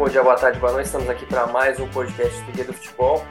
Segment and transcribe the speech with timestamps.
[0.00, 0.86] Bom dia, boa tarde, boa noite.
[0.86, 3.22] Estamos aqui para mais um podcast do Guia do Futebol.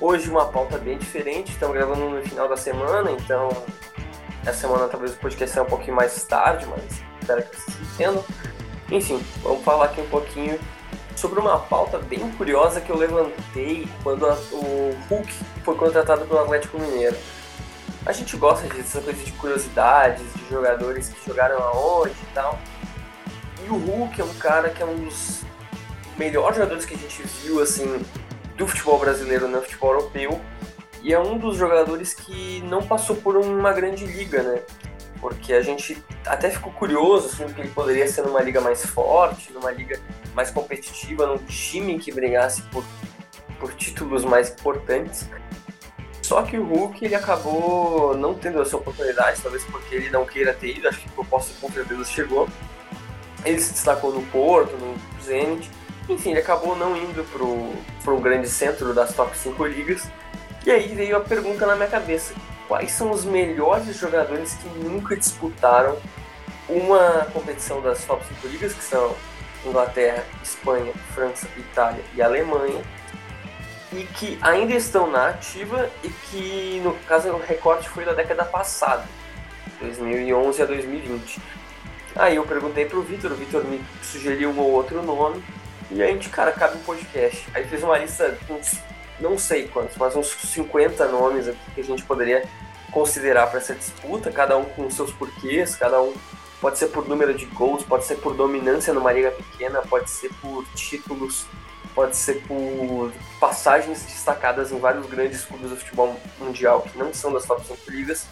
[0.00, 1.52] Hoje uma pauta bem diferente.
[1.52, 3.50] Estamos gravando no final da semana, então
[4.46, 8.24] essa semana talvez o podcast saia um pouquinho mais tarde, mas espero que vocês entendam.
[8.90, 10.58] Enfim, vamos falar aqui um pouquinho
[11.14, 15.30] sobre uma pauta bem curiosa que eu levantei quando a, o Hulk
[15.62, 17.16] foi contratado pelo Atlético Mineiro.
[18.06, 22.58] A gente gosta dessa coisa de curiosidades, de jogadores que jogaram aonde e tal.
[23.62, 25.44] E o Hulk é um cara que é um dos
[26.20, 28.04] melhores jogadores que a gente viu, assim,
[28.54, 30.38] do futebol brasileiro no futebol europeu.
[31.02, 34.60] E é um dos jogadores que não passou por uma grande liga, né?
[35.18, 39.50] Porque a gente até ficou curioso, assim, que ele poderia ser numa liga mais forte,
[39.50, 39.98] numa liga
[40.34, 42.84] mais competitiva, num time que brigasse por,
[43.58, 45.26] por títulos mais importantes.
[46.22, 50.52] Só que o Hulk ele acabou não tendo essa oportunidade, talvez porque ele não queira
[50.52, 52.46] ter ido, acho que o proposta com certeza chegou.
[53.42, 55.70] Ele se destacou no Porto, no Zenit,
[56.10, 57.24] enfim, ele acabou não indo
[58.02, 60.08] para o grande centro das top 5 ligas.
[60.66, 62.34] E aí veio a pergunta na minha cabeça:
[62.68, 65.96] quais são os melhores jogadores que nunca disputaram
[66.68, 69.14] uma competição das top 5 ligas, que são
[69.64, 72.82] Inglaterra, Espanha, França, Itália e Alemanha,
[73.92, 78.44] e que ainda estão na ativa e que, no caso, o recorte foi da década
[78.44, 79.04] passada,
[79.80, 81.40] 2011 a 2020.
[82.16, 85.42] Aí eu perguntei pro Vitor, o Vitor me sugeriu um ou outro nome,
[85.90, 87.46] e a gente, cara, cabe um podcast.
[87.52, 88.78] Aí fez uma lista uns,
[89.18, 92.42] não sei quantos, mas uns 50 nomes aqui que a gente poderia
[92.92, 96.14] considerar para essa disputa, cada um com seus porquês, cada um
[96.60, 100.30] pode ser por número de gols, pode ser por dominância numa liga pequena, pode ser
[100.40, 101.46] por títulos,
[101.94, 107.32] pode ser por passagens destacadas em vários grandes clubes do futebol mundial que não são
[107.32, 108.26] das top 5 ligas.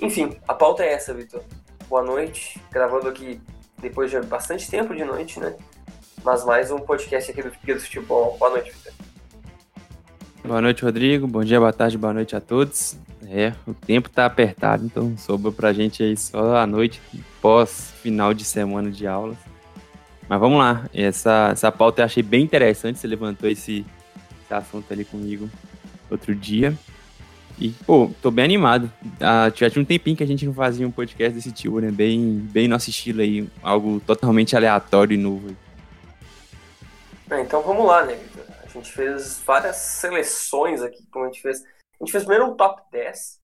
[0.00, 1.42] Enfim, a pauta é essa, Vitor.
[1.88, 3.40] Boa noite, gravando aqui
[3.78, 5.54] depois de bastante tempo de noite, né?
[6.24, 8.38] Mas mais um podcast aqui do Guia do Futebol.
[8.38, 8.92] Boa noite, Vitor.
[10.42, 11.26] Boa noite, Rodrigo.
[11.26, 12.96] Bom dia, boa tarde, boa noite a todos.
[13.28, 17.00] É, o tempo tá apertado, então sobrou pra gente aí só a noite
[17.42, 19.36] pós final de semana de aulas.
[20.26, 23.84] Mas vamos lá, essa, essa pauta eu achei bem interessante, você levantou esse,
[24.42, 25.50] esse assunto ali comigo
[26.10, 26.74] outro dia.
[27.58, 28.90] E, pô, tô bem animado.
[29.20, 31.90] Ah, já tinha um tempinho que a gente não fazia um podcast desse tipo, né?
[31.90, 35.54] Bem, bem nosso estilo aí, algo totalmente aleatório e novo.
[37.26, 38.14] Então vamos lá, né?
[38.62, 41.62] A gente fez várias seleções aqui, como a gente fez.
[41.62, 43.40] A gente fez primeiro um top 10.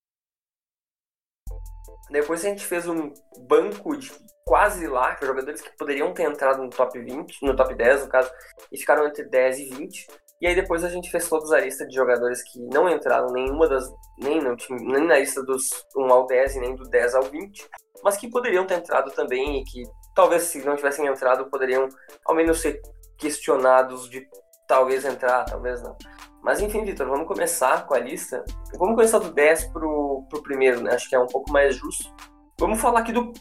[2.11, 3.13] Depois a gente fez um
[3.47, 4.11] banco de
[4.45, 8.29] quase lá, jogadores que poderiam ter entrado no top 20, no top 10, no caso,
[8.71, 10.07] e ficaram entre 10 e 20.
[10.41, 13.67] E aí depois a gente fez toda a lista de jogadores que não entraram nenhuma
[13.67, 13.89] das.
[14.19, 17.23] nem, no time, nem na lista dos 1 ao 10 e nem do 10 ao
[17.23, 17.69] 20,
[18.03, 19.83] mas que poderiam ter entrado também e que
[20.15, 21.87] talvez se não tivessem entrado poderiam
[22.25, 22.81] ao menos ser
[23.21, 24.27] questionados de
[24.67, 25.95] talvez entrar, talvez não.
[26.41, 28.43] Mas enfim, Vitor, vamos começar com a lista.
[28.77, 30.95] Vamos começar do 10 pro, pro primeiro, né?
[30.95, 32.13] Acho que é um pouco mais justo.
[32.59, 33.31] Vamos falar aqui do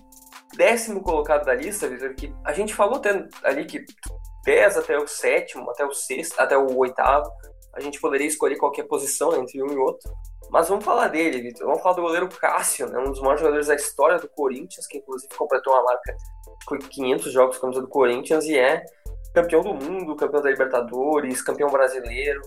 [0.55, 3.83] décimo colocado da lista, Vitor, que a gente falou até ali que
[4.45, 7.31] 10 até o sétimo, até o sexto, até o oitavo,
[7.75, 10.11] a gente poderia escolher qualquer posição entre um e outro.
[10.51, 11.67] Mas vamos falar dele, Vitor.
[11.67, 12.99] Vamos falar do goleiro Cássio, né?
[12.99, 16.17] um dos maiores jogadores da história do Corinthians, que inclusive completou uma marca
[16.67, 18.85] com 500 jogos com a camisa do Corinthians e é
[19.35, 22.41] campeão do mundo, campeão da Libertadores, campeão brasileiro.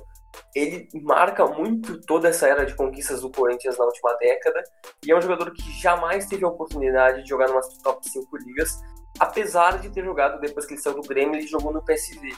[0.55, 4.63] Ele marca muito toda essa era de conquistas do Corinthians na última década
[5.05, 8.81] e é um jogador que jamais teve a oportunidade de jogar numa top 5 ligas,
[9.19, 12.33] apesar de ter jogado depois que ele saiu do Grêmio, ele jogou no PSV.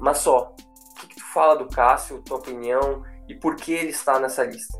[0.00, 3.90] Mas só, o que, que tu fala do Cássio, tua opinião e por que ele
[3.90, 4.78] está nessa lista?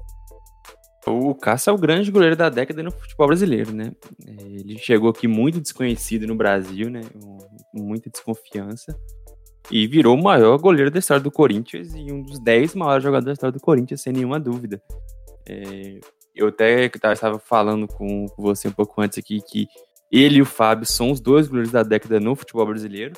[1.06, 3.92] O Cássio é o grande goleiro da década no futebol brasileiro, né?
[4.26, 7.02] Ele chegou aqui muito desconhecido no Brasil, né?
[7.74, 8.98] Muita desconfiança.
[9.70, 13.26] E virou o maior goleiro da história do Corinthians e um dos 10 maiores jogadores
[13.26, 14.80] da história do Corinthians, sem nenhuma dúvida.
[15.48, 16.00] É,
[16.34, 19.66] eu até estava falando com você um pouco antes aqui que
[20.12, 23.14] ele e o Fábio são os dois goleiros da década no futebol brasileiro.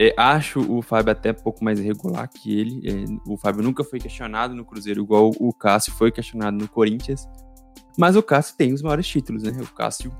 [0.00, 2.82] É, acho o Fábio até um pouco mais irregular que ele.
[2.88, 7.26] É, o Fábio nunca foi questionado no Cruzeiro, igual o Cássio foi questionado no Corinthians.
[7.98, 9.52] Mas o Cássio tem os maiores títulos, né?
[9.60, 10.10] O Cássio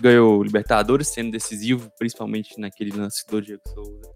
[0.00, 4.10] ganhou Libertadores, sendo decisivo, principalmente naquele lance do Diego Souza.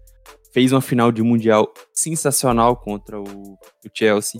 [0.53, 4.39] Fez uma final de Mundial sensacional contra o, o Chelsea.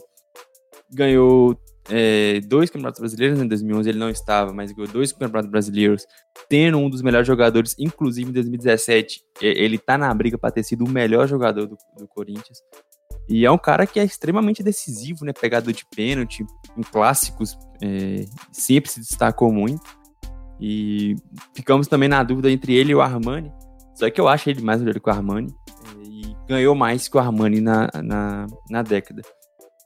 [0.89, 1.59] Ganhou
[1.89, 3.45] é, dois campeonatos brasileiros, né?
[3.45, 6.05] em 2011 ele não estava, mas ganhou dois campeonatos brasileiros,
[6.49, 10.63] tendo um dos melhores jogadores, inclusive em 2017, é, ele tá na briga para ter
[10.63, 12.59] sido o melhor jogador do, do, Corinthians.
[13.29, 15.33] E é um cara que é extremamente decisivo, né?
[15.33, 16.45] Pegador de pênalti,
[16.77, 19.81] em clássicos, é, sempre se destacou muito.
[20.59, 21.15] E
[21.53, 23.51] ficamos também na dúvida entre ele e o Armani.
[23.95, 25.53] Só que eu acho ele mais melhor que o Armani.
[25.67, 29.21] É, e ganhou mais que o Armani na, na, na década.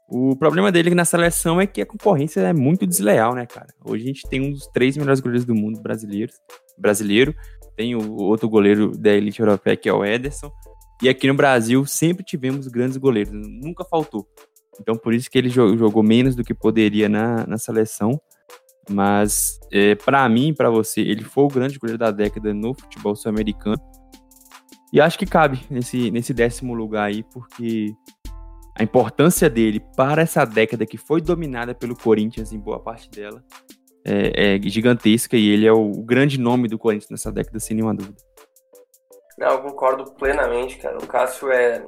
[0.08, 3.68] O problema dele na seleção é que a concorrência é muito desleal, né, cara?
[3.86, 6.36] Hoje a gente tem um dos três melhores goleiros do mundo brasileiros,
[6.78, 7.36] brasileiro.
[7.78, 10.52] Tem o outro goleiro da elite europeia, que é o Ederson.
[11.02, 14.28] E aqui no Brasil sempre tivemos grandes goleiros, nunca faltou.
[14.82, 18.20] Então por isso que ele jogou menos do que poderia na, na seleção.
[18.90, 23.16] Mas é, para mim, para você, ele foi o grande goleiro da década no futebol
[23.16, 23.78] sul-americano.
[24.92, 27.94] E acho que cabe nesse, nesse décimo lugar aí, porque
[28.76, 33.44] a importância dele para essa década que foi dominada pelo Corinthians em boa parte dela
[34.06, 37.76] é, é gigantesca e ele é o, o grande nome do Corinthians nessa década, sem
[37.76, 38.18] nenhuma dúvida.
[39.38, 40.98] Não, eu concordo plenamente, cara.
[40.98, 41.86] O Cássio é,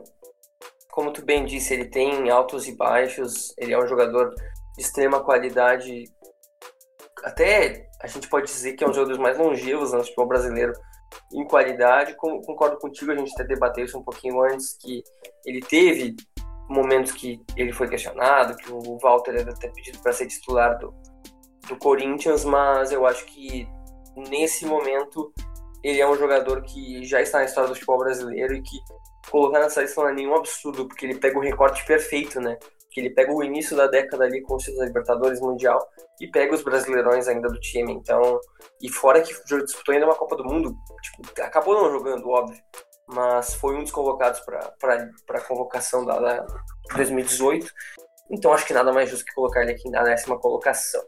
[0.92, 4.30] como tu bem disse, ele tem altos e baixos, ele é um jogador
[4.76, 6.04] de extrema qualidade.
[7.24, 10.74] Até a gente pode dizer que é um dos jogadores mais longevos no futebol brasileiro
[11.34, 12.16] em qualidade.
[12.16, 15.04] Concordo contigo, a gente até debateu isso um pouquinho antes, que
[15.46, 16.16] ele teve
[16.70, 20.94] momentos que ele foi questionado, que o Walter era até pedido para ser titular do,
[21.68, 23.68] do Corinthians, mas eu acho que
[24.16, 25.34] nesse momento
[25.84, 28.78] ele é um jogador que já está na história do futebol brasileiro e que
[29.30, 32.58] colocar na seleção não é nenhum absurdo, porque ele pega o recorte perfeito, né?
[32.92, 35.80] Que ele pega o início da década ali com os Libertadores Mundial
[36.20, 37.94] e pega os brasileirões ainda do time.
[37.94, 38.40] Então,
[38.82, 39.34] e fora que
[39.64, 42.62] disputou ainda uma Copa do Mundo, tipo, acabou não jogando, óbvio,
[43.08, 45.00] mas foi um dos convocados para
[45.30, 46.46] a convocação da, da
[46.96, 47.72] 2018.
[48.30, 51.02] Então, acho que nada mais justo que colocar ele aqui na décima colocação.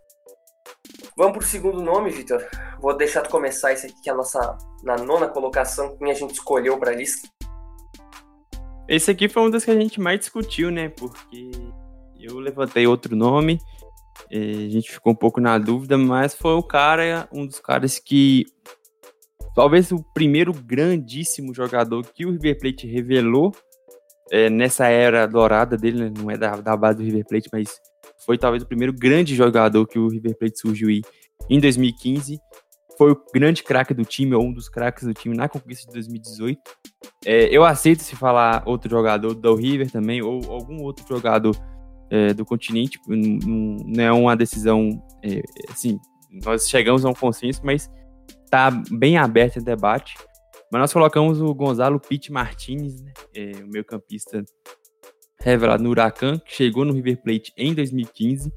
[1.16, 2.44] Vamos para o segundo nome, Vitor.
[2.80, 6.14] Vou deixar tu começar esse aqui, que é a nossa na nona colocação, quem a
[6.14, 7.28] gente escolheu para a lista.
[8.88, 10.90] Esse aqui foi um dos que a gente mais discutiu, né?
[10.90, 11.52] Porque
[12.20, 13.60] eu levantei outro nome,
[14.32, 18.46] a gente ficou um pouco na dúvida, mas foi o cara, um dos caras que
[19.56, 23.54] talvez o primeiro grandíssimo jogador que o River Plate revelou
[24.32, 26.14] é, nessa era dourada dele, né?
[26.18, 27.80] não é da, da base do River Plate, mas
[28.26, 31.02] foi talvez o primeiro grande jogador que o River Plate surgiu aí
[31.50, 32.40] em 2015.
[32.98, 35.94] Foi o grande craque do time, ou um dos craques do time na conquista de
[35.94, 36.62] 2018.
[37.26, 41.56] É, eu aceito se falar outro jogador do River também, ou algum outro jogador
[42.10, 43.00] é, do continente.
[43.08, 46.00] Não é uma decisão, é, assim,
[46.44, 47.90] nós chegamos a um consenso, mas
[48.46, 50.16] está bem aberto o debate.
[50.72, 54.44] Mas nós colocamos o Gonzalo Pitt Martinez, né, é, o meio campista
[55.40, 58.52] revelado no Huracan, que chegou no River Plate em 2015,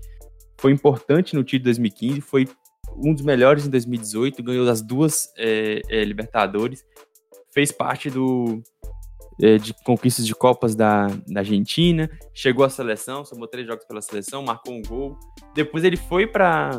[0.59, 2.49] foi importante no título de 2015, foi
[2.99, 6.85] um dos melhores em 2018, ganhou as duas é, é, Libertadores,
[7.53, 8.63] fez parte do
[9.41, 14.01] é, de conquistas de Copas da, da Argentina, chegou à seleção, somou três jogos pela
[14.01, 15.19] seleção, marcou um gol.
[15.55, 16.79] Depois ele foi para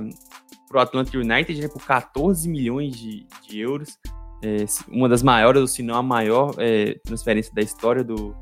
[0.73, 3.97] o Atlanta United né, por 14 milhões de, de euros,
[4.43, 8.35] é, uma das maiores, ou se não a maior é, transferência da história do,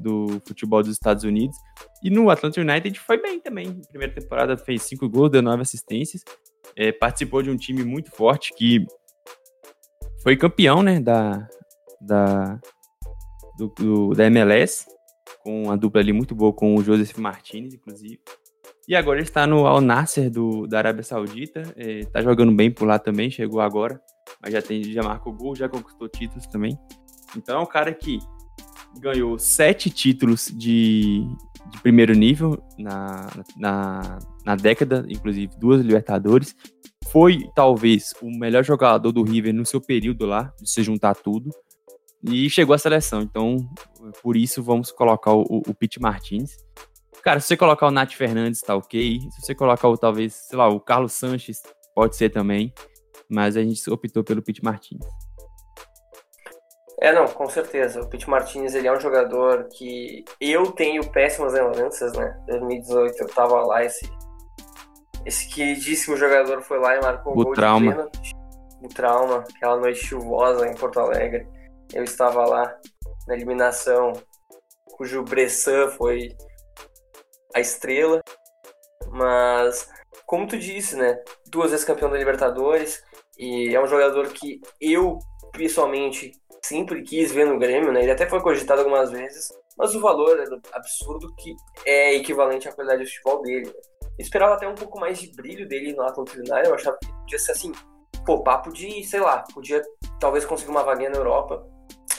[0.00, 1.56] do futebol dos Estados Unidos.
[2.02, 3.82] E no Atlanta United foi bem também.
[3.88, 6.22] primeira temporada fez cinco gols, deu nove assistências.
[6.76, 8.84] É, participou de um time muito forte que
[10.22, 11.46] foi campeão né, da,
[12.00, 12.58] da,
[13.58, 14.86] do, do, da MLS,
[15.42, 18.18] com uma dupla ali muito boa com o Joseph Martinez, inclusive.
[18.86, 22.70] E agora ele está no Al Nasser do, da Arábia Saudita, está é, jogando bem
[22.70, 24.00] por lá também, chegou agora,
[24.42, 26.78] mas já, tem, já marcou gol, já conquistou títulos também.
[27.36, 28.18] Então é um cara que
[29.00, 31.26] ganhou sete títulos de,
[31.70, 36.54] de primeiro nível na, na, na década, inclusive duas Libertadores.
[37.08, 41.50] Foi talvez o melhor jogador do River no seu período lá, de se juntar tudo.
[42.22, 43.20] E chegou à seleção.
[43.20, 43.58] Então,
[44.22, 46.56] por isso, vamos colocar o, o Pete Martins.
[47.22, 49.20] Cara, se você colocar o Nath Fernandes, tá ok.
[49.30, 51.62] Se você colocar o, talvez, sei lá, o Carlos Sanches,
[51.94, 52.72] pode ser também.
[53.28, 55.04] Mas a gente optou pelo Pete Martins.
[57.00, 58.00] É, não, com certeza.
[58.00, 62.40] O Pete Martinez, ele é um jogador que eu tenho péssimas lembranças, né?
[62.46, 64.08] 2018 eu tava lá, esse,
[65.26, 67.80] esse queridíssimo jogador foi lá e marcou o, o gol trauma.
[67.80, 68.32] de pênalti.
[68.82, 71.46] O trauma, aquela noite chuvosa em Porto Alegre.
[71.92, 72.76] Eu estava lá
[73.26, 74.12] na eliminação,
[74.96, 76.36] cujo Bressan foi
[77.54, 78.20] a estrela.
[79.10, 79.88] Mas,
[80.26, 81.22] como tu disse, né?
[81.46, 83.02] Duas vezes campeão da Libertadores.
[83.38, 85.18] E é um jogador que eu,
[85.52, 86.32] pessoalmente,
[86.64, 88.02] sempre quis ver no Grêmio, né?
[88.02, 91.54] Ele até foi cogitado algumas vezes, mas o valor é absurdo que
[91.84, 93.68] é equivalente à qualidade do futebol dele.
[93.68, 97.38] Eu esperava até um pouco mais de brilho dele no Atlético eu achava que podia
[97.38, 97.72] ser assim,
[98.24, 99.82] pô, papo de, sei lá, podia
[100.18, 101.66] talvez conseguir uma vaguinha na Europa.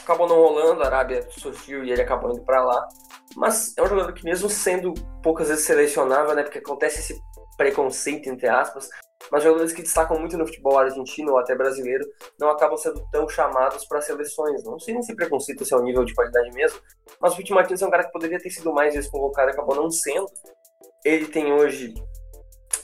[0.02, 2.86] Acabou não rolando, a Arábia surgiu e ele acabou indo para lá.
[3.34, 7.20] Mas é um jogador que mesmo sendo poucas vezes selecionável, né, porque acontece esse
[7.56, 8.88] preconceito, entre aspas,
[9.30, 12.06] mas jogadores que destacam muito no futebol argentino ou até brasileiro
[12.38, 14.62] não acabam sendo tão chamados para seleções.
[14.64, 16.78] Não sei nem se preconceito se é o nível de qualidade mesmo,
[17.20, 19.74] mas o Pete Martins é um cara que poderia ter sido mais vezes convocado acabou
[19.74, 20.26] não sendo.
[21.04, 21.94] Ele tem hoje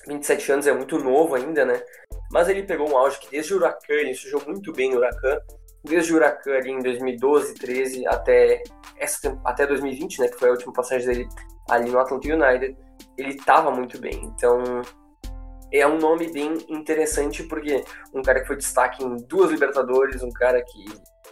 [0.06, 1.82] 27 anos, é muito novo ainda, né?
[2.30, 5.38] Mas ele pegou um auge que desde o Huracan, ele surgiu muito bem no Huracan,
[5.84, 8.62] desde o Huracan ali em 2012, 13 até,
[8.96, 10.28] essa, até 2020, né?
[10.28, 11.28] Que foi a última passagem dele
[11.68, 12.76] ali no Atlanta United,
[13.16, 14.20] ele estava muito bem.
[14.24, 14.82] Então,
[15.72, 20.30] é um nome bem interessante porque um cara que foi destaque em duas Libertadores, um
[20.30, 20.84] cara que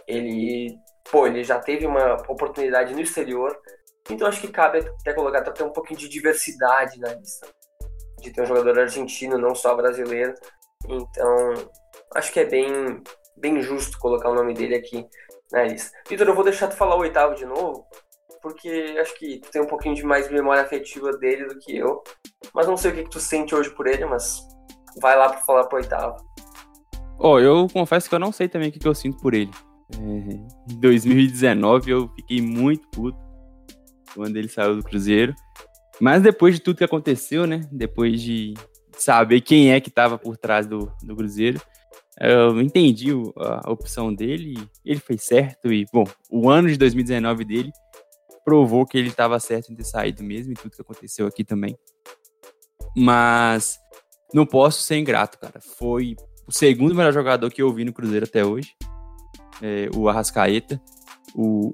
[0.07, 0.75] ele,
[1.09, 3.55] pô, ele já teve uma oportunidade no exterior.
[4.09, 7.47] Então acho que cabe até colocar até um pouquinho de diversidade na lista.
[8.19, 10.33] De ter um jogador argentino, não só brasileiro.
[10.87, 11.53] Então,
[12.15, 13.01] acho que é bem,
[13.37, 15.07] bem justo colocar o nome dele aqui
[15.51, 15.95] na lista.
[16.07, 17.85] Vitor, eu vou deixar tu falar o oitavo de novo,
[18.41, 22.03] porque acho que tu tem um pouquinho de mais memória afetiva dele do que eu.
[22.53, 24.41] Mas não sei o que, que tu sente hoje por ele, mas
[24.99, 26.17] vai lá para falar pro oitavo.
[27.19, 29.33] Ó, oh, eu confesso que eu não sei também o que, que eu sinto por
[29.33, 29.51] ele.
[29.93, 33.17] É, em 2019 eu fiquei muito puto
[34.13, 35.35] quando ele saiu do Cruzeiro.
[35.99, 37.61] Mas depois de tudo que aconteceu, né?
[37.71, 38.55] Depois de
[38.97, 41.61] saber quem é que estava por trás do, do Cruzeiro,
[42.19, 45.71] eu entendi a opção dele, ele fez certo.
[45.71, 47.71] E, bom, o ano de 2019 dele
[48.43, 51.77] provou que ele estava certo em ter saído mesmo e tudo que aconteceu aqui também.
[52.95, 53.77] Mas
[54.33, 55.59] não posso ser ingrato, cara.
[55.77, 56.15] Foi
[56.47, 58.75] o segundo melhor jogador que eu vi no Cruzeiro até hoje,
[59.61, 60.81] é, o Arrascaeta.
[61.35, 61.73] O,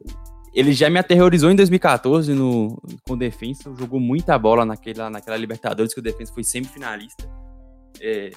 [0.53, 5.37] ele já me aterrorizou em 2014 no, com o Defensa, jogou muita bola naquela, naquela
[5.37, 7.29] Libertadores que o Defensa foi semifinalista.
[8.01, 8.29] É,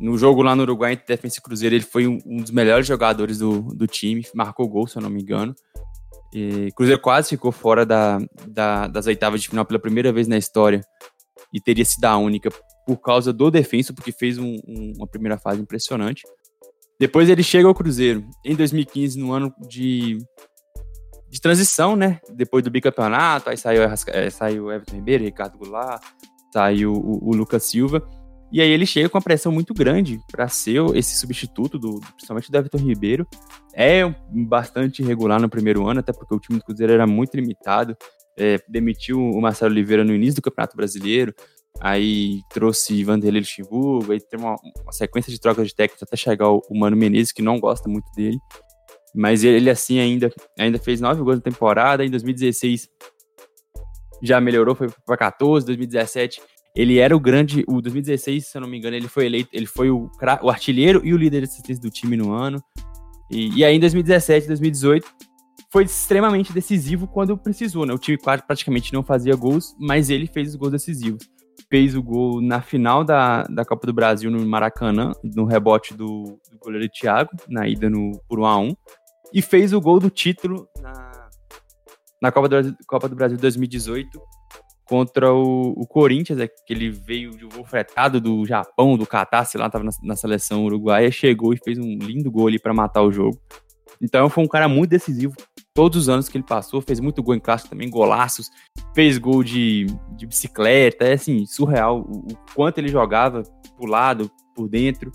[0.00, 2.86] no jogo lá no Uruguai entre Defensa e Cruzeiro, ele foi um, um dos melhores
[2.86, 5.54] jogadores do, do time, marcou gol, se eu não me engano.
[6.38, 10.36] E Cruzeiro quase ficou fora da, da, das oitavas de final pela primeira vez na
[10.36, 10.82] história
[11.50, 12.50] e teria sido a única
[12.86, 16.24] por causa do defenso, porque fez um, um, uma primeira fase impressionante.
[17.00, 20.18] Depois ele chega ao Cruzeiro em 2015, no ano de,
[21.30, 22.20] de transição, né?
[22.34, 26.02] Depois do bicampeonato, aí saiu, é, saiu Everton Ribeiro, Ricardo Goulart,
[26.52, 28.06] saiu o, o Lucas Silva.
[28.52, 32.50] E aí ele chega com uma pressão muito grande para ser esse substituto, do, principalmente
[32.50, 33.26] do Everton Ribeiro.
[33.74, 37.96] É bastante irregular no primeiro ano, até porque o time do Cruzeiro era muito limitado.
[38.38, 41.34] É, demitiu o Marcelo Oliveira no início do Campeonato Brasileiro,
[41.80, 46.50] aí trouxe Vanderlei Luxemburgo, aí tem uma, uma, sequência de trocas de técnicos até chegar
[46.50, 48.38] o, Mano Menezes, que não gosta muito dele.
[49.14, 52.88] Mas ele, ele assim ainda, ainda fez nove gols na temporada, em 2016
[54.22, 56.40] já melhorou, foi para 14, 2017
[56.76, 57.64] ele era o grande.
[57.66, 59.48] O 2016, se eu não me engano, ele foi eleito.
[59.52, 60.10] Ele foi o,
[60.42, 62.62] o artilheiro e o líder de assistência do time no ano.
[63.30, 65.06] E, e aí, em 2017, 2018,
[65.72, 67.94] foi extremamente decisivo quando precisou, né?
[67.94, 71.26] O time praticamente não fazia gols, mas ele fez os gols decisivos.
[71.70, 76.38] Fez o gol na final da, da Copa do Brasil no Maracanã, no rebote do,
[76.50, 78.76] do goleiro Thiago, na ida no, por 1x1.
[79.32, 81.28] E fez o gol do título na,
[82.22, 84.20] na Copa do, Copa do Brasil 2018,
[84.86, 89.44] contra o, o Corinthians, é, que ele veio de voo fretado do Japão, do Catar,
[89.44, 92.72] sei lá, tava na, na, seleção uruguaia, chegou e fez um lindo gol ali para
[92.72, 93.38] matar o jogo.
[94.00, 95.34] Então foi um cara muito decisivo
[95.74, 98.48] todos os anos que ele passou, fez muito gol em clássico também, golaços,
[98.94, 103.42] fez gol de, de bicicleta, é assim, surreal o, o quanto ele jogava
[103.76, 105.12] por lado, por dentro.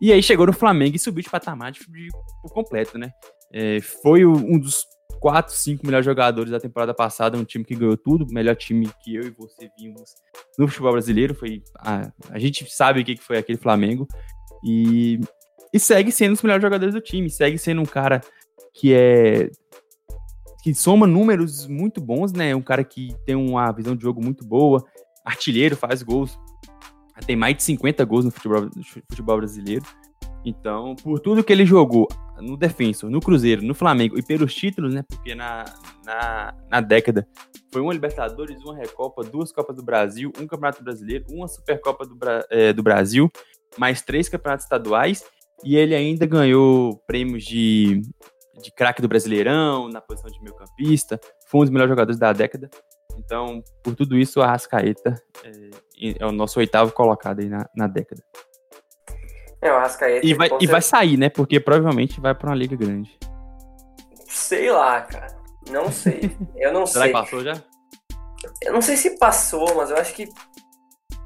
[0.00, 2.08] E aí chegou no Flamengo e subiu de patamar de, de,
[2.42, 3.10] por completo, né?
[3.52, 4.84] É, foi o, um dos
[5.20, 9.14] quatro, cinco melhores jogadores da temporada passada, um time que ganhou tudo, melhor time que
[9.14, 10.14] eu e você vimos
[10.58, 11.34] no futebol brasileiro.
[11.34, 14.06] Foi a, a gente sabe o que foi aquele Flamengo
[14.64, 15.20] e,
[15.72, 18.20] e segue sendo dos melhores jogadores do time, segue sendo um cara
[18.74, 19.50] que é
[20.62, 22.54] que soma números muito bons, né?
[22.54, 24.84] Um cara que tem uma visão de jogo muito boa,
[25.24, 26.38] artilheiro, faz gols,
[27.26, 29.84] tem mais de 50 gols no futebol, no futebol brasileiro.
[30.44, 32.08] Então, por tudo que ele jogou
[32.40, 35.04] no Defensor, no Cruzeiro, no Flamengo e pelos títulos, né?
[35.08, 35.64] Porque na,
[36.04, 37.26] na, na década
[37.72, 42.16] foi uma Libertadores, uma Recopa, duas Copas do Brasil, um Campeonato Brasileiro, uma Supercopa do,
[42.50, 43.30] é, do Brasil,
[43.76, 45.24] mais três campeonatos estaduais
[45.64, 48.02] e ele ainda ganhou prêmios de,
[48.62, 52.32] de craque do Brasileirão, na posição de meio campista, foi um dos melhores jogadores da
[52.32, 52.70] década.
[53.16, 57.86] Então, por tudo isso, a Rascaeta é, é o nosso oitavo colocado aí na, na
[57.88, 58.22] década.
[59.60, 60.26] É, o Arrascaeta.
[60.26, 61.28] E vai, e vai sair, né?
[61.28, 63.18] Porque provavelmente vai pra uma liga grande.
[64.26, 65.36] Sei lá, cara.
[65.70, 66.36] Não sei.
[66.56, 67.12] Eu não Será sei.
[67.12, 67.62] Será que passou já?
[68.62, 70.28] Eu não sei se passou, mas eu acho que.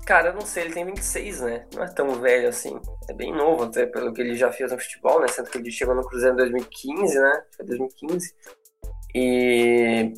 [0.06, 1.66] Cara, eu não sei, ele tem 26, né?
[1.74, 2.80] Não é tão velho assim.
[3.08, 5.28] É bem novo, até pelo que ele já fez no futebol, né?
[5.28, 7.42] Sendo que ele chegou no Cruzeiro em 2015, né?
[7.56, 8.34] Foi 2015.
[9.14, 10.12] E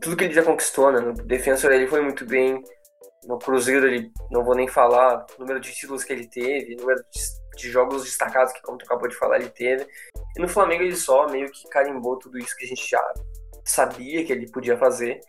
[0.00, 1.00] tudo que ele já conquistou, né?
[1.00, 2.62] No defensor ele foi muito bem.
[3.26, 7.20] No Cruzeiro, ele não vou nem falar número de títulos que ele teve, número de,
[7.56, 9.86] de jogos destacados que, como tu acabou de falar, ele teve.
[10.36, 13.02] E no Flamengo ele só meio que carimbou tudo isso que a gente já
[13.64, 15.20] sabia que ele podia fazer.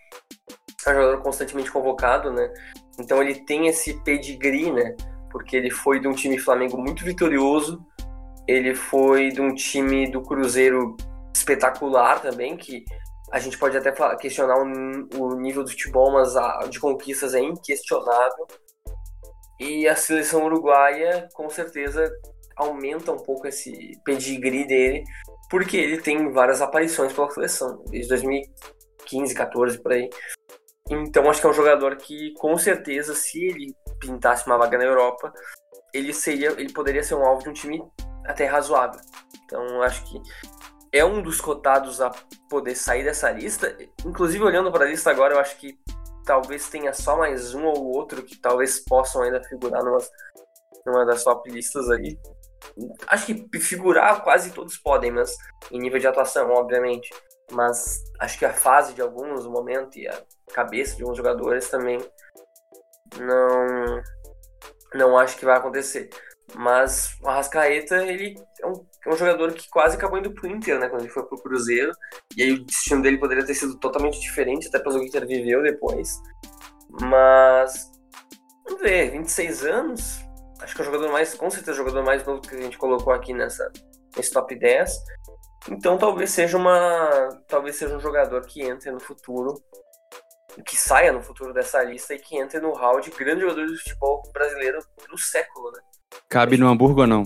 [0.86, 2.52] É um jogador constantemente convocado, né?
[3.00, 4.96] Então ele tem esse pedigree, né?
[5.32, 7.86] Porque ele foi de um time Flamengo muito vitorioso,
[8.48, 10.96] ele foi de um time do Cruzeiro
[11.34, 12.86] espetacular também, que
[13.32, 18.48] a gente pode até questionar o, nível do futebol, mas a de conquistas é inquestionável.
[19.60, 22.12] E a seleção uruguaia, com certeza,
[22.56, 25.04] aumenta um pouco esse pedigree dele,
[25.50, 30.10] porque ele tem várias aparições pela seleção, desde 2015, 14 por aí.
[30.90, 34.84] Então acho que é um jogador que, com certeza, se ele pintasse uma vaga na
[34.84, 35.34] Europa,
[35.94, 37.82] ele seria, ele poderia ser um alvo de um time
[38.26, 39.00] até razoável.
[39.44, 40.22] Então acho que
[40.92, 42.12] é um dos cotados a
[42.50, 43.76] poder sair dessa lista.
[44.06, 45.78] Inclusive olhando para a lista agora, eu acho que
[46.26, 50.00] talvez tenha só mais um ou outro que talvez possam ainda figurar numa,
[50.86, 52.20] numa das top listas ali.
[53.08, 55.36] Acho que figurar quase todos podem, mas
[55.72, 57.10] em nível de atuação, obviamente.
[57.52, 60.20] Mas acho que a fase de alguns, o momento e a
[60.52, 62.00] cabeça de alguns jogadores também
[63.20, 64.02] não
[64.94, 66.10] não acho que vai acontecer.
[66.54, 70.80] Mas o Arrascaeta, ele é um, é um, jogador que quase acabou indo pro Inter,
[70.80, 70.90] né?
[70.90, 71.92] Quando ele foi pro Cruzeiro.
[72.36, 75.28] E aí o destino dele poderia ter sido totalmente diferente, até pelo que o Inter
[75.28, 76.10] viveu depois.
[77.02, 77.92] Mas,
[78.66, 80.26] vamos ver, 26 anos.
[80.62, 82.78] Acho que é o jogador mais, com certeza, o jogador mais novo que a gente
[82.78, 83.72] colocou aqui nessa,
[84.16, 84.92] nesse top 10.
[85.70, 87.30] Então talvez seja uma.
[87.48, 89.54] Talvez seja um jogador que entre no futuro.
[90.66, 93.78] Que saia no futuro dessa lista e que entre no hall de grandes jogadores de
[93.80, 95.82] futebol brasileiro do século, né?
[96.30, 97.24] Cabe no Hamburgo ou não?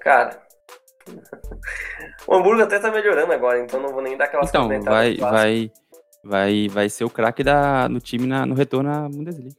[0.00, 0.42] Cara.
[2.26, 5.70] o Hamburgo até tá melhorando agora, então não vou nem dar aquelas Então, vai, vai,
[6.24, 7.42] vai, vai ser o craque
[7.90, 9.54] no time na, no retorno à Bundesliga.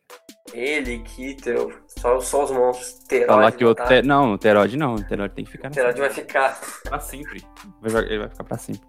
[0.53, 2.99] Ele, Kittel, só, só os monstros.
[3.07, 4.01] Terode, Falar que o te...
[4.03, 4.95] Não, o Terode não.
[4.95, 5.69] O Terode tem que ficar.
[5.69, 6.59] O Terode vai ficar.
[6.83, 7.43] Pra sempre.
[7.83, 8.87] Ele vai ficar pra sempre.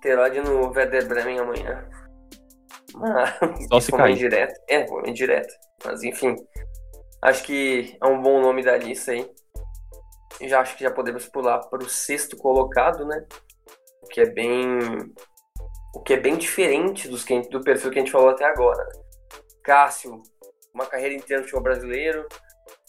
[0.00, 1.84] Terode no Werder Bremen amanhã.
[2.94, 4.16] Mas, Só se cair.
[4.16, 4.54] Direto.
[4.68, 5.52] É, vou direto.
[5.84, 6.36] Mas enfim.
[7.20, 9.28] Acho que é um bom nome da lista aí.
[10.40, 13.26] Já acho que já podemos pular para o sexto colocado, né?
[14.02, 14.78] O que é bem.
[15.94, 18.84] O que é bem diferente dos que, do perfil que a gente falou até agora.
[19.62, 20.22] Cássio,
[20.74, 22.26] uma carreira inteira no futebol brasileiro.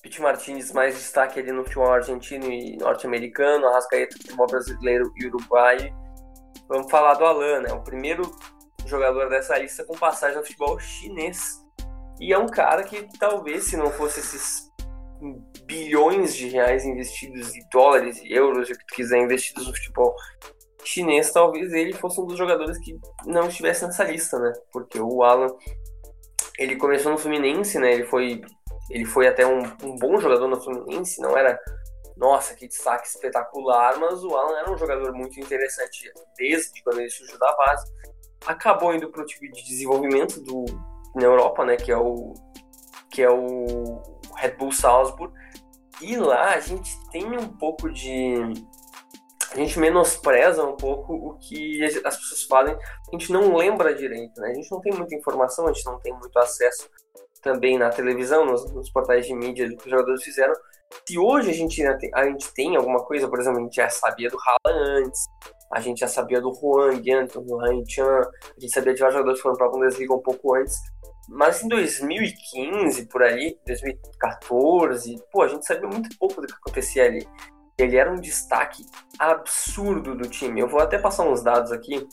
[0.01, 3.67] Pete Martinez, mais destaque ali no futebol argentino e norte-americano.
[3.67, 5.93] Arrascaeta, futebol brasileiro e uruguaio.
[6.67, 7.73] Vamos falar do Alan, né?
[7.73, 8.23] O primeiro
[8.85, 11.61] jogador dessa lista com passagem no futebol chinês.
[12.19, 14.72] E é um cara que talvez, se não fosse esses
[15.65, 20.15] bilhões de reais investidos, em dólares e euros, o que tu quiser, investidos no futebol
[20.83, 24.51] chinês, talvez ele fosse um dos jogadores que não estivesse nessa lista, né?
[24.71, 25.47] Porque o Alan
[26.57, 27.93] ele começou no Fluminense, né?
[27.93, 28.41] Ele foi,
[28.89, 31.57] ele foi até um, um bom jogador no Fluminense, não era,
[32.15, 37.09] nossa, que destaque espetacular, mas o Alan era um jogador muito interessante desde quando ele
[37.09, 37.91] surgiu da base.
[38.45, 40.65] Acabou indo para o time de desenvolvimento do,
[41.15, 41.77] na Europa, né?
[41.77, 42.33] Que é o,
[43.09, 44.12] que é o
[44.43, 45.33] Red Bull Salzburg.
[46.01, 48.53] E lá a gente tem um pouco de
[49.53, 54.41] a gente menospreza um pouco o que as pessoas fazem, a gente não lembra direito,
[54.41, 54.49] né?
[54.49, 56.89] A gente não tem muita informação, a gente não tem muito acesso
[57.39, 60.53] também na televisão, nos, nos portais de mídia que os jogadores fizeram.
[61.07, 61.83] Se hoje a gente,
[62.15, 65.25] a gente tem alguma coisa, por exemplo, a gente já sabia do Haaland antes,
[65.71, 68.21] a gente já sabia do Juan Guianton, do Han Chan,
[68.57, 70.75] a gente sabia de vários jogadores que foram para a Bundesliga um pouco antes,
[71.29, 77.05] mas em 2015, por ali, 2014, pô, a gente sabia muito pouco do que acontecia
[77.05, 77.25] ali
[77.77, 78.85] ele era um destaque
[79.17, 80.61] absurdo do time.
[80.61, 82.07] Eu vou até passar uns dados aqui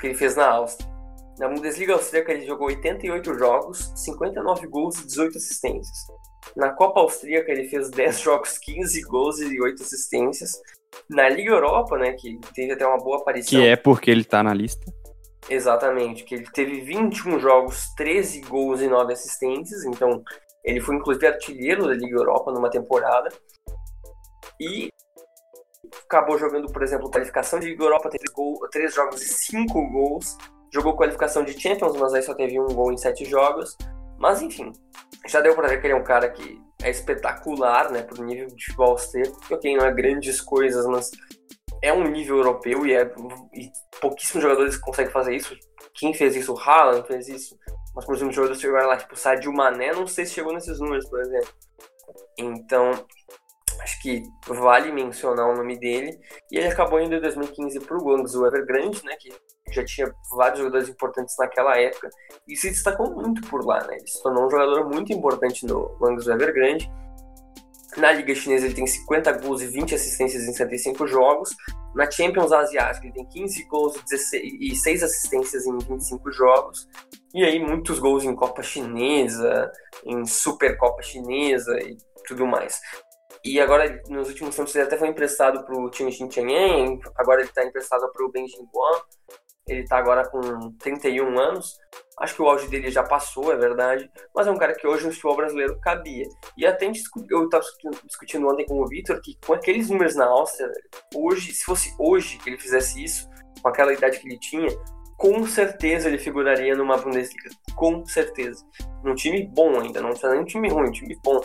[0.00, 0.92] que ele fez na Áustria.
[1.38, 6.06] Na Bundesliga austríaca ele jogou 88 jogos, 59 gols e 18 assistências.
[6.56, 10.52] Na Copa Austríaca ele fez 10 jogos, 15 gols e 8 assistências.
[11.10, 13.58] Na Liga Europa, né, que teve até uma boa aparição.
[13.58, 14.92] Que é porque ele tá na lista.
[15.48, 20.22] Exatamente, que ele teve 21 jogos, 13 gols e 9 assistências, então
[20.64, 23.28] ele foi inclusive artilheiro da Liga Europa numa temporada.
[24.58, 24.88] E
[26.06, 30.36] acabou jogando, por exemplo, qualificação de Liga Europa, teve gol, três jogos e cinco gols.
[30.72, 33.76] Jogou qualificação de Champions, mas aí só teve um gol em sete jogos.
[34.18, 34.72] Mas enfim,
[35.26, 38.46] já deu pra ver que ele é um cara que é espetacular, né, pro nível
[38.46, 39.38] de futebol austríaco.
[39.50, 41.10] Ok, não é grandes coisas, mas
[41.86, 43.02] é um nível europeu e, é,
[43.52, 43.70] e
[44.00, 45.54] pouquíssimos jogadores conseguem fazer isso.
[45.94, 46.52] Quem fez isso?
[46.52, 47.56] O Haaland fez isso.
[47.94, 51.08] Mas, por exemplo, jogadores chegaram lá, tipo, Sadio Mané, não sei se chegou nesses números,
[51.08, 51.52] por exemplo.
[52.38, 52.92] Então,
[53.84, 56.18] Acho que vale mencionar o nome dele.
[56.50, 59.14] E ele acabou indo em 2015 para o Guangzhou Evergrande, né?
[59.20, 59.30] Que
[59.70, 62.08] já tinha vários jogadores importantes naquela época.
[62.48, 63.96] E se destacou muito por lá, né?
[63.96, 66.90] Ele se tornou um jogador muito importante no Guangzhou Evergrande.
[67.96, 71.50] Na Liga Chinesa ele tem 50 gols e 20 assistências em 75 jogos.
[71.94, 76.88] Na Champions Asiática ele tem 15 gols e 6 assistências em 25 jogos.
[77.32, 79.70] E aí muitos gols em Copa Chinesa,
[80.04, 82.80] em Supercopa Chinesa e tudo mais.
[83.44, 87.48] E agora, nos últimos tempos, ele até foi emprestado para o time Xinjiang, agora ele
[87.50, 89.02] está emprestado para o Benjin Guan.
[89.66, 91.78] Ele está agora com 31 anos.
[92.18, 94.10] Acho que o auge dele já passou, é verdade.
[94.34, 96.28] Mas é um cara que hoje no futebol brasileiro cabia.
[96.56, 96.86] E até
[97.30, 97.64] eu estava
[98.04, 100.70] discutindo ontem com o Vitor que com aqueles números na Áustria,
[101.14, 103.28] hoje, se fosse hoje que ele fizesse isso,
[103.62, 104.68] com aquela idade que ele tinha,
[105.16, 107.48] com certeza ele figuraria numa Bundesliga.
[107.74, 108.64] Com certeza.
[109.02, 111.40] Num time bom ainda, não precisa nem um time ruim, um time bom.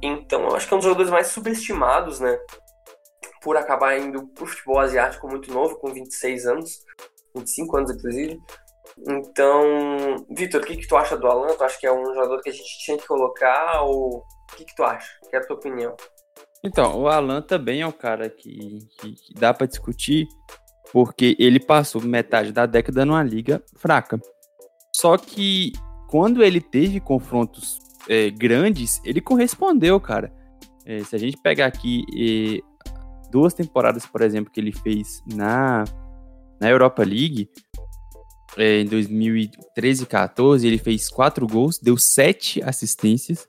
[0.00, 2.38] Então eu acho que é um dos jogadores mais subestimados, né?
[3.42, 6.84] Por acabar indo pro futebol asiático muito novo, com 26 anos,
[7.38, 8.40] 25 anos inclusive.
[9.06, 11.54] Então, Vitor, o que, que tu acha do Alan?
[11.54, 13.82] Tu acha que é um jogador que a gente tinha que colocar?
[13.82, 15.08] Ou o que, que tu acha?
[15.30, 15.96] Quero a tua opinião.
[16.64, 20.26] Então, o Alan também é um cara que, que, que dá para discutir,
[20.92, 24.20] porque ele passou metade da década numa liga fraca.
[24.94, 25.72] Só que
[26.08, 30.32] quando ele teve confrontos é, grandes, ele correspondeu, cara.
[30.84, 32.60] É, se a gente pegar aqui é,
[33.30, 35.84] duas temporadas, por exemplo, que ele fez na,
[36.60, 37.48] na Europa League,
[38.56, 43.46] é, em 2013 e 14, ele fez quatro gols, deu sete assistências.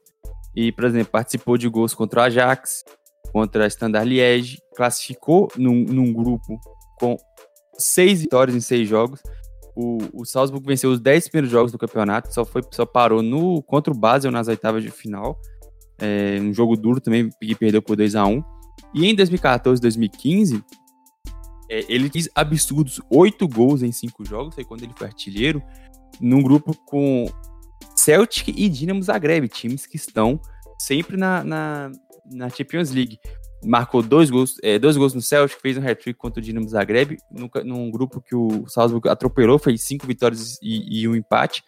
[0.55, 2.83] E, por exemplo, participou de gols contra o Ajax,
[3.31, 6.59] contra a Standard Liège, classificou num, num grupo
[6.99, 7.17] com
[7.77, 9.21] seis vitórias em seis jogos.
[9.75, 13.63] O, o Salzburg venceu os 10 primeiros jogos do campeonato, só, foi, só parou no
[13.63, 15.39] contra o Basel nas oitavas de final.
[16.01, 18.43] É, um jogo duro também, que perdeu por 2 a 1
[18.93, 20.63] E em 2014, 2015,
[21.69, 25.61] é, ele fez absurdos 8 gols em 5 jogos, foi quando ele foi artilheiro,
[26.19, 27.25] num grupo com
[27.95, 30.39] Celtic e Dinamo Zagreb, times que estão
[30.77, 31.91] sempre na, na,
[32.31, 33.19] na Champions League
[33.63, 37.17] marcou dois gols, é, dois gols no Celtic, fez um hat-trick contra o Dinamo Zagreb,
[37.31, 41.63] num, num, grupo que o Salzburg atropelou, fez cinco vitórias e, e, um empate.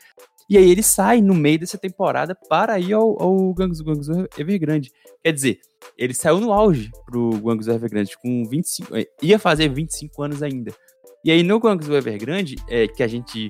[0.51, 4.91] E aí ele sai no meio dessa temporada para ir ao, ao Guangzhou Evergrande.
[5.23, 5.59] Quer dizer,
[5.97, 10.75] ele saiu no auge pro Guangzhou Evergrande, com 25, é, ia fazer 25 anos ainda.
[11.23, 13.49] E aí no Guangzhou Evergrande, é, que a gente,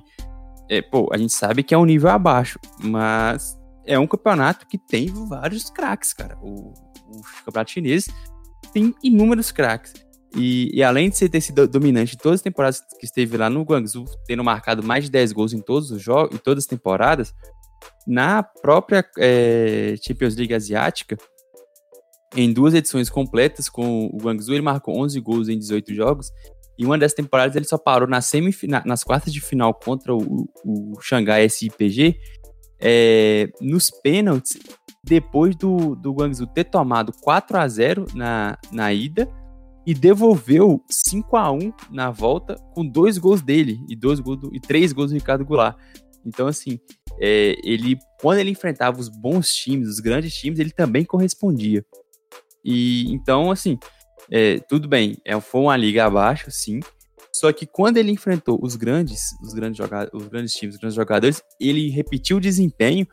[0.70, 4.78] é, pô, a gente sabe que é um nível abaixo, mas é um campeonato que
[4.78, 6.38] tem vários craques, cara.
[6.40, 6.72] O,
[7.08, 8.06] o campeonato chinês
[8.72, 9.92] tem inúmeros craques.
[10.36, 13.64] E, e, além de ter sido dominante em todas as temporadas que esteve lá no
[13.64, 17.34] Guangzhou, tendo marcado mais de 10 gols em todos os jogos, em todas as temporadas,
[18.08, 21.18] na própria é, Champions League Asiática,
[22.36, 26.32] em duas edições completas com o Guangzhou, ele marcou 11 gols em 18 jogos.
[26.78, 28.20] E uma dessas temporadas ele só parou na
[28.86, 32.18] nas quartas de final contra o, o Xangai SIPG.
[32.80, 34.58] É, nos pênaltis,
[35.04, 39.30] depois do, do Guangzhou ter tomado 4 a 0 na, na ida
[39.86, 44.56] e devolveu 5 a 1 na volta com dois gols dele e dois gols do,
[44.56, 45.78] e três gols do Ricardo Goulart.
[46.26, 46.80] Então, assim,
[47.20, 51.84] é, ele quando ele enfrentava os bons times, os grandes times, ele também correspondia.
[52.64, 53.80] E então, assim,
[54.30, 56.80] é, tudo bem, é, foi uma liga abaixo, sim.
[57.34, 59.80] Só que quando ele enfrentou os grandes, os grandes
[60.14, 63.08] os grandes times, os grandes jogadores, ele repetiu o desempenho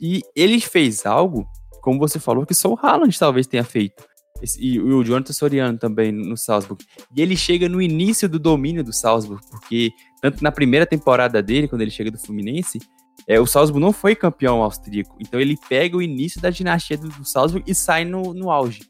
[0.00, 1.46] e ele fez algo,
[1.82, 4.09] como você falou, que só o Haaland talvez tenha feito.
[4.58, 6.84] E o Jonathan Soriano também no Salzburg.
[7.14, 11.68] E ele chega no início do domínio do Salzburg, porque tanto na primeira temporada dele,
[11.68, 12.78] quando ele chega do Fluminense,
[13.26, 15.16] é, o Salzburg não foi campeão austríaco.
[15.20, 18.82] Então ele pega o início da dinastia do, do Salzburg e sai no, no auge.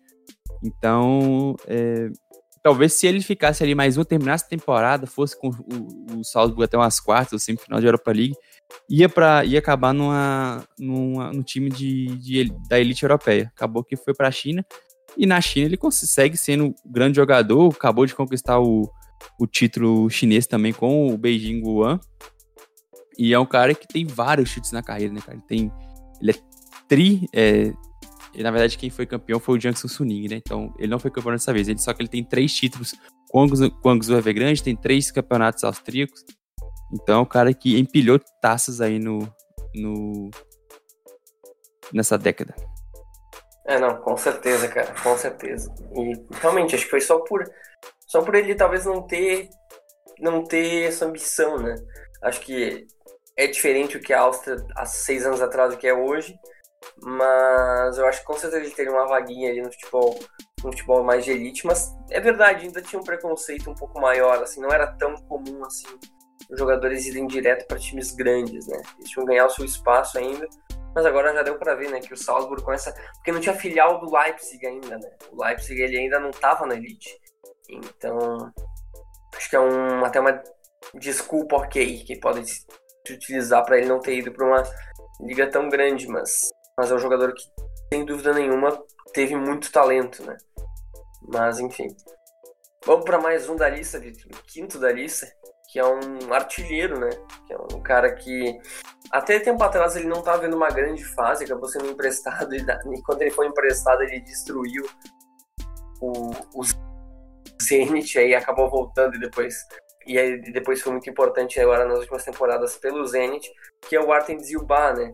[0.63, 2.11] Então, é,
[2.63, 6.65] talvez se ele ficasse ali mais um, terminasse a temporada, fosse com o, o Salzburg
[6.65, 8.35] até umas quartas, ou semifinal de Europa League,
[8.89, 13.51] ia para ia acabar numa, numa, no time de, de, da elite europeia.
[13.55, 14.65] Acabou que foi para a China
[15.17, 18.91] e na China ele consegue sendo um grande jogador, acabou de conquistar o,
[19.39, 22.01] o título chinês também com o Beijing Guan.
[23.19, 25.37] E é um cara que tem vários chutes na carreira, né, cara?
[25.37, 25.73] Ele tem
[26.21, 26.35] ele é
[26.89, 27.73] tri, é,
[28.37, 30.37] na verdade, quem foi campeão foi o Jiangsu Suning, né?
[30.37, 31.69] Então, ele não foi campeão dessa vez.
[31.69, 32.95] Ele, só que ele tem três títulos
[33.29, 33.49] com o
[33.83, 36.25] Guangzhou Evergrande, tem três campeonatos austríacos.
[36.93, 39.21] Então, é um cara que empilhou taças aí no,
[39.75, 40.31] no
[41.93, 42.55] nessa década.
[43.71, 45.73] É, não, com certeza, cara, com certeza.
[45.95, 47.49] E realmente, acho que foi só por
[48.05, 49.49] só por ele talvez não ter
[50.19, 51.77] não ter essa ambição, né?
[52.21, 52.85] Acho que
[53.37, 56.35] é diferente o que a Áustria há seis anos atrás do que é hoje.
[57.01, 60.19] Mas eu acho que com certeza ele teria uma vaguinha ali no futebol,
[60.65, 64.43] no futebol mais de elite, mas é verdade, ainda tinha um preconceito um pouco maior,
[64.43, 65.87] assim, não era tão comum assim
[66.51, 68.83] os jogadores irem direto para times grandes, né?
[68.99, 70.49] Eles tinham ganhar o seu espaço ainda,
[70.95, 74.01] mas agora já deu para ver, né, que o Salzburg começa, porque não tinha filial
[74.01, 75.11] do Leipzig ainda, né?
[75.31, 77.19] O Leipzig ele ainda não estava na elite.
[77.69, 78.53] Então,
[79.35, 80.43] acho que é um até uma
[80.95, 82.43] desculpa ok que pode
[83.09, 84.63] utilizar para ele não ter ido para uma
[85.21, 87.43] liga tão grande, mas mas é um jogador que
[87.93, 90.37] sem dúvida nenhuma teve muito talento, né?
[91.29, 91.89] Mas enfim.
[92.87, 95.31] Vamos para mais um da lista, Vitor, quinto da lista,
[95.71, 97.11] que é um artilheiro, né?
[97.47, 98.59] Que é um cara que
[99.11, 103.23] até tempo atrás ele não estava vendo uma grande fase, acabou sendo emprestado e, quando
[103.23, 104.85] ele foi emprestado ele destruiu
[106.01, 106.63] o, o
[107.63, 109.55] Zenit, aí acabou voltando e depois
[110.07, 113.49] e aí depois foi muito importante agora nas últimas temporadas pelo Zenit,
[113.89, 115.13] que é o Artem Zilba, né?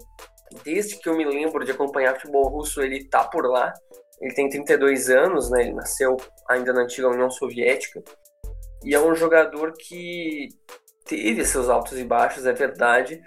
[0.65, 3.75] Desde que eu me lembro de acompanhar futebol russo, ele tá por lá.
[4.21, 5.63] Ele tem 32 anos, né?
[5.63, 6.17] Ele nasceu
[6.49, 8.03] ainda na antiga União Soviética.
[8.85, 10.49] E é um jogador que
[11.05, 13.21] teve seus altos e baixos, é verdade,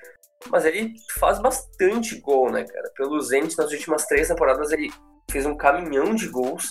[0.48, 2.92] mas ele faz bastante gol, né, cara?
[2.96, 4.90] Pelo Zenit, nas últimas três temporadas, ele
[5.30, 6.66] fez um caminhão de gols.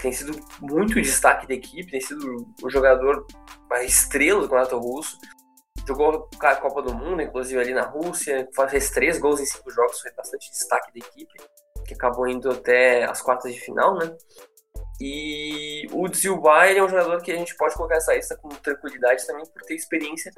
[0.00, 3.26] Tem sido muito destaque da equipe, tem sido o jogador
[3.68, 5.18] mais estrela do campeonato russo.
[5.86, 10.00] Jogou a Copa do Mundo, inclusive ali na Rússia, fez três gols em cinco jogos,
[10.00, 11.32] foi bastante destaque da equipe,
[11.86, 14.14] que acabou indo até as quartas de final, né?
[15.00, 19.26] E o Zilbai é um jogador que a gente pode colocar essa lista com tranquilidade
[19.26, 20.32] também por ter experiência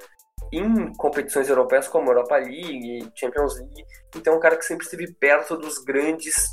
[0.53, 3.85] em competições europeias como Europa League, Champions League.
[4.15, 6.47] Então, é um cara que sempre esteve perto dos grandes,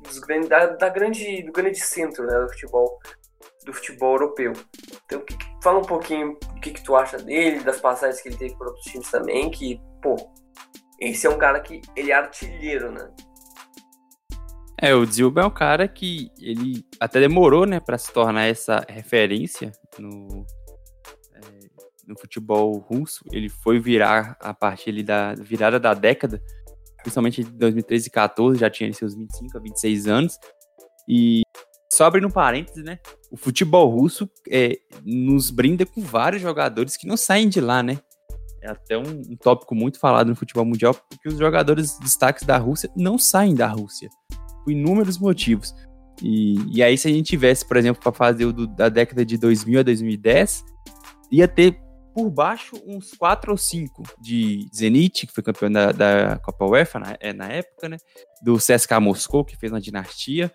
[0.00, 2.98] dos grandes da, da, grande, do grande centro né, do futebol
[3.64, 4.52] do futebol europeu.
[5.04, 8.36] Então, que, fala um pouquinho o que, que tu acha dele, das passagens que ele
[8.36, 10.16] teve por outros times também, que, pô,
[11.00, 13.08] esse é um cara que ele é artilheiro, né?
[14.82, 18.84] É, o Zilba é um cara que ele até demorou, né, para se tornar essa
[18.88, 20.44] referência no,
[21.32, 21.40] é,
[22.04, 23.24] no futebol russo.
[23.30, 26.42] Ele foi virar a partir ali da virada da década,
[26.96, 30.36] principalmente de 2013 e 14, já tinha seus 25 a 26 anos.
[31.08, 31.42] E
[31.92, 32.98] só abrindo um parênteses, né?
[33.30, 38.00] O futebol russo é, nos brinda com vários jogadores que não saem de lá, né?
[38.60, 42.58] É até um, um tópico muito falado no futebol mundial, porque os jogadores destaques da
[42.58, 44.10] Rússia não saem da Rússia
[44.64, 45.74] por inúmeros motivos.
[46.22, 49.24] E, e aí, se a gente tivesse, por exemplo, para fazer o do, da década
[49.24, 50.64] de 2000 a 2010,
[51.30, 51.80] ia ter
[52.14, 56.98] por baixo uns 4 ou 5 de Zenit, que foi campeão da, da Copa UEFA
[56.98, 57.96] na, é, na, época, né?
[58.42, 60.52] Do CSKA Moscou, que fez uma dinastia.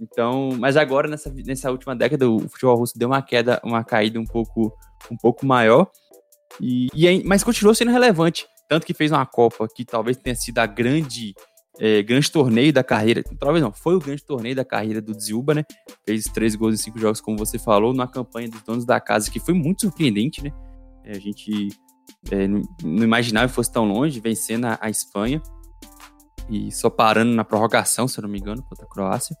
[0.00, 4.20] Então, mas agora nessa, nessa última década o futebol russo deu uma queda, uma caída
[4.20, 4.72] um pouco,
[5.10, 5.90] um pouco maior.
[6.60, 10.58] E, e mas continuou sendo relevante, tanto que fez uma Copa que talvez tenha sido
[10.58, 11.34] a grande
[11.80, 15.54] é, grande torneio da carreira, talvez não, foi o grande torneio da carreira do Zilba,
[15.54, 15.64] né?
[16.04, 19.30] Fez três gols em cinco jogos, como você falou, numa campanha dos donos da casa,
[19.30, 20.50] que foi muito surpreendente, né?
[21.04, 21.68] É, a gente
[22.30, 25.40] é, não, imaginava que fosse tão longe, vencendo a, a, Espanha
[26.50, 29.36] e só parando na prorrogação, se eu não me engano, contra a Croácia.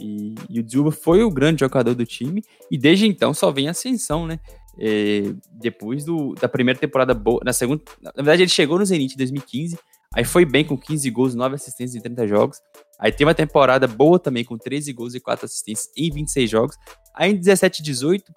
[0.00, 3.68] E, e o Zilba foi o grande jogador do time e desde então só vem
[3.68, 4.40] ascensão, né?
[4.78, 9.12] É, depois do, da primeira temporada boa, na segunda, na verdade ele chegou no Zenit
[9.12, 9.78] em 2015
[10.14, 12.58] Aí foi bem com 15 gols, 9 assistências em 30 jogos.
[12.98, 16.76] Aí teve uma temporada boa também com 13 gols e 4 assistências em 26 jogos.
[17.14, 18.32] Aí em 17 18,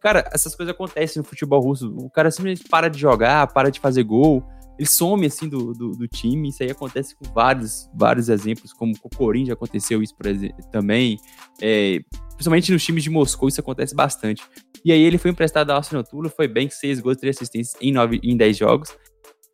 [0.00, 1.94] cara, essas coisas acontecem no futebol russo.
[1.98, 4.42] O cara simplesmente para de jogar, para de fazer gol.
[4.78, 6.48] Ele some assim do, do, do time.
[6.48, 11.18] Isso aí acontece com vários, vários exemplos, como com o Corinthians aconteceu isso exemplo, também.
[11.60, 12.00] É,
[12.34, 14.42] principalmente nos times de Moscou, isso acontece bastante.
[14.84, 17.92] E aí ele foi emprestado ao Arsenal Tula, foi bem, 6 gols, 3 assistências em,
[17.92, 18.96] 9, em 10 jogos.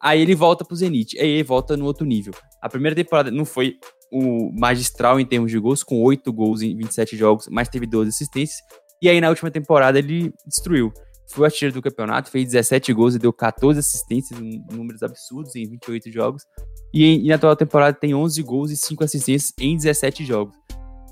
[0.01, 1.19] Aí ele volta pro Zenit.
[1.19, 2.33] Aí ele volta no outro nível.
[2.63, 3.77] A primeira temporada não foi
[4.13, 8.09] o magistral em termos de gols, com 8 gols em 27 jogos, mas teve 12
[8.09, 8.59] assistências.
[9.03, 10.93] E aí na última temporada ele destruiu.
[11.31, 14.41] Foi o artilheiro do campeonato, fez 17 gols e deu 14 assistências,
[14.73, 16.43] números absurdos em 28 jogos.
[16.93, 20.57] E, em, e na atual temporada tem 11 gols e 5 assistências em 17 jogos.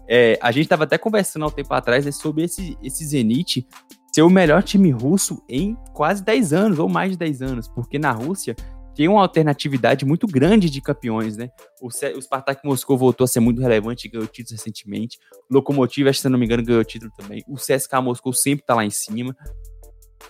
[0.08, 3.66] É, a gente estava até conversando há um tempo atrás né, sobre esse, esse Zenit
[4.14, 7.98] ser o melhor time russo em quase 10 anos, ou mais de 10 anos, porque
[7.98, 8.56] na Rússia
[8.96, 11.50] tem uma alternatividade muito grande de campeões, né?
[11.82, 15.18] O, o Spartak Moscou voltou a ser muito relevante e ganhou títulos recentemente.
[15.50, 17.44] O Lokomotiv, se não me engano, ganhou título também.
[17.46, 19.36] O CSKA Moscou sempre tá lá em cima.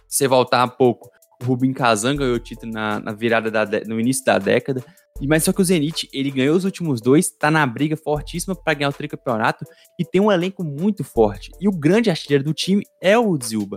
[0.08, 1.08] Se você voltar um pouco,
[1.40, 4.84] o Rubin Kazan ganhou título na, na virada da, no início da década.
[5.20, 8.54] E mas só que o Zenit, ele ganhou os últimos dois, tá na briga fortíssima
[8.54, 9.64] para ganhar o tricampeonato
[9.98, 11.52] e tem um elenco muito forte.
[11.60, 13.76] E o grande artilheiro do time é o Zilba.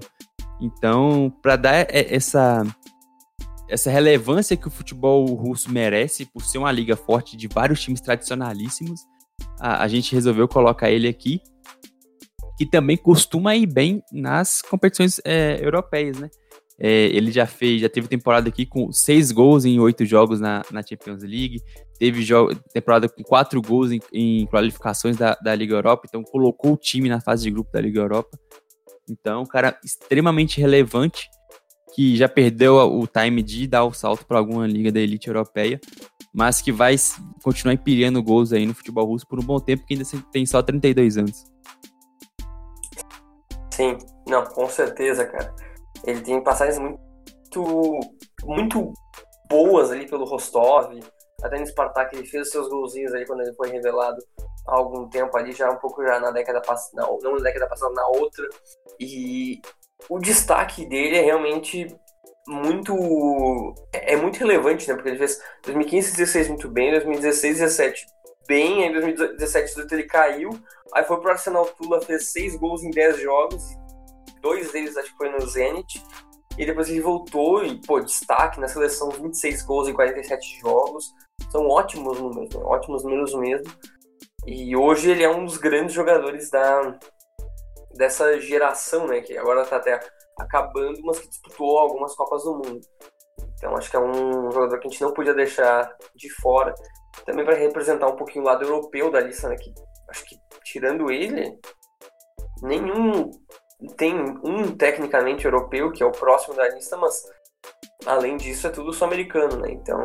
[0.59, 2.63] Então, para dar essa
[3.69, 8.01] essa relevância que o futebol russo merece por ser uma liga forte de vários times
[8.01, 9.01] tradicionalíssimos,
[9.59, 11.39] a, a gente resolveu colocar ele aqui,
[12.57, 16.29] que também costuma ir bem nas competições é, europeias, né?
[16.81, 20.63] É, ele já fez, já teve temporada aqui com seis gols em oito jogos na,
[20.71, 21.61] na Champions League,
[21.99, 22.25] teve
[22.73, 27.09] temporada com quatro gols em, em qualificações da, da Liga Europa, então colocou o time
[27.09, 28.39] na fase de grupo da Liga Europa.
[29.09, 31.29] Então, um cara extremamente relevante,
[31.93, 35.79] que já perdeu o time de dar o salto para alguma liga da elite europeia,
[36.33, 36.95] mas que vai
[37.43, 40.61] continuar empilhando gols aí no futebol russo por um bom tempo, que ainda tem só
[40.61, 41.43] 32 anos.
[43.73, 43.97] Sim,
[44.27, 45.53] não, com certeza, cara.
[46.05, 47.99] Ele tem passagens muito,
[48.43, 48.93] muito
[49.49, 50.99] boas ali pelo Rostov,
[51.41, 54.21] até no Spartak ele fez seus golzinhos aí quando ele foi revelado
[54.67, 57.93] há algum tempo ali, já um pouco já na década passada, não na década passada,
[57.93, 58.47] na outra.
[58.99, 59.61] E
[60.07, 61.95] o destaque dele é realmente
[62.47, 64.95] muito é, é muito relevante, né?
[64.95, 68.05] Porque ele fez 2015 16 muito bem, 2016 17
[68.47, 70.49] bem, aí 2017 18 ele caiu,
[70.93, 73.63] aí foi pro Arsenal Tula, fez 6 gols em 10 jogos,
[74.41, 76.03] dois deles acho que foi no Zenit,
[76.57, 81.13] e depois ele voltou e, pô, destaque na seleção, 26 gols em 47 jogos,
[81.51, 82.61] são ótimos números, né?
[82.63, 83.71] ótimos números mesmo,
[84.47, 86.97] e hoje ele é um dos grandes jogadores da,
[87.99, 89.19] dessa geração, né?
[89.19, 89.99] Que agora tá até
[90.39, 92.79] acabando, mas que disputou algumas Copas do Mundo.
[93.55, 96.73] Então acho que é um jogador que a gente não podia deixar de fora.
[97.25, 99.57] Também para representar um pouquinho o lado europeu da lista, né?
[99.57, 99.73] Que
[100.07, 101.59] acho que tirando ele,
[102.63, 103.29] nenhum
[103.97, 107.21] tem um tecnicamente europeu que é o próximo da lista, mas
[108.05, 109.71] além disso é tudo sul-americano, né?
[109.71, 109.99] Então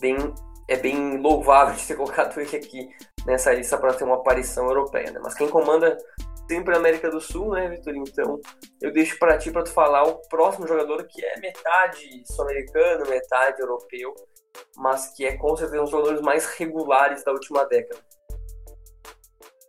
[0.00, 0.16] bem
[0.68, 2.88] é bem louvável de ter colocado ele aqui
[3.26, 5.18] nessa lista para ter uma aparição europeia, né?
[5.20, 5.98] Mas quem comanda
[6.48, 7.94] sempre a América do Sul, né, Vitor?
[7.94, 8.40] Então
[8.80, 13.60] eu deixo para ti para tu falar o próximo jogador que é metade sul-americano, metade
[13.60, 14.14] europeu,
[14.76, 18.00] mas que é com certeza um dos jogadores mais regulares da última década.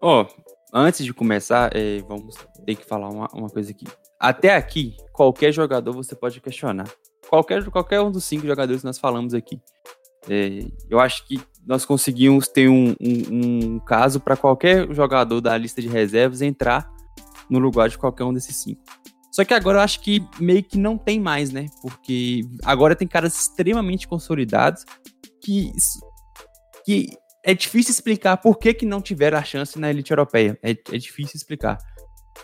[0.01, 0.27] Ó, oh,
[0.73, 3.85] antes de começar, é, vamos ter que falar uma, uma coisa aqui.
[4.17, 6.89] Até aqui, qualquer jogador você pode questionar.
[7.29, 9.61] Qualquer, qualquer um dos cinco jogadores que nós falamos aqui.
[10.29, 15.55] É, eu acho que nós conseguimos ter um, um, um caso para qualquer jogador da
[15.55, 16.91] lista de reservas entrar
[17.47, 18.81] no lugar de qualquer um desses cinco.
[19.31, 21.67] Só que agora eu acho que meio que não tem mais, né?
[21.83, 24.83] Porque agora tem caras extremamente consolidados
[25.43, 25.71] que,
[26.83, 27.09] que
[27.45, 30.57] é difícil explicar por que, que não tiveram a chance na elite europeia.
[30.63, 31.77] É, é difícil explicar.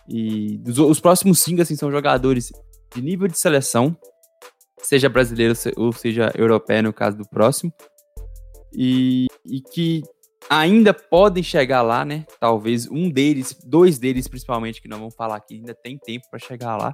[0.07, 2.51] E os, os próximos cinco, assim, são jogadores
[2.93, 3.97] de nível de seleção,
[4.83, 7.73] seja brasileiro ou seja europeia no caso do próximo,
[8.75, 10.03] e, e que
[10.49, 12.25] ainda podem chegar lá, né?
[12.39, 16.39] Talvez um deles, dois deles principalmente, que não vão falar aqui, ainda tem tempo para
[16.39, 16.93] chegar lá,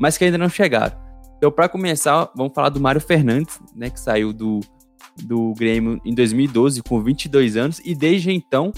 [0.00, 0.96] mas que ainda não chegaram.
[1.36, 3.90] Então, para começar, vamos falar do Mário Fernandes, né?
[3.90, 4.60] Que saiu do,
[5.24, 8.72] do Grêmio em 2012 com 22 anos e desde então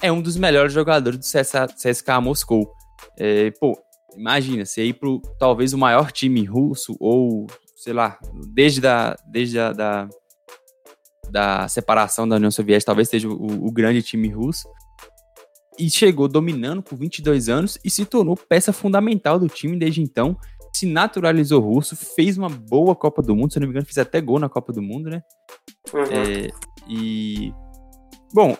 [0.00, 2.72] é um dos melhores jogadores do CSKA Moscou.
[3.18, 3.78] É, pô,
[4.16, 8.18] imagina, você ir pro talvez o maior time russo ou sei lá,
[8.52, 10.08] desde, da, desde a da,
[11.32, 14.68] da separação da União Soviética, talvez seja o, o grande time russo,
[15.78, 20.36] e chegou dominando por 22 anos e se tornou peça fundamental do time desde então.
[20.74, 24.20] Se naturalizou russo, fez uma boa Copa do Mundo, se não me engano, fez até
[24.20, 25.22] gol na Copa do Mundo, né?
[25.92, 26.02] Uhum.
[26.02, 26.48] É,
[26.88, 27.52] e.
[28.32, 28.56] Bom,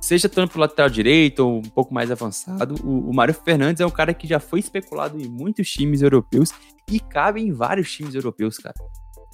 [0.00, 3.86] seja tanto pro lateral direito ou um pouco mais avançado, o, o Mário Fernandes é
[3.86, 6.50] um cara que já foi especulado em muitos times europeus
[6.90, 8.74] e cabe em vários times europeus, cara.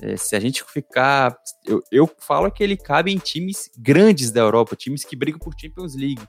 [0.02, 1.36] É, se a gente ficar.
[1.66, 5.54] Eu, eu falo que ele cabe em times grandes da Europa, times que brigam por
[5.58, 6.22] Champions League.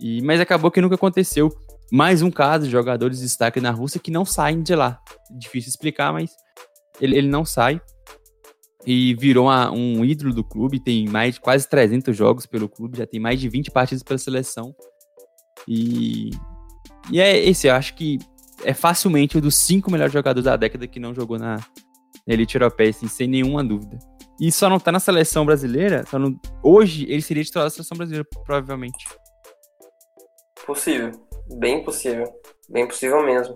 [0.00, 1.50] E, mas acabou que nunca aconteceu.
[1.92, 5.00] Mais um caso de jogadores de destaque na Rússia que não saem de lá.
[5.38, 6.30] Difícil explicar, mas
[7.00, 7.80] ele, ele não sai
[8.86, 13.06] e virou uma, um ídolo do clube, tem mais quase 300 jogos pelo clube, já
[13.06, 14.74] tem mais de 20 partidas pela seleção.
[15.68, 16.30] E,
[17.10, 18.18] e é esse, eu acho que
[18.64, 21.58] é facilmente um dos cinco melhores jogadores da década que não jogou na
[22.34, 23.98] elite europeia, assim, sem nenhuma dúvida.
[24.40, 26.04] E só não tá na seleção brasileira,
[26.62, 29.06] hoje ele seria titular da seleção brasileira, provavelmente.
[30.64, 31.12] Possível,
[31.58, 32.32] bem possível,
[32.68, 33.54] bem possível mesmo.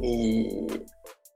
[0.00, 0.66] E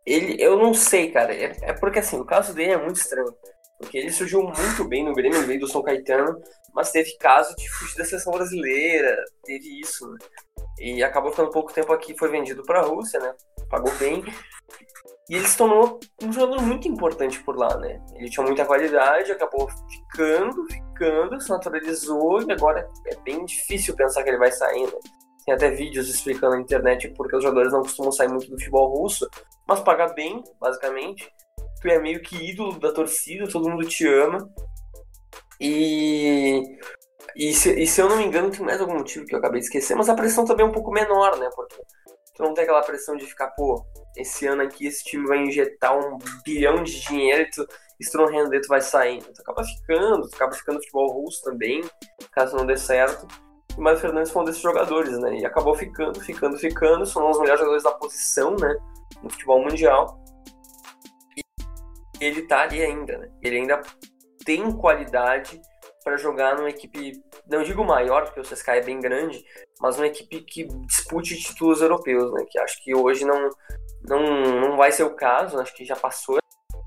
[0.07, 1.35] ele, eu não sei, cara.
[1.35, 3.35] É, é, porque assim, o caso dele é muito estranho.
[3.79, 6.41] Porque ele surgiu muito bem no Grêmio, no meio do São Caetano,
[6.73, 10.19] mas teve caso de fugir da seleção brasileira, teve isso, né?
[10.79, 13.35] E acabou ficando pouco tempo aqui, foi vendido para a Rússia, né?
[13.71, 14.25] Pagou bem.
[15.29, 18.01] E ele se tornou um jogador muito importante por lá, né?
[18.15, 24.23] Ele tinha muita qualidade, acabou ficando, ficando, se naturalizou e agora é bem difícil pensar
[24.23, 24.99] que ele vai sair, né?
[25.45, 28.97] Tem até vídeos explicando na internet porque os jogadores não costumam sair muito do futebol
[28.97, 29.29] russo,
[29.67, 31.29] mas paga bem, basicamente.
[31.81, 34.49] tu é meio que ídolo da torcida, todo mundo te ama.
[35.61, 36.63] E,
[37.35, 39.61] e, se, e se eu não me engano, tem mais algum motivo que eu acabei
[39.61, 41.49] de esquecer, mas a pressão também é um pouco menor, né?
[41.55, 41.77] Porque
[42.37, 43.85] tu não tem aquela pressão de ficar, pô,
[44.17, 47.67] esse ano aqui esse time vai injetar um bilhão de dinheiro e tu,
[48.01, 49.25] se tu não render, tu vai saindo.
[49.33, 51.83] Tu acaba ficando, tu acaba ficando futebol russo também,
[52.31, 53.27] caso não dê certo.
[53.77, 55.39] E o Fernandes foi um desses jogadores, né?
[55.39, 57.05] E acabou ficando, ficando, ficando.
[57.05, 58.75] São um dos melhores jogadores da posição, né?
[59.23, 60.19] No futebol mundial.
[61.37, 61.43] E
[62.21, 63.31] ele tá ali ainda, né?
[63.43, 63.83] Ele ainda
[64.45, 65.61] tem qualidade
[66.07, 69.45] para jogar numa equipe, não digo maior, porque o CSKA é bem grande,
[69.81, 72.45] mas uma equipe que dispute títulos europeus, né?
[72.49, 73.51] Que acho que hoje não,
[74.05, 74.23] não,
[74.61, 76.39] não vai ser o caso, acho que já passou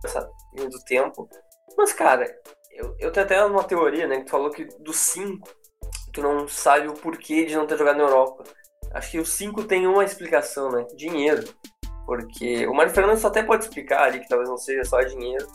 [0.05, 1.29] essa linha do tempo.
[1.77, 2.33] Mas, cara,
[2.71, 4.19] eu, eu tenho até uma teoria, né?
[4.19, 5.49] Que tu falou que dos cinco,
[6.13, 8.45] tu não sabe o porquê de não ter jogado na Europa.
[8.93, 10.87] Acho que os cinco tem uma explicação, né?
[10.95, 11.43] Dinheiro.
[12.05, 15.45] Porque o Mário Fernandes até pode explicar ali que talvez não seja só dinheiro,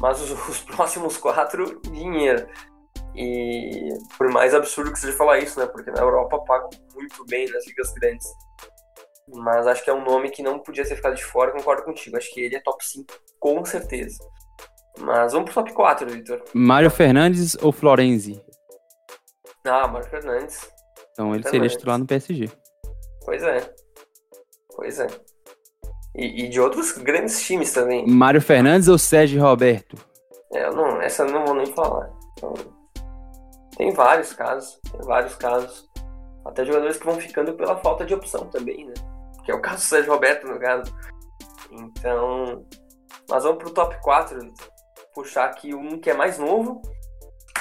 [0.00, 2.48] mas os, os próximos quatro, dinheiro.
[3.14, 5.66] E por mais absurdo que seja falar isso, né?
[5.66, 8.26] Porque na Europa pagam muito bem nas ligas grandes.
[9.28, 12.16] Mas acho que é um nome que não podia ter ficado de fora, concordo contigo.
[12.16, 13.06] Acho que ele é top 5,
[13.38, 14.18] com certeza.
[14.98, 16.42] Mas vamos pro top 4, Vitor.
[16.52, 18.42] Mário Fernandes ou Florenzi?
[19.64, 20.68] Ah, Mário Fernandes.
[21.12, 22.50] Então ele seria titular no PSG.
[23.24, 23.74] Pois é.
[24.74, 25.06] Pois é.
[26.14, 28.06] E, e, de outros grandes times também.
[28.06, 29.96] Mário Fernandes ou Sérgio Roberto?
[30.52, 32.10] É, não, essa eu não vou nem falar.
[32.32, 32.54] Então,
[33.80, 34.78] tem vários casos.
[34.92, 35.88] Tem vários casos.
[36.44, 38.92] Até jogadores que vão ficando pela falta de opção também, né?
[39.42, 40.94] Que é o caso do Sérgio Roberto, no caso.
[41.70, 42.66] Então,
[43.26, 44.38] nós vamos pro top 4,
[45.14, 46.82] puxar aqui um que é mais novo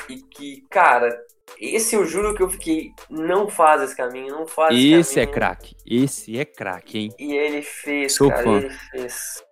[0.10, 1.10] e que, cara,
[1.58, 5.26] esse eu juro que eu fiquei, não faz esse caminho, não faz esse, esse é
[5.26, 7.10] craque, esse é craque, hein?
[7.18, 8.58] E ele fez, Sou cara, fã.
[8.58, 9.44] ele fez.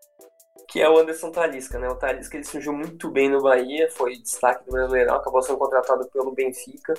[0.68, 1.89] Que é o Anderson Talisca, né?
[1.89, 6.07] O Talisca ele surgiu muito bem no Bahia, foi destaque do Brasileirão, acabou sendo contratado
[6.09, 6.93] pelo Benfica.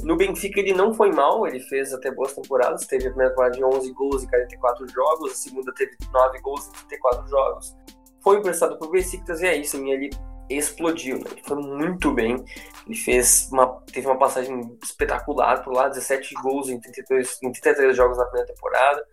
[0.00, 3.56] No Benfica ele não foi mal, ele fez até boas temporadas, teve a primeira temporada
[3.56, 7.76] de 11 gols em 44 jogos, a segunda teve 9 gols em 34 jogos.
[8.22, 10.10] Foi emprestado pro Besiktas e aí sim, ele
[10.48, 11.24] explodiu, né?
[11.30, 12.44] Ele foi muito bem,
[12.86, 17.96] ele fez uma, teve uma passagem espetacular por lá, 17 gols em 32, em 33
[17.96, 19.06] jogos na primeira temporada,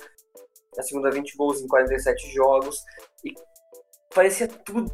[0.76, 2.78] na segunda 20 gols em 47 jogos,
[3.24, 3.34] e
[4.14, 4.92] parecia tudo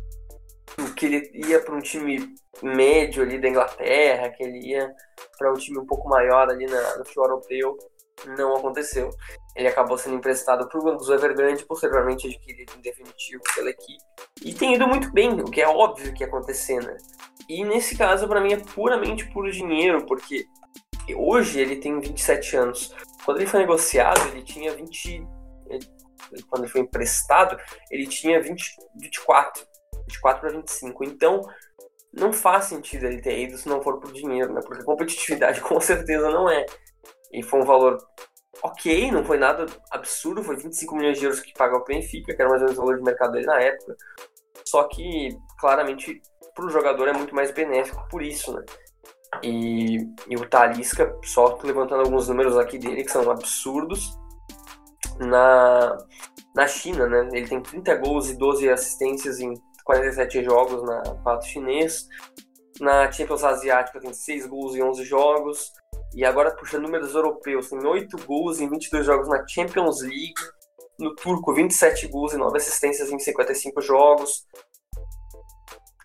[0.95, 4.93] que ele ia para um time médio ali da Inglaterra, que ele ia
[5.37, 7.77] para um time um pouco maior ali na, no futebol europeu.
[8.37, 9.09] Não aconteceu.
[9.55, 14.03] Ele acabou sendo emprestado para o Banco Evergrande, posteriormente adquirido em definitivo pela equipe.
[14.43, 16.97] E tem ido muito bem, o que é óbvio que ia acontecer, né?
[17.47, 20.45] E nesse caso, para mim, é puramente por dinheiro, porque
[21.15, 22.93] hoje ele tem 27 anos.
[23.23, 25.25] Quando ele foi negociado, ele tinha 20.
[26.49, 27.57] Quando ele foi emprestado,
[27.89, 29.67] ele tinha 20, 24.
[30.07, 31.03] 24 para 25.
[31.03, 31.41] Então,
[32.13, 34.61] não faz sentido ele ter ido se não for por dinheiro, né?
[34.65, 36.65] Porque competitividade com certeza não é.
[37.31, 37.97] E foi um valor
[38.61, 42.41] ok, não foi nada absurdo, foi 25 milhões de euros que paga o Benfica, que
[42.41, 43.95] era mais ou menos o valor de mercado dele na época.
[44.65, 46.21] Só que, claramente,
[46.53, 48.63] para o jogador é muito mais benéfico por isso, né?
[49.43, 49.97] E,
[50.27, 54.17] e o Talisca, só levantando alguns números aqui dele que são absurdos,
[55.19, 55.97] na,
[56.55, 57.29] na China, né?
[57.31, 59.53] Ele tem 30 gols e 12 assistências em
[59.83, 62.07] 47 jogos na pato chinês.
[62.79, 65.71] Na Champions Asiática tem 6 gols em 11 jogos.
[66.13, 70.33] E agora puxando números europeus, tem 8 gols em 22 jogos na Champions League.
[70.97, 74.45] No turco, 27 gols e 9 assistências em 55 jogos.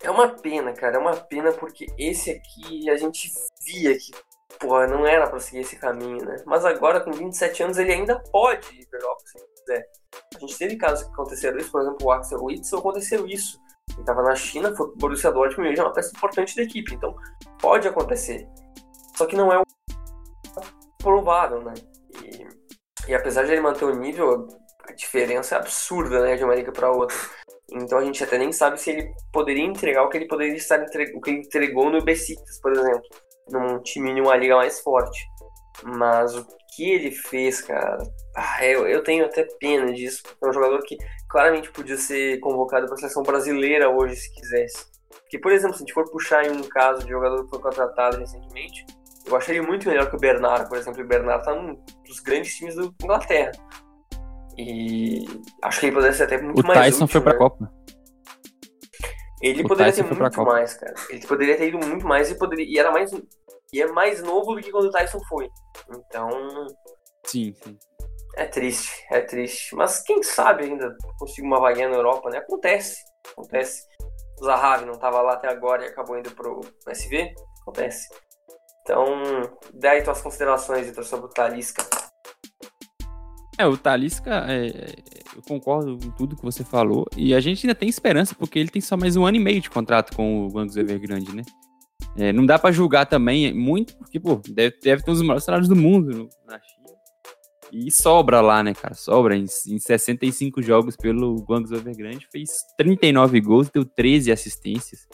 [0.03, 3.31] É uma pena, cara, é uma pena porque esse aqui a gente
[3.65, 4.12] via que,
[4.59, 6.37] porra, não era pra seguir esse caminho, né?
[6.47, 9.87] Mas agora, com 27 anos, ele ainda pode ir pra Europa se quiser.
[10.35, 13.59] A gente teve casos que aconteceram isso, por exemplo, o Axel Witzel aconteceu isso.
[13.91, 16.63] Ele estava na China, foi pro Borussia Dortmund e hoje é uma peça importante da
[16.63, 16.95] equipe.
[16.95, 17.15] Então,
[17.61, 18.49] pode acontecer.
[19.17, 19.65] Só que não é o
[20.99, 21.75] provável, né?
[22.23, 24.49] E, e apesar de ele manter o nível,
[24.89, 27.17] a diferença é absurda, né, de uma liga para outra.
[27.71, 30.81] Então a gente até nem sabe se ele poderia entregar o que ele poderia estar
[31.15, 33.03] o que ele entregou no Besiktas, por exemplo,
[33.51, 35.27] num time em uma liga mais forte.
[35.83, 37.99] Mas o que ele fez, cara,
[38.37, 40.23] ah, eu, eu tenho até pena disso.
[40.43, 40.97] É um jogador que
[41.29, 44.87] claramente podia ser convocado para a seleção brasileira hoje, se quisesse.
[45.23, 47.61] Porque, por exemplo, se a gente for puxar em um caso de jogador que foi
[47.61, 48.87] contratado recentemente,
[49.27, 51.03] eu achei ele muito melhor que o Bernard, por exemplo.
[51.03, 51.77] O Bernard está num
[52.07, 53.53] dos grandes times da Inglaterra.
[54.57, 55.25] E
[55.63, 57.39] acho que ele poderia ser até muito o mais Tyson útil, foi pra né?
[57.39, 57.73] Copa.
[59.41, 60.95] Ele O poderia Tyson ter muito mais, cara.
[61.11, 63.11] Ele poderia ter ido muito mais e poderia e era mais
[63.72, 65.51] e é mais novo do que quando o Tyson foi.
[65.91, 66.28] Então,
[67.24, 67.78] Sim, sim.
[68.37, 69.74] é triste, é triste.
[69.74, 72.39] Mas quem sabe ainda consiga uma vaguinha na Europa, né?
[72.39, 72.97] Acontece.
[73.32, 73.82] Acontece.
[74.41, 77.35] O Zahavi não estava lá até agora e acabou indo pro SV.
[77.62, 78.09] Acontece.
[78.82, 79.07] Então,
[79.72, 81.82] daí tuas considerações então, sobre o Talisca.
[83.57, 84.95] É, o Talisca, é,
[85.37, 87.07] eu concordo com tudo que você falou.
[87.17, 89.61] E a gente ainda tem esperança, porque ele tem só mais um ano e meio
[89.61, 91.43] de contrato com o Guangzhou Evergrande, né?
[92.17, 95.45] É, não dá para julgar também muito, porque, pô, deve, deve ter um dos maiores
[95.45, 96.85] salários do mundo no, na China.
[97.73, 98.95] E sobra lá, né, cara?
[98.95, 99.37] Sobra.
[99.37, 105.07] Em, em 65 jogos pelo Guangzhou Evergrande, fez 39 gols, deu 13 assistências.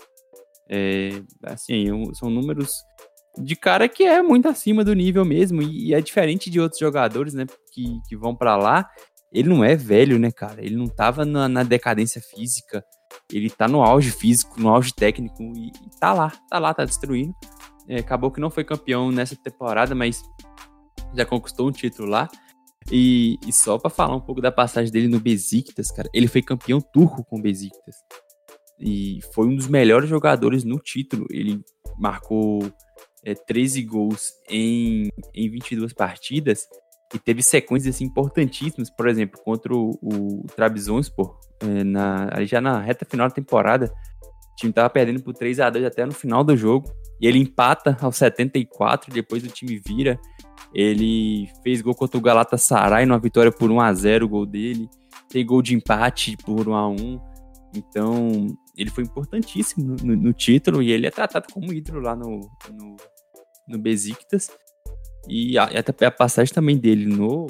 [0.68, 2.70] É, assim, são números
[3.38, 5.62] de cara que é muito acima do nível mesmo.
[5.62, 8.88] E, é diferente de outros jogadores, né, que, que vão para lá.
[9.32, 10.60] Ele não é velho, né, cara?
[10.64, 12.84] Ele não tava na, na decadência física
[13.32, 16.84] ele tá no auge físico, no auge técnico e, e tá lá, tá lá, tá
[16.84, 17.34] destruindo.
[17.88, 20.22] É, acabou que não foi campeão nessa temporada, mas
[21.14, 22.28] já conquistou um título lá.
[22.90, 26.42] E, e só para falar um pouco da passagem dele no Besiktas, cara, ele foi
[26.42, 27.96] campeão turco com o Besiktas.
[28.78, 31.26] E foi um dos melhores jogadores no título.
[31.30, 31.60] Ele
[31.98, 32.60] marcou
[33.24, 36.66] é, 13 gols em, em 22 partidas
[37.14, 42.80] e teve sequências assim, importantíssimas, por exemplo, contra o, o Trabzonspor, é, na, já na
[42.80, 43.92] reta final da temporada,
[44.22, 47.38] o time tava perdendo por 3 a 2 até no final do jogo, e ele
[47.38, 50.18] empata aos 74, depois o time vira,
[50.72, 54.88] ele fez gol contra o Galatasaray numa vitória por 1 a 0 o gol dele,
[55.28, 57.29] tem gol de empate por 1 a 1
[57.74, 58.46] então
[58.76, 62.40] ele foi importantíssimo no, no título, e ele é tratado como ídolo lá no,
[62.72, 62.96] no,
[63.68, 64.50] no Besiktas,
[65.28, 67.46] e a, até a passagem também dele no,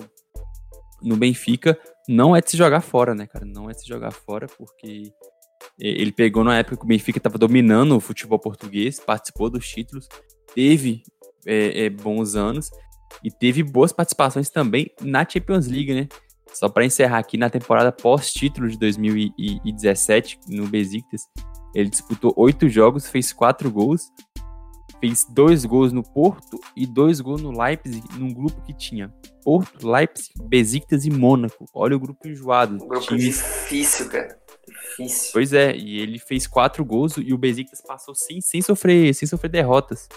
[1.03, 3.45] no Benfica não é de se jogar fora, né, cara?
[3.45, 5.13] Não é de se jogar fora, porque
[5.79, 10.09] ele pegou na época que o Benfica estava dominando o futebol português, participou dos títulos,
[10.55, 11.03] teve
[11.47, 12.71] é, é, bons anos
[13.23, 16.09] e teve boas participações também na Champions League, né?
[16.53, 21.23] Só para encerrar aqui na temporada pós-título de 2017 no Besiktas,
[21.75, 24.11] ele disputou oito jogos, fez quatro gols,
[25.01, 29.89] fez dois gols no Porto e dois gols no Leipzig, num grupo que tinha Porto,
[29.89, 31.65] Leipzig, Besiktas e Mônaco.
[31.75, 32.75] Olha o grupo enjoado.
[32.75, 33.21] Um grupo time...
[33.21, 34.39] difícil, cara.
[34.69, 35.31] Difícil.
[35.33, 39.27] Pois é, e ele fez quatro gols e o Besiktas passou sem, sem, sofrer, sem
[39.27, 40.09] sofrer derrotas.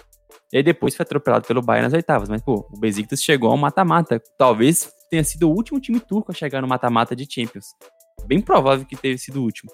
[0.51, 2.29] E aí depois foi atropelado pelo Bayern nas oitavas.
[2.29, 4.21] Mas, pô, o Besiktas chegou ao mata-mata.
[4.38, 7.68] Talvez tenha sido o último time turco a chegar no mata-mata de Champions.
[8.26, 9.72] Bem provável que tenha sido o último.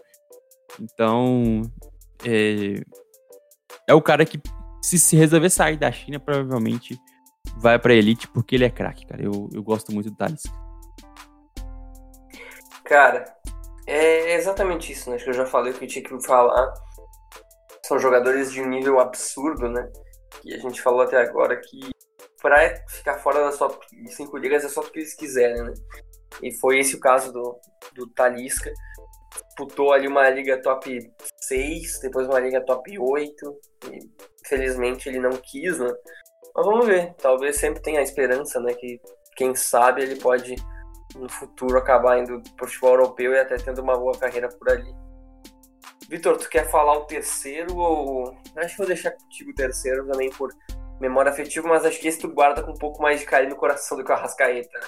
[0.82, 1.62] Então,
[2.26, 2.84] é,
[3.88, 4.38] é o cara que
[4.82, 7.00] se, se resolver sair da China, provavelmente
[7.56, 9.24] vai pra Elite, porque ele é craque, cara.
[9.24, 10.52] Eu, eu gosto muito do Talisca.
[12.84, 13.24] Cara,
[13.88, 15.16] é exatamente isso, né?
[15.16, 16.74] Acho que eu já falei o que eu tinha que falar.
[17.86, 19.90] São jogadores de um nível absurdo, né?
[20.44, 21.80] E a gente falou até agora que
[22.42, 25.74] pra ficar fora das top 5 ligas é só o que eles quiserem, né?
[26.42, 27.60] E foi esse o caso do,
[27.94, 28.72] do Talisca.
[29.48, 31.00] Disputou ali uma liga top
[31.42, 33.60] 6, depois uma liga top 8.
[33.92, 34.00] E
[34.44, 35.92] infelizmente ele não quis, né?
[36.56, 37.14] Mas vamos ver.
[37.16, 38.74] Talvez sempre tenha a esperança, né?
[38.74, 39.00] Que
[39.36, 40.56] quem sabe ele pode
[41.16, 44.94] no futuro acabar indo pro futebol europeu e até tendo uma boa carreira por ali.
[46.10, 48.36] Vitor, tu quer falar o terceiro ou.
[48.56, 50.52] Acho que vou deixar contigo o terceiro também por
[51.00, 53.56] memória afetiva, mas acho que esse tu guarda com um pouco mais de carinho no
[53.56, 54.88] coração do que o Arrascaeta, né?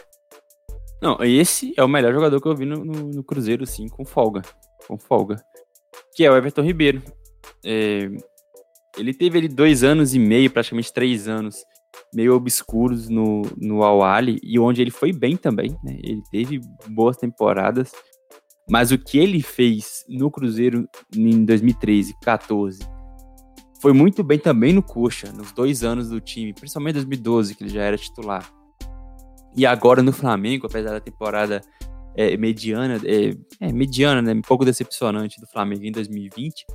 [1.01, 4.05] Não, esse é o melhor jogador que eu vi no, no, no Cruzeiro, sim, com
[4.05, 4.43] folga.
[4.87, 5.43] Com folga.
[6.15, 7.01] Que é o Everton Ribeiro.
[7.65, 8.07] É,
[8.97, 11.63] ele teve ali dois anos e meio, praticamente três anos,
[12.13, 15.97] meio obscuros no, no Al-Ali, e onde ele foi bem também, né?
[16.03, 17.91] Ele teve boas temporadas,
[18.69, 22.79] mas o que ele fez no Cruzeiro em 2013, 14,
[23.81, 27.63] foi muito bem também no Coxa, nos dois anos do time, principalmente em 2012, que
[27.63, 28.47] ele já era titular.
[29.57, 31.61] E agora no Flamengo, apesar da temporada
[32.15, 34.33] é, mediana, é, é, mediana, né?
[34.33, 36.65] Um pouco decepcionante do Flamengo em 2020.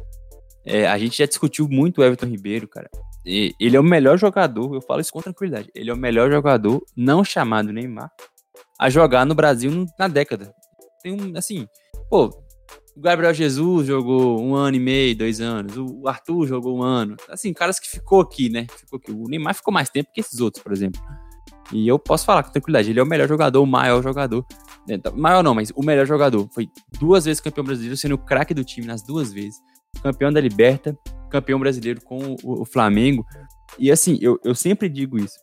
[0.64, 2.90] É, a gente já discutiu muito o Everton Ribeiro, cara.
[3.24, 5.70] E, ele é o melhor jogador, eu falo isso com tranquilidade.
[5.76, 8.10] Ele é o melhor jogador, não chamado Neymar,
[8.80, 10.52] a jogar no Brasil na década.
[11.02, 11.68] Tem um, assim,
[12.10, 12.30] pô,
[12.96, 15.76] o Gabriel Jesus jogou um ano e meio, dois anos.
[15.76, 17.14] O Arthur jogou um ano.
[17.28, 18.66] Assim, caras que ficou aqui, né?
[18.74, 19.12] Ficou aqui.
[19.12, 21.00] O Neymar ficou mais tempo que esses outros, por exemplo.
[21.72, 24.46] E eu posso falar com tranquilidade, ele é o melhor jogador, o maior jogador.
[24.88, 26.48] É, tá, maior não, mas o melhor jogador.
[26.54, 29.56] Foi duas vezes campeão brasileiro, sendo o craque do time nas duas vezes.
[30.02, 30.96] Campeão da Liberta,
[31.30, 33.26] campeão brasileiro com o, Flamengo.
[33.78, 35.36] E assim, eu, eu sempre digo isso.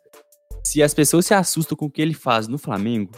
[0.64, 3.12] Se as pessoas se assustam com o que ele faz no Flamengo,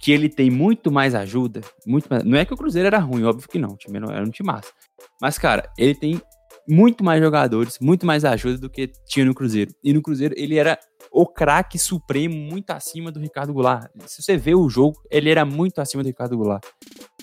[0.00, 3.22] que ele tem muito mais ajuda, muito mais, não é que o Cruzeiro era ruim,
[3.22, 4.72] óbvio que não, o time era um time massa.
[5.20, 6.20] Mas, cara, ele tem
[6.66, 9.72] muito mais jogadores, muito mais ajuda do que tinha no Cruzeiro.
[9.84, 10.78] E no Cruzeiro ele era
[11.12, 13.90] o craque supremo, muito acima do Ricardo Goulart.
[14.06, 16.64] Se você vê o jogo, ele era muito acima do Ricardo Goulart.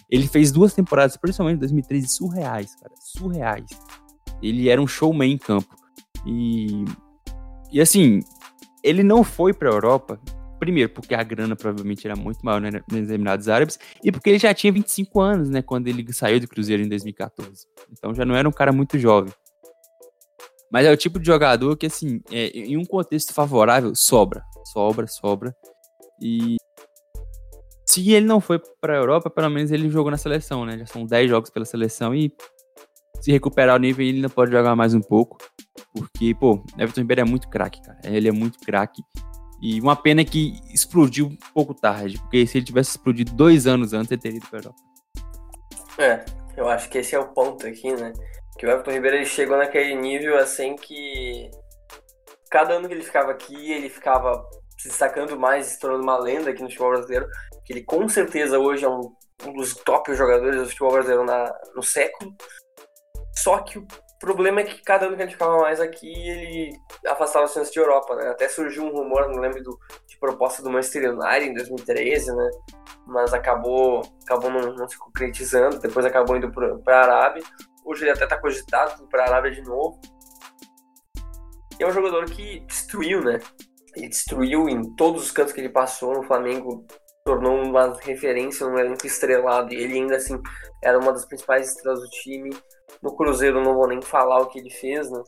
[0.10, 2.94] Ele fez duas temporadas, principalmente em 2013, surreais, cara.
[3.00, 3.70] Surreais.
[4.42, 5.76] Ele era um showman em campo.
[6.26, 6.86] E,
[7.72, 8.20] e assim,
[8.84, 10.20] ele não foi pra Europa,
[10.58, 14.40] primeiro, porque a grana provavelmente era muito maior né, nos Emirados Árabes, e porque ele
[14.40, 17.66] já tinha 25 anos, né, quando ele saiu do Cruzeiro em 2014.
[17.92, 19.32] Então já não era um cara muito jovem.
[20.72, 24.44] Mas é o tipo de jogador que, assim, é, em um contexto favorável, sobra.
[24.66, 25.56] Sobra, sobra.
[26.22, 26.58] E
[27.86, 30.78] se ele não foi para a Europa, pelo menos ele jogou na seleção, né?
[30.80, 32.34] Já são 10 jogos pela seleção e
[33.22, 35.38] se recuperar o nível, ele ainda pode jogar mais um pouco.
[35.94, 38.00] Porque, pô, Everton Ribeiro é muito craque, cara.
[38.04, 39.02] Ele é muito craque.
[39.62, 43.94] E uma pena que explodiu um pouco tarde, porque se ele tivesse explodido dois anos
[43.94, 44.80] antes, ele teria ido para Europa.
[45.98, 48.14] É, eu acho que esse é o ponto aqui, né?
[48.58, 51.50] Que o Everton Ribeiro ele chegou naquele nível assim que
[52.50, 54.44] cada ano que ele ficava aqui, ele ficava
[54.78, 57.28] se destacando mais, se tornando uma lenda aqui no futebol brasileiro,
[57.66, 59.12] que ele com certeza hoje é um,
[59.46, 62.36] um dos top jogadores do futebol brasileiro na, no século.
[63.38, 63.88] Só que o
[64.20, 66.72] problema é que cada ano que ele ficava mais aqui, ele
[67.06, 68.30] afastava as chances de Europa, né?
[68.30, 72.50] Até surgiu um rumor, não lembro do, de proposta do Manchester United em 2013, né?
[73.06, 77.44] Mas acabou, acabou não, não se concretizando, depois acabou indo para a Arábia.
[77.86, 80.00] Hoje ele até está cogitado para a Arábia de novo.
[81.80, 83.40] E é um jogador que destruiu, né?
[83.96, 86.86] Ele destruiu em todos os cantos que ele passou no Flamengo,
[87.24, 89.74] tornou uma referência no elenco estrelado.
[89.74, 90.42] E ele ainda assim
[90.84, 92.50] era uma das principais estrelas do time.
[93.08, 95.24] No Cruzeiro não vou nem falar o que ele fez, né?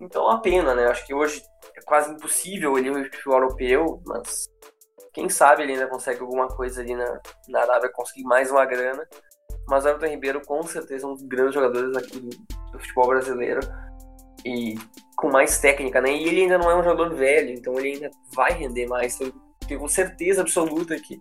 [0.00, 0.86] Então é uma pena, né?
[0.88, 1.40] Acho que hoje
[1.76, 4.48] é quase impossível ele ir pro europeu, mas
[5.12, 9.06] quem sabe ele ainda consegue alguma coisa ali na, na Arábia, conseguir mais uma grana.
[9.68, 12.30] Mas o Everton Ribeiro, com certeza, é um dos grandes jogadores aqui do,
[12.72, 13.60] do futebol brasileiro.
[14.44, 14.74] E
[15.16, 16.12] com mais técnica, né?
[16.12, 19.16] E ele ainda não é um jogador velho, então ele ainda vai render mais.
[19.68, 21.20] Tenho certeza absoluta que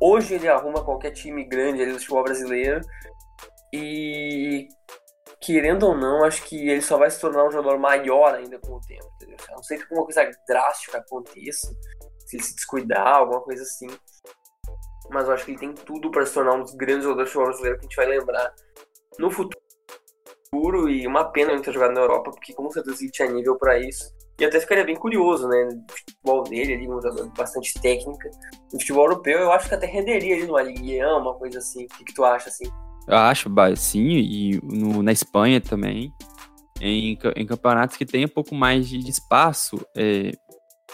[0.00, 2.80] hoje ele arruma qualquer time grande ali do futebol brasileiro.
[3.74, 4.68] E
[5.44, 8.74] querendo ou não, acho que ele só vai se tornar um jogador maior ainda com
[8.74, 9.36] o tempo, entendeu?
[9.50, 11.68] A não sei que alguma coisa drástica aconteça,
[12.26, 13.88] se ele se descuidar, alguma coisa assim
[15.10, 17.48] mas eu acho que ele tem tudo para se tornar um dos grandes jogadores futebol
[17.48, 18.54] brasileiro que a gente vai lembrar
[19.18, 19.58] no futuro.
[20.88, 23.78] E uma pena ele ter jogado na Europa, porque com certeza ele tinha nível para
[23.78, 24.12] isso.
[24.38, 25.68] E até ficaria bem curioso, né?
[25.68, 28.30] O futebol dele, ali, um jogador bastante técnica.
[28.72, 31.84] No futebol europeu, eu acho que até renderia ali no Ligue uma coisa assim.
[31.84, 32.70] O que, que tu acha, assim?
[33.06, 36.12] Eu acho, sim, e no, na Espanha também.
[36.80, 40.32] Em, em campeonatos que tem um pouco mais de espaço, é,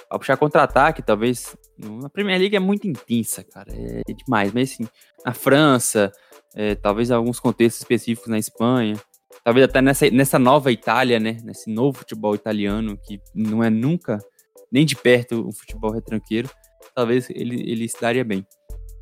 [0.09, 1.57] ao puxar contra-ataque, talvez.
[1.79, 3.73] Na Premier League é muito intensa, cara.
[3.73, 4.53] É demais.
[4.53, 4.89] Mas assim,
[5.25, 6.13] na França,
[6.55, 8.97] é, talvez alguns contextos específicos na Espanha.
[9.45, 11.39] Talvez até nessa, nessa nova Itália, né?
[11.43, 14.19] Nesse novo futebol italiano, que não é nunca,
[14.71, 16.51] nem de perto, um futebol retranqueiro.
[16.95, 18.45] Talvez ele, ele se daria bem.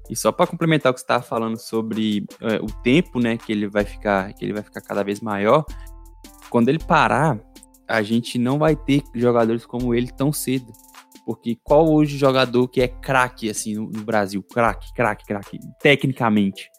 [0.09, 3.52] E só para complementar o que você estava falando sobre é, o tempo, né, que
[3.52, 5.64] ele vai ficar, que ele vai ficar cada vez maior,
[6.48, 7.38] quando ele parar,
[7.86, 10.72] a gente não vai ter jogadores como ele tão cedo.
[11.26, 14.42] Porque qual hoje jogador que é craque, assim, no, no Brasil?
[14.42, 16.70] Craque, craque, craque, tecnicamente.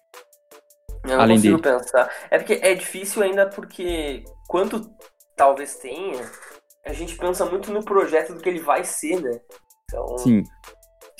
[1.03, 1.77] Eu não Além consigo dele.
[1.77, 2.11] pensar.
[2.31, 4.89] É porque é difícil ainda porque quanto
[5.35, 6.19] talvez tenha,
[6.85, 9.39] a gente pensa muito no projeto do que ele vai ser, né?
[9.83, 10.43] Então, Sim.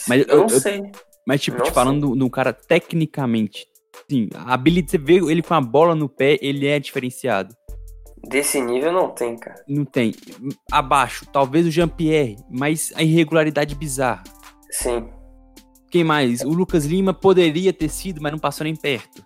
[0.08, 0.92] Mas eu, eu não sei.
[1.28, 3.66] Mas, tipo, te falando no cara tecnicamente,
[4.10, 7.54] sim, a habilidade, você vê ele com a bola no pé, ele é diferenciado.
[8.28, 9.64] Desse nível não tem, cara.
[9.68, 10.14] Não tem.
[10.72, 14.24] Abaixo, talvez o Jean-Pierre, mas a irregularidade bizarra.
[14.72, 15.10] Sim.
[15.90, 16.42] Quem mais?
[16.42, 19.24] O Lucas Lima poderia ter sido, mas não passou nem perto.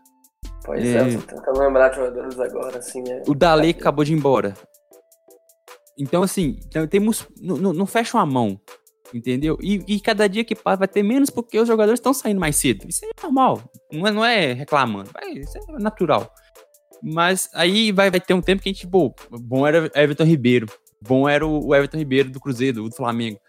[0.63, 3.21] Pois é, é tô tentando lembrar de jogadores agora, assim, né?
[3.27, 4.53] O Dale acabou de ir embora.
[5.97, 7.27] Então, assim, temos.
[7.41, 8.59] Não, não fecham a mão.
[9.11, 9.57] Entendeu?
[9.61, 12.55] E, e, cada dia que passa vai ter menos porque os jogadores estão saindo mais
[12.55, 12.85] cedo.
[12.87, 13.61] Isso é normal.
[13.91, 15.09] Não é, não é reclamando.
[15.35, 16.31] isso é natural.
[17.01, 20.67] Mas aí vai, vai ter um tempo que a gente, pô, bom era Everton Ribeiro.
[21.01, 23.39] Bom era o Everton Ribeiro do Cruzeiro, do Flamengo.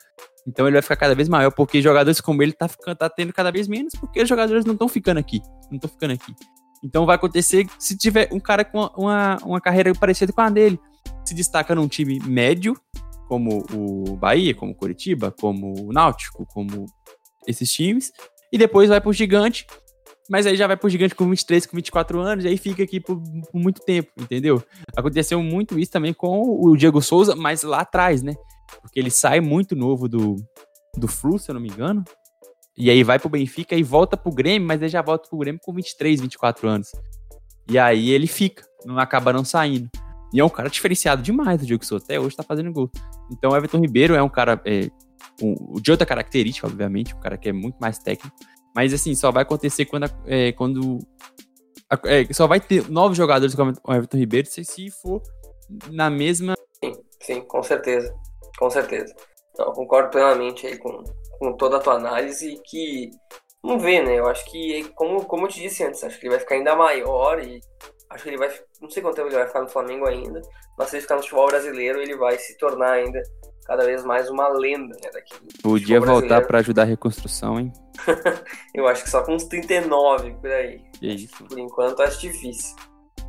[0.46, 3.32] Então ele vai ficar cada vez maior, porque jogadores como ele tá, ficando, tá tendo
[3.32, 5.40] cada vez menos, porque os jogadores não estão ficando aqui.
[5.70, 6.34] Não estão ficando aqui.
[6.82, 10.78] Então vai acontecer se tiver um cara com uma, uma carreira parecida com a dele.
[11.24, 12.76] Se destaca num time médio,
[13.28, 16.86] como o Bahia, como o Curitiba, como o Náutico, como
[17.46, 18.12] esses times,
[18.52, 19.66] e depois vai pro gigante
[20.28, 22.98] mas aí já vai pro gigante com 23, com 24 anos, e aí fica aqui
[22.98, 24.62] por, por, muito tempo, entendeu?
[24.96, 28.34] Aconteceu muito isso também com o Diego Souza, mas lá atrás, né?
[28.80, 30.36] Porque ele sai muito novo do,
[30.96, 32.02] do Flu, se eu não me engano,
[32.76, 35.60] e aí vai pro Benfica e volta pro Grêmio, mas ele já volta pro Grêmio
[35.62, 36.88] com 23, 24 anos.
[37.68, 39.88] E aí ele fica, não acaba não saindo.
[40.34, 42.90] E é um cara diferenciado demais, o Diego Souza, até hoje tá fazendo gol.
[43.30, 44.90] Então o Everton Ribeiro é um cara é,
[45.40, 48.36] um, de outra característica, obviamente, um cara que é muito mais técnico,
[48.74, 50.98] mas assim, só vai acontecer quando, é, quando
[52.06, 55.22] É, só vai ter novos jogadores como o Everton Ribeiro se, se for
[55.90, 56.54] na mesma.
[56.82, 58.12] Sim, sim, com certeza.
[58.58, 59.14] Com certeza.
[59.56, 61.04] Não, concordo plenamente aí com,
[61.38, 63.10] com toda a tua análise que.
[63.62, 64.18] Vamos ver, né?
[64.18, 66.76] Eu acho que, como, como eu te disse antes, acho que ele vai ficar ainda
[66.76, 67.60] maior e
[68.10, 68.50] acho que ele vai.
[68.80, 70.40] Não sei quanto tempo ele vai ficar no Flamengo ainda,
[70.78, 73.22] mas se ele ficar no futebol brasileiro, ele vai se tornar ainda
[73.64, 75.34] cada vez mais uma lenda né, daqui.
[75.62, 77.72] Podia voltar para ajudar a reconstrução, hein?
[78.74, 80.80] eu acho que só com uns 39 por aí.
[80.98, 81.44] Que isso.
[81.44, 82.76] Por enquanto acho difícil.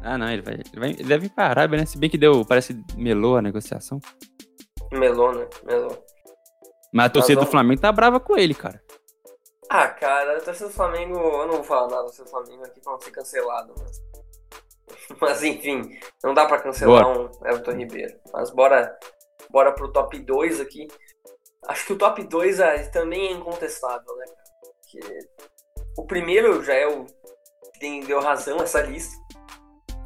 [0.01, 0.89] Ah, não, ele vai, ele vai.
[0.91, 1.85] Ele deve ir pra Arábia, né?
[1.85, 2.45] Se bem que deu.
[2.45, 3.99] Parece melou a negociação.
[4.91, 5.47] Melou, né?
[5.63, 6.05] Melou.
[6.93, 8.81] Mas a torcida do Flamengo tá brava com ele, cara.
[9.69, 11.17] Ah, cara, a torcida do Flamengo.
[11.17, 14.01] Eu não vou falar nada da torcida do Flamengo aqui pra não ser cancelado, mas.
[15.19, 17.19] Mas enfim, não dá pra cancelar bora.
[17.19, 18.15] um Everton Ribeiro.
[18.33, 18.97] Mas bora,
[19.49, 20.87] bora pro top 2 aqui.
[21.67, 24.25] Acho que o top 2 é, também é incontestável, né?
[24.61, 25.19] Porque
[25.97, 27.05] o primeiro já é o
[27.79, 29.15] que deu razão essa lista.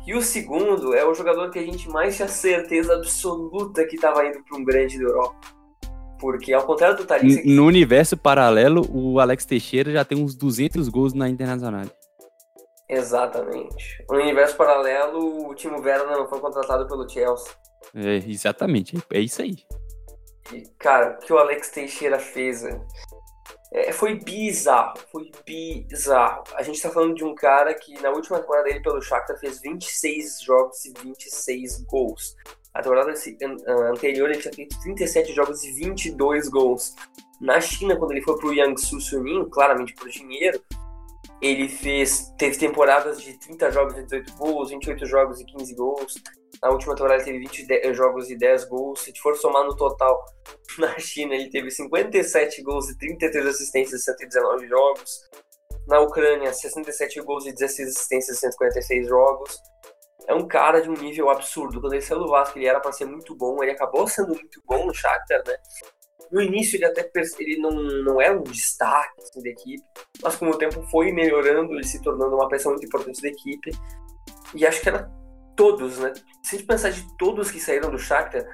[0.06, 4.26] E o segundo é o jogador que a gente mais tinha certeza absoluta que estava
[4.26, 5.36] indo para um grande da Europa.
[6.20, 7.46] Porque, ao contrário do Thalys...
[7.46, 11.86] No universo paralelo, o Alex Teixeira já tem uns 200 gols na Internacional.
[12.90, 14.04] Exatamente.
[14.10, 17.54] No universo paralelo, o Timo Werner não foi contratado pelo Chelsea.
[17.94, 18.98] É, exatamente.
[19.14, 19.58] É isso aí.
[20.52, 22.64] E, cara, o que o Alex Teixeira fez,
[23.72, 26.44] é, foi bizarro, foi bizarro.
[26.56, 29.62] A gente tá falando de um cara que na última temporada dele pelo Shakhtar fez
[29.62, 32.36] 26 jogos e 26 gols.
[32.74, 33.14] A temporada
[33.92, 36.96] anterior ele tinha feito 37 jogos e 22 gols.
[37.40, 40.62] Na China, quando ele foi pro Jiangsu Suning, claramente por dinheiro,
[41.42, 46.16] ele fez teve temporadas de 30 jogos e 18 gols, 28 jogos e 15 gols.
[46.62, 49.02] Na última temporada ele teve 20 jogos e 10 gols.
[49.02, 50.24] Se for somar no total,
[50.78, 55.30] na China ele teve 57 gols e 33 assistências em 119 jogos.
[55.88, 59.58] Na Ucrânia, 67 gols e 16 assistências em 146 jogos.
[60.28, 61.82] É um cara de um nível absurdo.
[61.82, 63.64] Quando ele saiu do Vasco, ele era para ser muito bom.
[63.64, 65.56] Ele acabou sendo muito bom no Shakhtar, né?
[66.32, 67.10] No início ele até
[67.40, 69.84] ele não, não era um destaque assim, da equipe,
[70.22, 73.72] mas com o tempo foi melhorando, ele se tornando uma peça muito importante da equipe.
[74.54, 75.10] E acho que era
[75.56, 76.14] todos, né?
[76.44, 78.46] Se a gente pensar de todos que saíram do Shakhtar,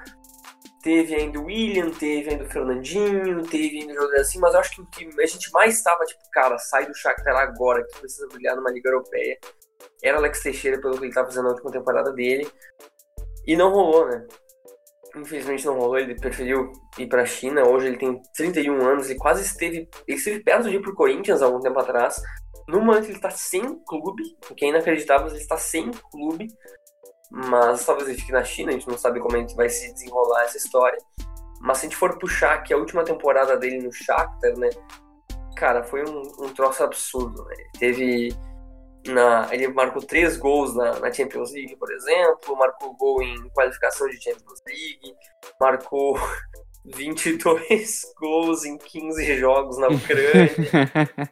[0.82, 4.70] teve ainda o William, teve ainda o Fernandinho, teve ainda o assim, mas eu acho
[4.70, 8.28] que o que a gente mais estava, tipo, cara, sai do Shakhtar agora, que precisa
[8.28, 9.38] brilhar numa liga europeia,
[10.02, 12.48] era Alex Teixeira, pelo que ele estava fazendo na última temporada dele,
[13.46, 14.26] e não rolou, né?
[15.16, 19.18] Infelizmente não rolou, ele preferiu ir para a China, hoje ele tem 31 anos, ele
[19.18, 22.20] quase esteve, ele esteve perto de ir pro Corinthians há algum tempo atrás,
[22.68, 26.48] no momento ele está sem clube, o que é inacreditável, ele está sem clube,
[27.30, 29.92] mas talvez ele fique na China, a gente não sabe como a gente vai se
[29.92, 30.98] desenrolar essa história.
[31.60, 34.70] Mas se a gente for puxar que a última temporada dele no Shakhtar, né?
[35.56, 37.54] Cara, foi um, um troço absurdo, né?
[37.58, 38.28] Ele teve.
[39.12, 44.08] Na, ele marcou três gols na, na Champions League, por exemplo, marcou gol em qualificação
[44.08, 45.16] de Champions League,
[45.60, 46.18] marcou
[46.94, 50.50] 22 gols em 15 jogos na Ucrânia.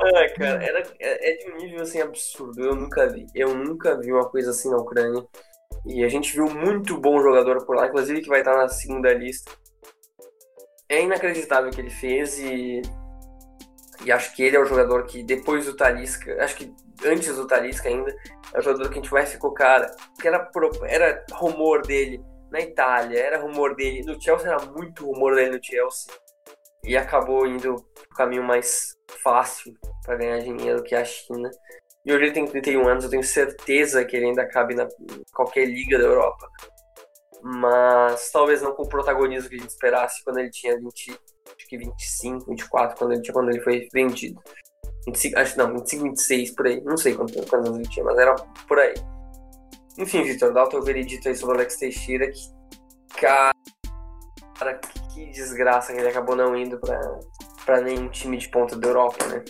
[0.00, 2.64] ah, cara, era, é, é de um nível assim absurdo.
[2.64, 3.26] Eu nunca vi.
[3.34, 5.24] Eu nunca vi uma coisa assim na Ucrânia.
[5.86, 9.12] E a gente viu muito bom jogador por lá, inclusive que vai estar na segunda
[9.12, 9.50] lista.
[10.88, 12.82] É inacreditável o que ele fez e.
[14.04, 16.74] E acho que ele é o jogador que, depois do Talisca, acho que
[17.04, 18.14] antes do Talisca ainda,
[18.52, 19.90] é o jogador que a gente mais ficou, cara.
[20.14, 20.50] Porque era,
[20.86, 24.02] era rumor dele na Itália, era rumor dele.
[24.02, 26.12] No Chelsea era muito rumor dele no Chelsea.
[26.84, 29.74] E acabou indo pro caminho mais fácil
[30.04, 31.50] para ganhar dinheiro que a China.
[32.04, 34.88] E hoje ele tem 31 anos, eu tenho certeza que ele ainda cabe na
[35.34, 36.48] qualquer liga da Europa.
[37.42, 41.18] Mas talvez não com o protagonismo que a gente esperasse quando ele tinha 20, acho
[41.70, 44.42] que 25, 24, quando ele, quando ele foi vendido.
[45.06, 46.80] 25, acho não, 25, 26 por aí.
[46.82, 48.34] Não sei quantos, quantos anos ele tinha, mas era
[48.66, 48.94] por aí.
[49.96, 53.52] Enfim, Vitor, dá o teu veredito aí sobre o Alex Teixeira, que cara,
[55.14, 57.00] que desgraça que ele acabou não indo pra,
[57.64, 59.44] pra nenhum time de ponta da Europa, né?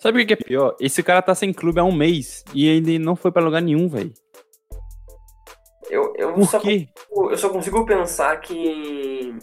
[0.00, 0.76] Sabe o que é pior?
[0.80, 3.88] Esse cara tá sem clube há um mês e ele não foi pra lugar nenhum,
[3.88, 4.12] velho.
[5.90, 6.88] Eu, eu, Por só quê?
[6.94, 9.34] Consigo, eu só consigo pensar que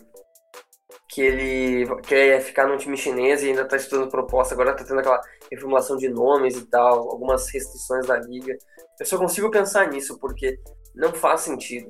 [1.16, 5.00] que ele quer ficar num time chinês e ainda tá estudando proposta, agora tá tendo
[5.00, 8.54] aquela reformulação de nomes e tal, algumas restrições da liga.
[9.00, 10.60] Eu só consigo pensar nisso, porque
[10.94, 11.90] não faz sentido.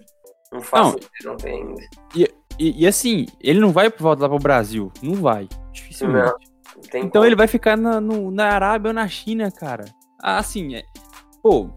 [0.53, 0.91] Não faz Não.
[0.91, 1.75] sentido, não tem.
[2.15, 2.23] E,
[2.59, 4.91] e, e assim, ele não vai voltar pro Brasil.
[5.01, 5.49] Não vai.
[5.71, 6.25] Dificilmente.
[6.27, 6.33] Não,
[6.75, 7.25] não Então como.
[7.25, 9.85] ele vai ficar na, no- na Arábia ou na China, cara.
[10.21, 10.83] Ah, Assim, é.
[11.41, 11.69] Pô.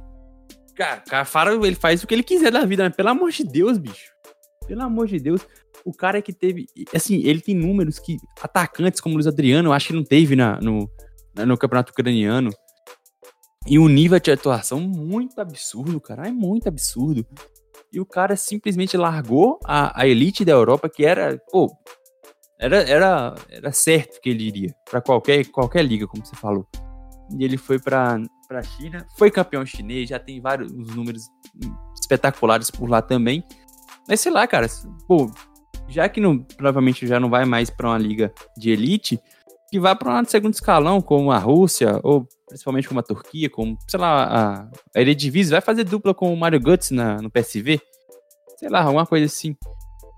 [0.77, 3.79] Cara, cara, ele faz o que ele quiser da vida, mas pelo amor de Deus,
[3.79, 4.13] bicho.
[4.69, 5.45] Pelo amor de Deus.
[5.85, 6.67] O cara que teve.
[6.95, 10.37] Assim, ele tem números que atacantes como o Luiz Adriano, eu acho que não teve
[10.37, 10.89] na, no,
[11.35, 12.51] na- no campeonato ucraniano.
[13.67, 16.29] E um nível de atuação muito absurdo, cara.
[16.29, 17.27] É muito absurdo.
[17.93, 21.75] E o cara simplesmente largou a, a elite da Europa, que era, pô,
[22.61, 26.67] era, era, era certo que ele iria para qualquer, qualquer liga, como você falou.
[27.39, 31.23] E ele foi para a China, foi campeão chinês, já tem vários números
[32.01, 33.43] espetaculares por lá também.
[34.09, 34.67] Mas sei lá, cara,
[35.07, 35.31] pô,
[35.87, 39.21] já que não, provavelmente já não vai mais para uma liga de elite,
[39.71, 43.77] que vá para um segundo escalão, como a Rússia, ou principalmente como a Turquia, como,
[43.87, 47.79] sei lá, a, a Eredivisie, vai fazer dupla com o Mario Guts na, no PSV,
[48.57, 49.55] sei lá, alguma coisa assim.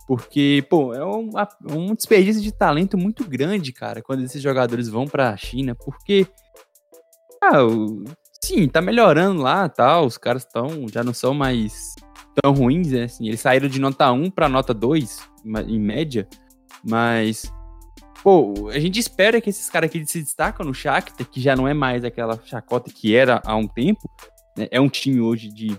[0.07, 1.31] Porque, pô, é um,
[1.71, 6.27] um desperdício de talento muito grande, cara, quando esses jogadores vão pra China, porque,
[7.43, 7.59] ah,
[8.45, 11.95] sim, tá melhorando lá, tal, os caras estão, já não são mais
[12.35, 15.29] tão ruins, né, assim, eles saíram de nota 1 pra nota 2,
[15.67, 16.29] em média,
[16.85, 17.53] mas
[18.23, 21.67] Pô, a gente espera que esses caras aqui se destacam no Shakhtar, que já não
[21.67, 24.11] é mais aquela chacota que era há um tempo.
[24.57, 24.69] Né?
[24.71, 25.75] É um time hoje de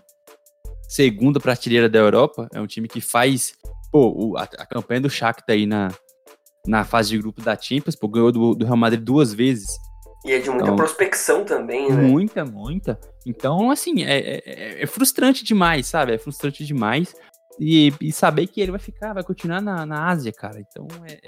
[0.88, 2.48] segunda prateleira da Europa.
[2.52, 3.54] É um time que faz.
[3.92, 5.92] Pô, a, a campanha do Shakhtar aí na,
[6.66, 9.70] na fase de grupo da Champions, pô, ganhou do, do Real Madrid duas vezes.
[10.24, 12.02] E é de muita então, prospecção também, né?
[12.02, 13.00] Muita, muita.
[13.26, 16.14] Então, assim, é, é, é, frustrante demais, sabe?
[16.14, 17.16] É frustrante demais.
[17.60, 20.60] E, e, saber que ele vai ficar, vai continuar na, na Ásia, cara.
[20.60, 21.20] Então, é,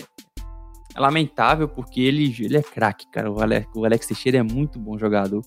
[0.96, 3.32] é lamentável porque ele, ele é craque, cara.
[3.32, 5.42] O Alex, o Alex Teixeira é muito bom jogador.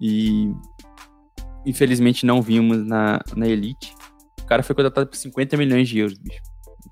[0.00, 0.52] E
[1.64, 3.94] infelizmente não vimos na, na Elite.
[4.40, 6.40] O cara foi contratado por 50 milhões de euros, bicho.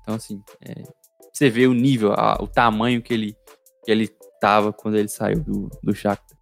[0.01, 0.83] Então, assim, é,
[1.31, 3.35] você vê o nível, a, o tamanho que ele,
[3.83, 4.09] que ele
[4.41, 6.37] tava quando ele saiu do, do Shakhtar.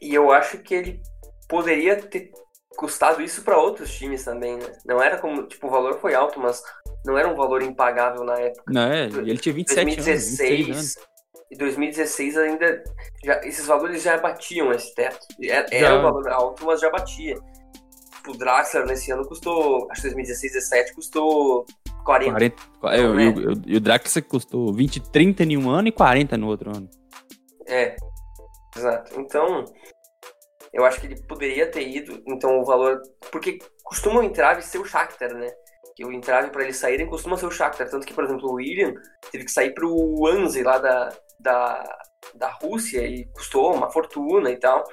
[0.00, 1.02] E eu acho que ele
[1.48, 2.30] poderia ter
[2.76, 4.66] custado isso para outros times também, né?
[4.84, 6.62] Não era como, tipo, o valor foi alto, mas
[7.04, 8.64] não era um valor impagável na época.
[8.68, 10.96] Não, é, ele tinha 27 2016, anos, anos.
[11.50, 12.84] E 2016 ainda,
[13.24, 15.18] já, esses valores já batiam esse teto.
[15.42, 17.38] Era, era um valor alto, mas já batia.
[18.26, 21.66] O Draxler nesse ano custou, acho que 2016, 17 custou
[22.04, 22.54] 40.
[22.80, 23.24] 40 então, né?
[23.24, 26.88] e, o, o Draxler custou 20, 30 em um ano e 40 no outro ano.
[27.66, 27.96] É,
[28.76, 29.20] exato.
[29.20, 29.64] Então,
[30.72, 33.00] eu acho que ele poderia ter ido, então o valor.
[33.30, 35.50] Porque costumam entrar e ser o Shakhtar, né?
[35.94, 37.88] que o entrave para eles saírem costuma ser o Shakhtar.
[37.88, 38.94] Tanto que, por exemplo, o William
[39.30, 41.98] teve que sair para o Anze lá da, da,
[42.34, 44.84] da Rússia e custou uma fortuna e tal.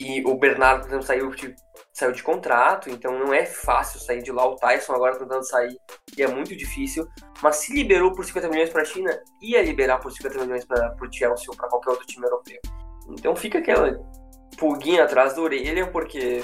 [0.00, 1.54] E o Bernardo, por exemplo, saiu de,
[1.98, 4.46] saiu de contrato, então não é fácil sair de lá.
[4.46, 5.76] O Tyson agora tentando sair
[6.16, 7.06] e é muito difícil.
[7.42, 9.10] Mas se liberou por 50 milhões para a China,
[9.42, 12.60] ia liberar por 50 milhões para o Chelsea ou para qualquer outro time europeu.
[13.10, 13.98] Então fica aquela
[14.56, 16.40] pulguinha atrás da orelha, porque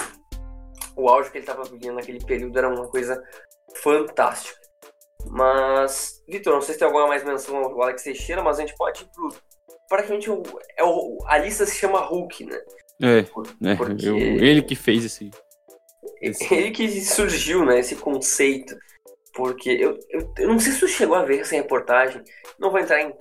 [0.97, 3.23] o auge que ele estava vivendo naquele período era uma coisa
[3.77, 4.59] fantástica.
[5.31, 8.77] Mas, Vitor, não sei se tem alguma mais menção ao Alex Teixeira, mas a gente
[8.77, 9.29] pode ir pro.
[9.89, 10.29] Praticamente
[10.77, 12.61] é o, a lista se chama Hulk, né?
[13.03, 13.27] É, é
[14.03, 15.31] eu, ele que fez esse,
[16.21, 16.53] esse.
[16.53, 17.79] Ele que surgiu, né?
[17.79, 18.77] Esse conceito.
[19.35, 22.23] Porque eu, eu, eu não sei se você chegou a ver essa reportagem.
[22.59, 23.13] Não vou entrar em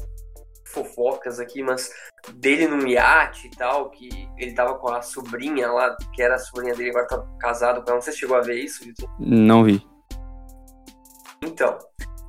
[0.66, 1.92] fofocas aqui, mas
[2.36, 6.40] dele no iate e tal, que ele tava com a sobrinha lá, que era a
[6.40, 7.96] sobrinha dele, agora tá casado com ela.
[7.96, 9.10] Não sei se chegou a ver isso, Vitor?
[9.20, 9.86] Não vi.
[11.44, 11.78] Então,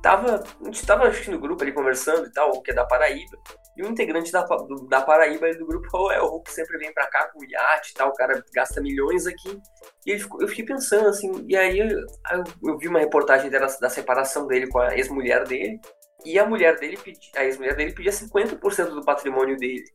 [0.05, 2.85] tava, a gente tava assistindo o grupo ali conversando e tal, o que é da
[2.85, 3.39] Paraíba,
[3.75, 6.93] e um integrante da, do, da Paraíba do grupo falou, é, o Hulk sempre vem
[6.93, 9.59] pra cá com o iate e tal, o cara gasta milhões aqui,
[10.05, 13.65] e ele eu fiquei pensando assim, e aí eu, eu, eu vi uma reportagem dela,
[13.81, 15.81] da separação dele com a ex-mulher dele,
[16.23, 16.99] e a mulher dele,
[17.35, 19.85] a ex-mulher dele pedia 50% do patrimônio dele.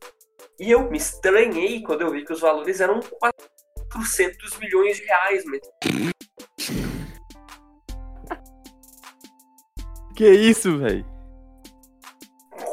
[0.59, 2.99] E eu me estranhei quando eu vi que os valores eram
[3.89, 5.61] 400 milhões de reais, mas...
[10.21, 11.03] Que isso, velho?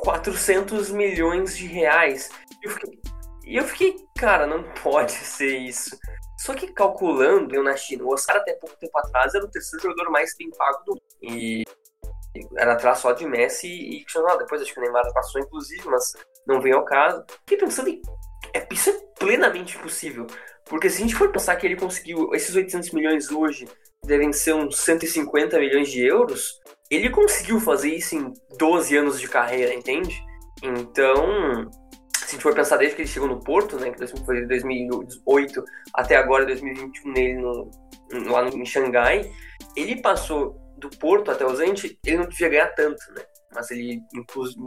[0.02, 2.28] 400 milhões de reais.
[2.62, 3.00] E eu, fiquei,
[3.46, 5.96] eu fiquei, cara, não pode ser isso.
[6.40, 9.82] Só que calculando, eu na China, o Oscar até pouco tempo atrás era o terceiro
[9.82, 11.02] jogador mais bem pago do mundo.
[11.22, 11.64] E
[12.58, 14.36] era atrás só de Messi e Cristiano.
[14.36, 16.12] Depois acho que o Neymar passou, inclusive, mas
[16.46, 17.24] não veio ao caso.
[17.46, 17.88] Fiquei pensando.
[18.52, 20.26] É, isso é plenamente possível.
[20.66, 23.66] Porque se a gente for pensar que ele conseguiu esses 800 milhões hoje,
[24.04, 26.60] devem ser uns 150 milhões de euros,
[26.90, 30.22] ele conseguiu fazer isso em 12 anos de carreira, entende?
[30.62, 31.70] Então,
[32.16, 34.46] se a gente for pensar desde que ele chegou no Porto, né, que foi de
[34.46, 35.64] 2008
[35.94, 37.70] até agora, 2021, nele no,
[38.30, 39.30] lá em Xangai,
[39.76, 43.22] ele passou do Porto até o Zenit, ele não devia ganhar tanto, né?
[43.54, 44.00] Mas ele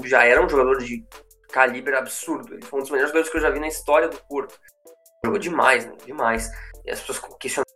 [0.04, 1.06] já era um jogador de
[1.52, 2.54] calibre absurdo.
[2.54, 4.60] Ele foi um dos melhores jogadores que eu já vi na história do Porto.
[5.24, 5.94] Jogou demais, né?
[6.06, 6.50] Demais.
[6.84, 7.72] E as pessoas questionavam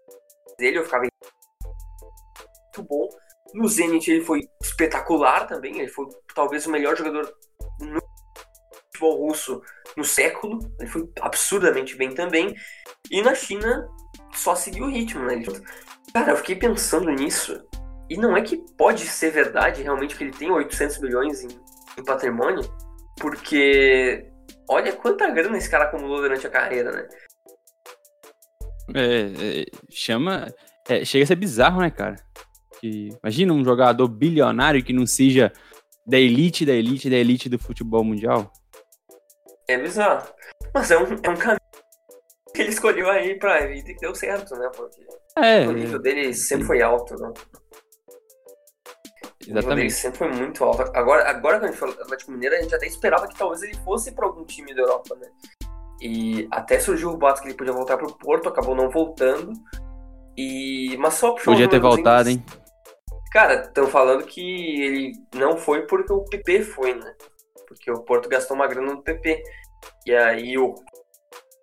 [0.59, 3.09] ele, eu ficava muito bom.
[3.55, 7.33] No Zenit ele foi espetacular também, ele foi talvez o melhor jogador
[7.79, 8.01] no
[8.91, 9.61] futebol russo
[9.95, 12.53] no século, ele foi absurdamente bem também,
[13.09, 13.87] e na China
[14.33, 15.41] só seguiu o ritmo, né?
[16.13, 17.65] Cara, eu fiquei pensando nisso,
[18.09, 21.47] e não é que pode ser verdade realmente que ele tem 800 milhões em,
[21.97, 22.63] em patrimônio,
[23.19, 24.29] porque
[24.69, 27.07] olha quanta grana esse cara acumulou durante a carreira, né?
[28.93, 30.53] É, é, chama.
[30.87, 32.17] É, chega a ser bizarro, né, cara?
[32.85, 35.51] Que, imagina um jogador bilionário que não seja
[36.05, 38.53] da elite, da elite, da elite do futebol mundial.
[39.67, 40.27] É bizarro.
[40.71, 41.59] Mas é um, é um caminho
[42.53, 44.69] que ele escolheu aí pra vida e que deu certo, né?
[44.75, 45.01] Porque
[45.35, 47.33] é, o nível dele sempre foi alto, né?
[49.47, 49.71] Exatamente.
[49.71, 50.83] O nível sempre foi muito alto.
[50.95, 53.63] Agora, agora que a gente falou do Atlético Mineiro, a gente até esperava que talvez
[53.63, 55.27] ele fosse para algum time da Europa, né?
[55.99, 59.53] E até surgiu o boato que ele podia voltar pro Porto, acabou não voltando.
[60.37, 62.45] E mas só puxou Podia ter voltado, hein?
[63.35, 67.13] Cara, estão falando que ele não foi porque o PP foi, né?
[67.67, 69.43] Porque o Porto gastou uma grana no PP.
[70.05, 70.73] E aí o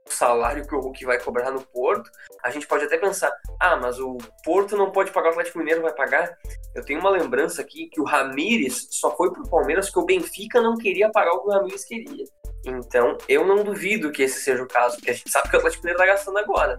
[0.06, 2.10] salário que o Hulk vai cobrar no Porto,
[2.44, 5.80] a gente pode até pensar, ah, mas o Porto não pode pagar, o Atlético Mineiro
[5.80, 6.36] vai pagar.
[6.74, 10.60] Eu tenho uma lembrança aqui que o Ramires só foi pro Palmeiras porque o Benfica
[10.60, 12.26] não queria pagar o que o Ramires queria.
[12.66, 15.58] Então, eu não duvido que esse seja o caso, porque a gente sabe que o
[15.58, 16.78] Atlético Mineiro tá gastando agora.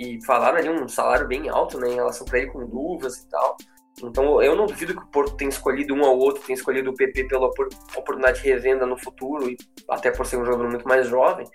[0.00, 3.28] E falaram ali um salário bem alto, né, em relação para ele com luvas e
[3.28, 3.56] tal.
[4.02, 6.94] Então, eu não duvido que o Porto tenha escolhido um ou outro, tenha escolhido o
[6.94, 9.56] PP pela oportunidade de revenda no futuro, e
[9.88, 11.46] até por ser um jogador muito mais jovem.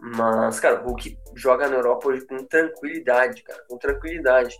[0.00, 4.58] Mas, cara, o Hulk joga na Europa hoje com tranquilidade, cara, com tranquilidade.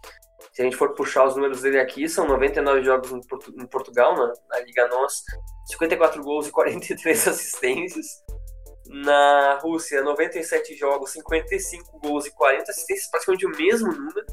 [0.53, 3.67] Se a gente for puxar os números dele aqui, são 99 jogos em, Portu em
[3.67, 5.23] Portugal, na, na Liga NOS,
[5.67, 8.25] 54 gols e 43 assistências.
[8.89, 14.27] Na Rússia, 97 jogos, 55 gols e 40 assistências, praticamente o mesmo número.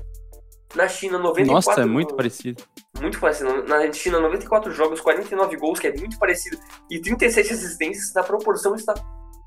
[0.75, 2.63] Na China, 94 Nossa, é muito parecido.
[2.99, 3.63] Muito parecido.
[3.63, 6.57] Na China, 94 jogos, 49 gols, que é muito parecido,
[6.89, 8.93] e 37 assistências, na proporção está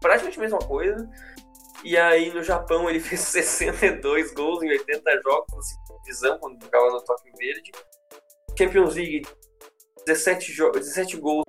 [0.00, 1.08] praticamente a mesma coisa.
[1.84, 6.62] E aí no Japão ele fez 62 gols em 80 jogos na segunda divisão, quando
[6.62, 7.72] jogava no Tóquio Verde.
[8.58, 9.26] Champions League,
[10.06, 11.44] 17, 17 gols,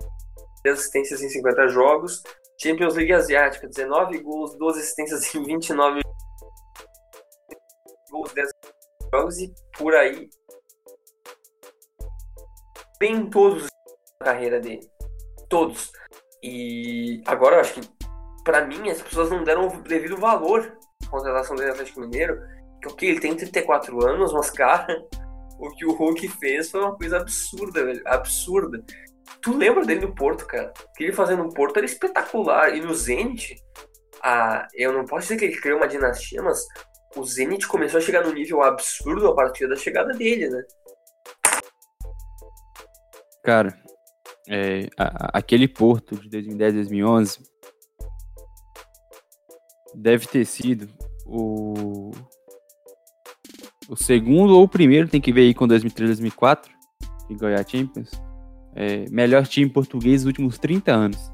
[0.64, 2.22] 10 assistências em 50 jogos.
[2.60, 6.00] Champions League Asiática, 19 gols, 12 assistências em 29
[8.10, 8.57] gols, 10
[9.38, 10.28] e por aí.
[12.98, 13.66] Bem todos
[14.20, 14.88] a carreira dele.
[15.48, 15.90] Todos.
[16.42, 17.98] E agora eu acho que
[18.48, 22.40] para mim, as pessoas não deram o devido valor à contratação dele Atlético Mineiro.
[22.80, 24.86] Que ok, ele tem 34 anos, mas cara,
[25.60, 28.00] o que o Hulk fez foi uma coisa absurda, velho.
[28.06, 28.82] Absurda.
[29.42, 30.72] Tu lembra dele no Porto, cara?
[30.82, 32.74] O que ele fazia no Porto era espetacular.
[32.74, 33.54] E no Zenit,
[34.22, 36.64] a, eu não posso dizer que ele criou uma dinastia, mas
[37.16, 40.62] o Zenit começou a chegar no nível absurdo a partir da chegada dele, né?
[43.42, 43.80] Cara,
[44.48, 47.38] é, a, aquele Porto de 2010, 2011
[49.94, 50.88] deve ter sido
[51.26, 52.10] o,
[53.88, 56.72] o segundo ou o primeiro, tem que ver aí com 2003, 2004,
[57.26, 58.10] que ganhou a Champions.
[58.74, 61.32] É, melhor time português dos últimos 30 anos.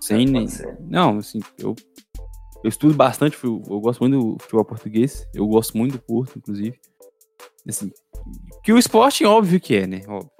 [0.00, 0.46] Sem nem.
[0.80, 1.74] Não, assim, eu,
[2.62, 6.78] eu estudo bastante, eu gosto muito do futebol português, eu gosto muito do Porto, inclusive.
[7.68, 7.90] Assim,
[8.62, 10.02] que o esporte, óbvio que é, né?
[10.06, 10.30] Óbvio.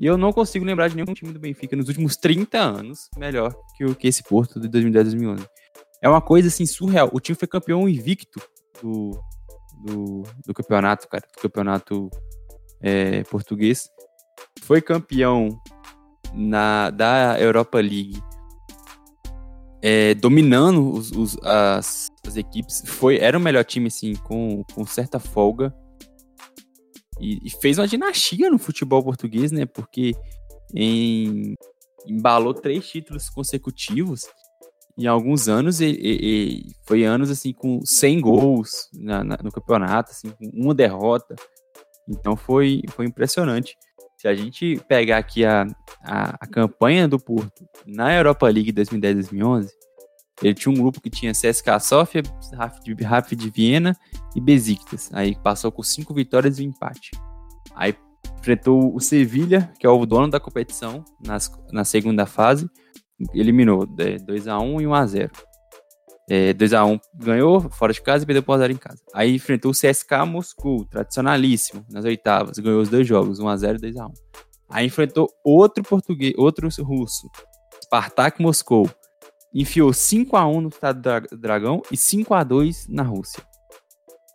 [0.00, 3.54] E eu não consigo lembrar de nenhum time do Benfica nos últimos 30 anos melhor
[3.76, 5.46] que, o, que esse Porto de 2010 2011.
[6.02, 7.10] É uma coisa assim surreal.
[7.12, 8.40] O time foi campeão invicto
[8.82, 9.10] do,
[9.84, 12.08] do, do campeonato, cara, do campeonato
[12.80, 13.90] é, português.
[14.62, 15.50] Foi campeão
[16.32, 18.22] na, da Europa League,
[19.82, 22.82] é, dominando os, os, as, as, equipes.
[22.86, 25.74] Foi, era o melhor time, assim, com, com certa folga.
[27.20, 29.66] E, e, fez uma dinastia no futebol português, né?
[29.66, 30.14] Porque
[30.74, 31.54] em,
[32.06, 34.22] embalou três títulos consecutivos
[34.96, 39.50] em alguns anos e, e, e, foi anos assim com 100 gols na, na, no
[39.50, 41.34] campeonato, assim, com uma derrota.
[42.08, 43.76] Então foi, foi impressionante.
[44.20, 45.66] Se a gente pegar aqui a,
[46.04, 49.68] a, a campanha do Porto na Europa League 2010-2011,
[50.42, 52.22] ele tinha um grupo que tinha CSKA Sofia,
[53.02, 53.96] Rapid Viena
[54.36, 55.08] e Besiktas.
[55.14, 57.12] Aí passou com cinco vitórias e um empate.
[57.74, 57.94] Aí
[58.38, 62.68] enfrentou o Sevilha, que é o dono da competição, nas, na segunda fase.
[63.32, 65.30] Eliminou 2x1 e 1x0.
[66.32, 69.02] É, 2x1 ganhou fora de casa e perdeu por 0 em casa.
[69.12, 72.56] Aí enfrentou o CSK Moscou, tradicionalíssimo, nas oitavas.
[72.58, 74.12] Ganhou os dois jogos, 1x0 e 2x1.
[74.70, 77.28] Aí enfrentou outro português, outro russo,
[77.82, 78.88] Spartak Moscou
[79.52, 83.42] enfiou 5 a 1 no estado do Dragão e 5 a 2 na Rússia.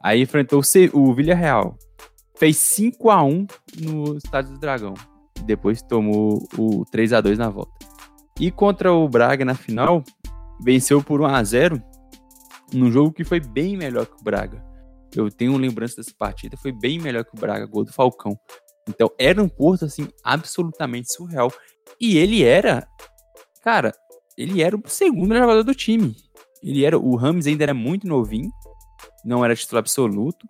[0.04, 0.62] Aí enfrentou
[0.94, 1.78] o Villarreal.
[2.38, 3.48] Fez 5 a 1
[3.80, 4.94] no estádio do Dragão.
[5.46, 7.72] Depois tomou o 3 a 2 na volta.
[8.40, 10.04] E contra o Braga na final,
[10.62, 11.84] venceu por 1 a 0
[12.74, 14.64] num jogo que foi bem melhor que o Braga.
[15.16, 18.38] Eu tenho lembrança dessa partida, foi bem melhor que o Braga, gol do Falcão.
[18.88, 21.52] Então era um Porto assim absolutamente surreal.
[22.00, 22.88] E ele era,
[23.64, 23.94] cara,
[24.38, 26.16] ele era o segundo jogador do time.
[26.62, 28.52] Ele era, o Rames ainda era muito novinho,
[29.24, 30.46] não era titular absoluto.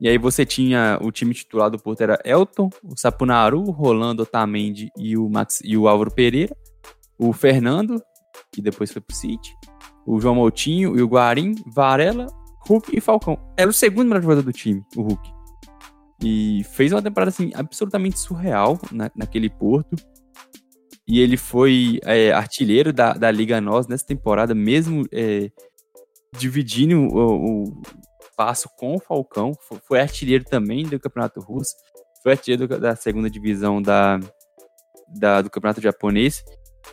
[0.00, 4.22] E aí você tinha o time titular do Porto era Elton, o Sapunaru, o Rolando
[4.22, 6.56] Otamendi e o Max e o Álvaro Pereira,
[7.18, 8.02] o Fernando,
[8.52, 9.56] que depois foi pro City,
[10.06, 12.26] o João Moutinho e o Guarim, Varela,
[12.66, 13.38] Hulk e Falcão.
[13.56, 15.32] Era o segundo melhor jogador do time, o Hulk.
[16.22, 19.96] E fez uma temporada assim absolutamente surreal na, naquele Porto.
[21.06, 25.50] E ele foi é, artilheiro da, da Liga Nós nessa temporada, mesmo é,
[26.36, 27.82] dividindo o, o
[28.22, 29.52] espaço com o Falcão.
[29.66, 31.74] Foi, foi, artilheiro também do Campeonato Russo.
[32.22, 34.20] Foi artilheiro da segunda divisão da,
[35.08, 36.44] da, do Campeonato Japonês.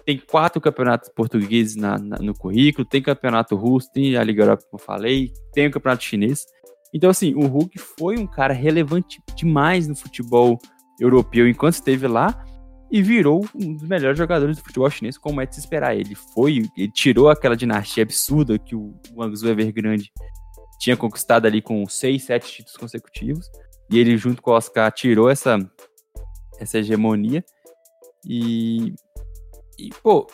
[0.06, 2.86] Tem quatro campeonatos portugueses na, na, no currículo.
[2.86, 5.32] Tem campeonato russo, tem a Liga Europa, como eu falei.
[5.54, 6.46] Tem o campeonato chinês.
[6.94, 10.58] Então, assim, o Hulk foi um cara relevante demais no futebol
[11.00, 12.44] europeu enquanto esteve lá
[12.90, 15.96] e virou um dos melhores jogadores do futebol chinês, como é de se esperar.
[15.96, 20.12] Ele foi, ele tirou aquela dinastia absurda que o Guangzhou Evergrande
[20.80, 23.50] tinha conquistado ali com seis, sete títulos consecutivos,
[23.92, 25.60] e ele junto com o Oscar tirou essa
[26.60, 27.44] essa hegemonia
[28.26, 28.94] e,
[29.78, 30.28] e pô,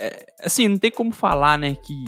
[0.00, 2.04] é, assim, não tem como falar, né, que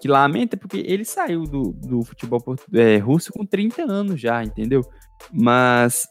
[0.00, 2.42] que lamenta porque ele saiu do, do futebol
[2.74, 4.80] é, russo com 30 anos já, entendeu?
[5.32, 6.08] Mas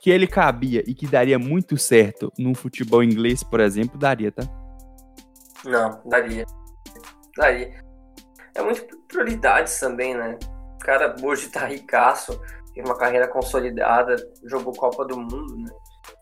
[0.00, 4.42] que ele cabia e que daria muito certo num futebol inglês, por exemplo, daria, tá?
[5.64, 6.46] Não, daria.
[7.36, 7.84] Daria.
[8.54, 10.38] É muito prioridades também, né?
[10.76, 12.40] O cara hoje tá ricaço,
[12.72, 15.70] tem uma carreira consolidada, jogou Copa do Mundo, né?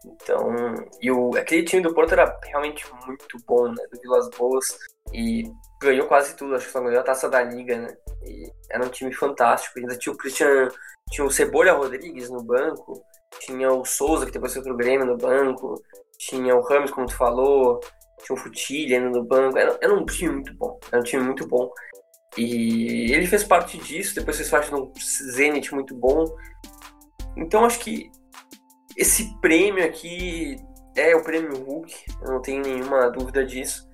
[0.04, 3.82] Então, e o, aquele time do Porto era realmente muito bom, né?
[3.92, 4.66] Do Vilas Boas.
[5.12, 7.96] E ganhou quase tudo, acho que só ganhou a taça da Liga, né?
[8.24, 9.78] E era um time fantástico.
[9.78, 10.68] Ainda tinha o Christian,
[11.10, 13.02] tinha o Cebola Rodrigues no banco,
[13.40, 15.82] tinha o Souza, que depois foi pro Grêmio no banco,
[16.18, 17.80] tinha o Ramos, como tu falou,
[18.22, 19.58] tinha o Futilha no banco.
[19.58, 20.78] Era, era, um time muito bom.
[20.90, 21.70] Era um time muito bom.
[22.36, 24.92] E ele fez parte disso, depois fez parte de um
[25.32, 26.24] Zenit muito bom.
[27.36, 28.10] Então acho que
[28.98, 30.56] esse prêmio aqui
[30.96, 33.88] é o prêmio Hulk, eu não tenho nenhuma dúvida disso.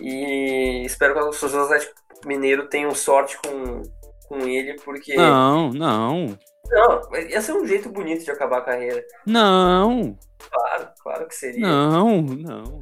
[0.00, 1.94] E espero que os Atlético
[2.24, 3.82] Mineiro tenham sorte com,
[4.28, 5.14] com ele, porque.
[5.14, 6.38] Não, não.
[6.68, 9.04] Não, ia ser um jeito bonito de acabar a carreira.
[9.26, 10.18] Não.
[10.50, 11.60] Claro, claro que seria.
[11.60, 12.78] Não, não.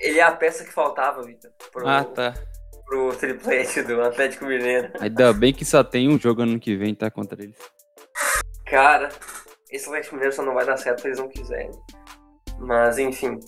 [0.00, 1.50] Ele é a peça que faltava, Vitor.
[1.72, 2.34] Pro, ah, tá.
[2.86, 4.92] Pro triplete do Atlético Mineiro.
[5.00, 7.10] Ainda bem que só tem um jogo ano que vem, tá?
[7.10, 7.58] Contra eles.
[8.64, 9.10] Cara,
[9.70, 11.70] esse Atlético Mineiro só não vai dar certo se eles não quiserem.
[12.58, 13.38] Mas, enfim.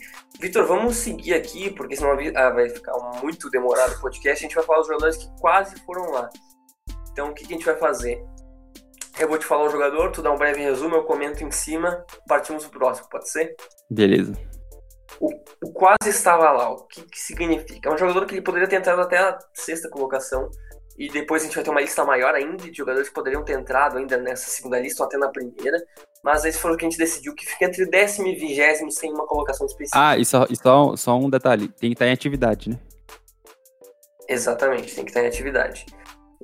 [0.40, 4.44] Vitor, vamos seguir aqui, porque senão ah, vai ficar muito demorado o podcast.
[4.44, 6.28] A gente vai falar dos jogadores que quase foram lá.
[7.12, 8.22] Então, o que, que a gente vai fazer?
[9.18, 12.04] Eu vou te falar o jogador, tu dá um breve resumo, eu comento em cima,
[12.28, 13.56] partimos pro próximo, pode ser?
[13.90, 14.32] Beleza.
[15.18, 15.28] O,
[15.64, 17.88] o quase estava lá, o que, que significa?
[17.88, 20.48] É um jogador que ele poderia ter entrado até a sexta colocação,
[20.98, 23.52] e depois a gente vai ter uma lista maior ainda de jogadores que poderiam ter
[23.52, 25.80] entrado ainda nessa segunda lista ou até na primeira.
[26.24, 29.12] Mas esse foi o que a gente decidiu, que fica entre décimo e vigésimo sem
[29.12, 30.08] uma colocação específica.
[30.08, 32.78] Ah, e só, e só, só um detalhe, tem que estar em atividade, né?
[34.28, 35.86] Exatamente, tem que estar em atividade.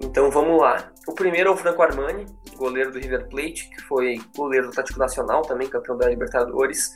[0.00, 0.92] Então vamos lá.
[1.08, 2.24] O primeiro é o Franco Armani,
[2.56, 6.90] goleiro do River Plate, que foi goleiro do Tático Nacional, também campeão da Libertadores.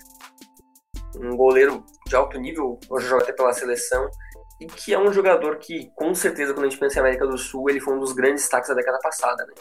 [1.16, 4.08] Um goleiro de alto nível, hoje joga até pela seleção
[4.60, 7.38] e que é um jogador que, com certeza, quando a gente pensa em América do
[7.38, 9.54] Sul, ele foi um dos grandes destaques da década passada, né?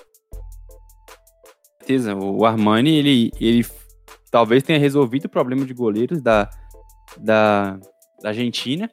[1.88, 2.14] certeza.
[2.14, 3.66] O Armani, ele, ele
[4.30, 6.50] talvez tenha resolvido o problema de goleiros da,
[7.18, 7.80] da,
[8.22, 8.92] da Argentina.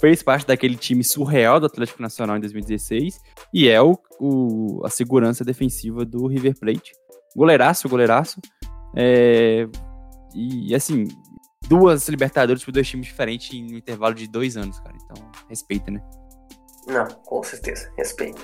[0.00, 3.18] Fez parte daquele time surreal do Atlético Nacional em 2016
[3.52, 6.92] e é o, o a segurança defensiva do River Plate.
[7.34, 8.40] Goleiraço, goleiraço.
[8.94, 9.66] É,
[10.34, 11.04] e assim,
[11.68, 14.96] duas Libertadores por dois times diferentes em um intervalo de dois anos, cara.
[14.96, 16.00] Então, respeita, né?
[16.86, 18.40] Não, com certeza, respeita.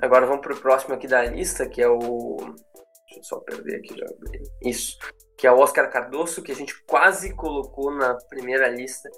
[0.00, 2.36] Agora vamos pro próximo aqui da lista, que é o.
[3.06, 4.06] Deixa eu só perder aqui já.
[4.62, 4.96] Isso.
[5.36, 9.10] Que é o Oscar Cardoso, que a gente quase colocou na primeira lista,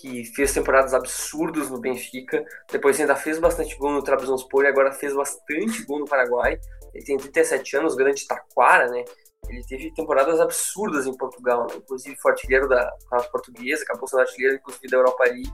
[0.00, 2.44] que fez temporadas absurdas no Benfica.
[2.70, 6.58] Depois ainda fez bastante gol no Trabzonspor e agora fez bastante gol no Paraguai.
[6.94, 9.04] Ele tem 37 anos, grande taquara, né?
[9.48, 11.76] Ele teve temporadas absurdas em Portugal, né?
[11.76, 15.52] inclusive foi artilheiro da Campeonato Portuguesa, acabou sendo artilheiro inclusive da Europa League.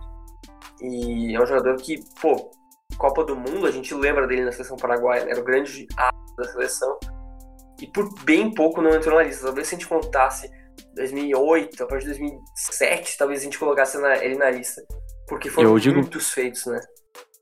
[0.81, 2.51] E é um jogador que, pô,
[2.97, 5.33] Copa do Mundo, a gente lembra dele na seleção paraguaia, né?
[5.33, 6.99] era o grande astro da seleção.
[7.81, 9.47] E por bem pouco não entrou na lista.
[9.47, 10.51] Talvez se a gente contasse
[10.95, 14.83] 2008, a partir de 2007, talvez a gente colocasse na, ele na lista.
[15.29, 16.81] Porque foram digo, muitos feitos, né?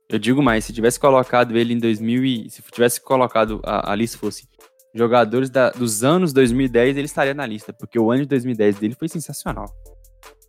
[0.08, 3.94] Eu digo mais, se tivesse colocado ele em 2000 e, se tivesse colocado a, a
[3.94, 4.46] lista fosse
[4.94, 8.94] jogadores da, dos anos 2010, ele estaria na lista, porque o ano de 2010 dele
[8.94, 9.66] foi sensacional.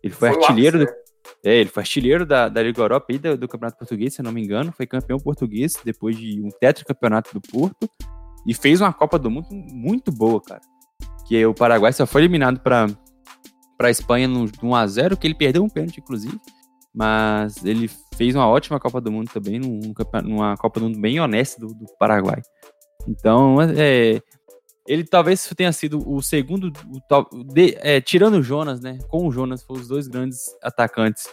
[0.02, 1.04] Ele foi, foi artilheiro ápice, do?
[1.42, 4.24] É, ele foi artilheiro da, da Liga Europa e do, do, Campeonato Português, se eu
[4.24, 4.72] não me engano.
[4.72, 7.88] Foi campeão português depois de um tetracampeonato do Porto.
[8.46, 10.60] E fez uma Copa do Mundo muito boa, cara.
[11.26, 12.86] Que o Paraguai só foi eliminado para
[13.80, 16.38] a Espanha no 1x0, que ele perdeu um pênalti, inclusive.
[16.94, 19.80] Mas ele fez uma ótima Copa do Mundo também, num,
[20.22, 22.42] numa Copa do Mundo bem honesta do, do Paraguai.
[23.06, 24.20] Então, é,
[24.86, 28.98] ele talvez tenha sido o segundo, o, de, é, tirando o Jonas, né?
[29.08, 31.28] Com o Jonas, foram os dois grandes atacantes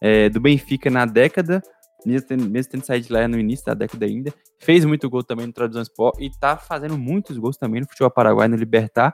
[0.00, 1.62] é, do Benfica na década,
[2.04, 4.32] mesmo tendo, mesmo tendo saído lá no início da década ainda.
[4.60, 8.48] Fez muito gol também no Trabzonspor e tá fazendo muitos gols também no futebol paraguai,
[8.48, 9.12] no Libertar.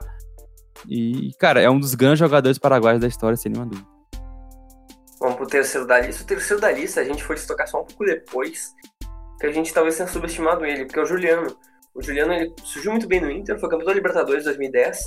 [0.87, 3.87] E, cara, é um dos grandes jogadores paraguaios da história, sem nenhuma dúvida.
[5.19, 6.23] Vamos pro terceiro da lista.
[6.23, 8.73] O terceiro da lista, a gente foi se tocar só um pouco depois,
[9.39, 11.55] que a gente talvez tenha subestimado ele, porque é o Juliano.
[11.95, 14.99] O Juliano ele surgiu muito bem no Inter, foi campeão da Libertadores 2010.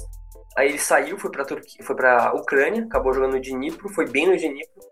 [0.56, 4.26] Aí ele saiu, foi para Turquia, foi para Ucrânia, acabou jogando no Dnipro, foi bem
[4.26, 4.82] no Dnipro.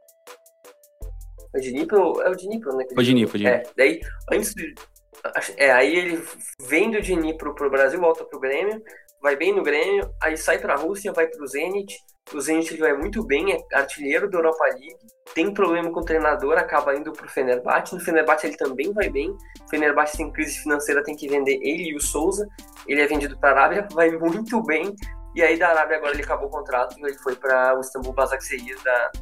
[1.55, 2.85] O Dnipro, é o Dnipro, né?
[2.93, 4.01] O Dnipro, É, daí
[4.31, 4.75] antes de,
[5.57, 6.23] é, aí ele
[6.69, 8.83] vem do Dnipro pro Brasil, volta pro Grêmio,
[9.23, 11.97] vai bem no Grêmio, aí sai pra Rússia, vai pro Zenit.
[12.35, 14.97] O Zenit ele vai muito bem, é artilheiro da Europa League
[15.35, 17.95] tem problema com o treinador, acaba indo pro Fenerbahçe.
[17.95, 19.31] No Fenerbahçe ele também vai bem.
[19.31, 22.49] O Fenerbahçe tem crise financeira, tem que vender ele e o Souza.
[22.89, 24.95] Ele é vendido para a Arábia, vai muito bem.
[25.35, 28.15] E aí da Arábia agora ele acabou o contrato e ele foi para o Istanbul
[28.15, 29.13] Basaksehir da,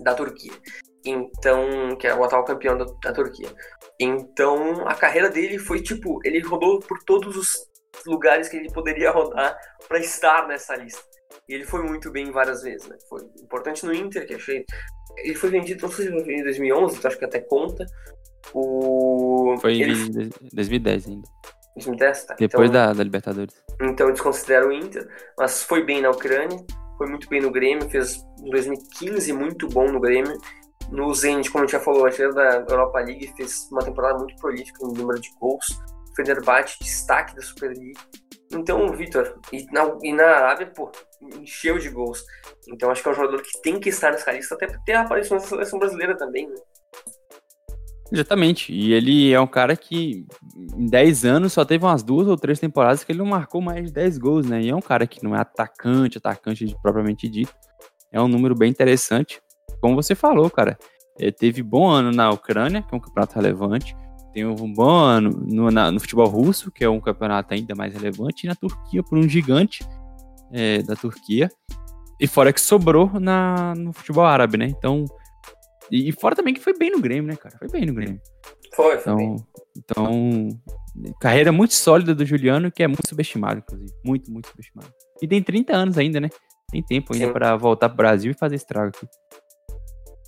[0.00, 0.52] da Turquia.
[1.06, 3.48] Então, que é o atual campeão da, da Turquia.
[3.98, 7.66] Então, a carreira dele foi tipo, ele rodou por todos os
[8.06, 9.56] lugares que ele poderia rodar
[9.88, 11.15] para estar nessa lista.
[11.48, 12.96] E ele foi muito bem várias vezes, né?
[13.08, 14.64] Foi importante no Inter, que achei
[15.18, 17.86] ele foi vendido, não sei se foi em 2011, então acho que até conta.
[18.52, 19.56] O...
[19.60, 19.92] Foi ele...
[19.92, 21.28] em 2010 ainda.
[21.76, 22.36] 2010, tá.
[22.38, 23.54] Depois então, da, da Libertadores.
[23.80, 25.08] Então eles consideram o Inter,
[25.38, 26.58] mas foi bem na Ucrânia,
[26.96, 30.36] foi muito bem no Grêmio, fez em 2015 muito bom no Grêmio.
[30.90, 34.36] No Zenit, como a gente já falou, artilheiro da Europa League, fez uma temporada muito
[34.36, 35.66] prolífica no número de gols.
[36.14, 37.98] Fenerbahçe, destaque da Super League.
[38.52, 40.90] Então, Vitor, e na, e na Arábia, pô,
[41.40, 42.24] encheu de gols.
[42.68, 45.02] Então acho que é um jogador que tem que estar nessa lista, até ter a
[45.02, 46.54] aparição na seleção brasileira também, né?
[48.12, 48.72] Exatamente.
[48.72, 50.24] E ele é um cara que
[50.76, 53.86] em 10 anos só teve umas duas ou três temporadas que ele não marcou mais
[53.86, 54.62] de 10 gols, né?
[54.62, 57.52] E é um cara que não é atacante, atacante propriamente dito.
[58.12, 59.40] É um número bem interessante.
[59.80, 60.78] Como você falou, cara,
[61.18, 63.96] ele teve bom ano na Ucrânia, que é um campeonato relevante
[64.36, 67.94] tem um bom ano no, na, no futebol russo, que é um campeonato ainda mais
[67.94, 69.82] relevante, e na Turquia, por um gigante
[70.52, 71.50] é, da Turquia.
[72.20, 74.66] E fora que sobrou na, no futebol árabe, né?
[74.66, 75.06] Então.
[75.90, 77.56] E, e, fora também que foi bem no Grêmio, né, cara?
[77.58, 78.20] Foi bem no Grêmio.
[78.74, 79.12] Foi, foi.
[79.12, 79.36] Então, bem.
[79.78, 80.48] então
[81.18, 83.92] carreira muito sólida do Juliano, que é muito subestimado, inclusive.
[84.04, 84.92] Muito, muito subestimado.
[85.22, 86.28] E tem 30 anos ainda, né?
[86.70, 89.06] Tem tempo ainda para voltar pro Brasil e fazer estrago aqui.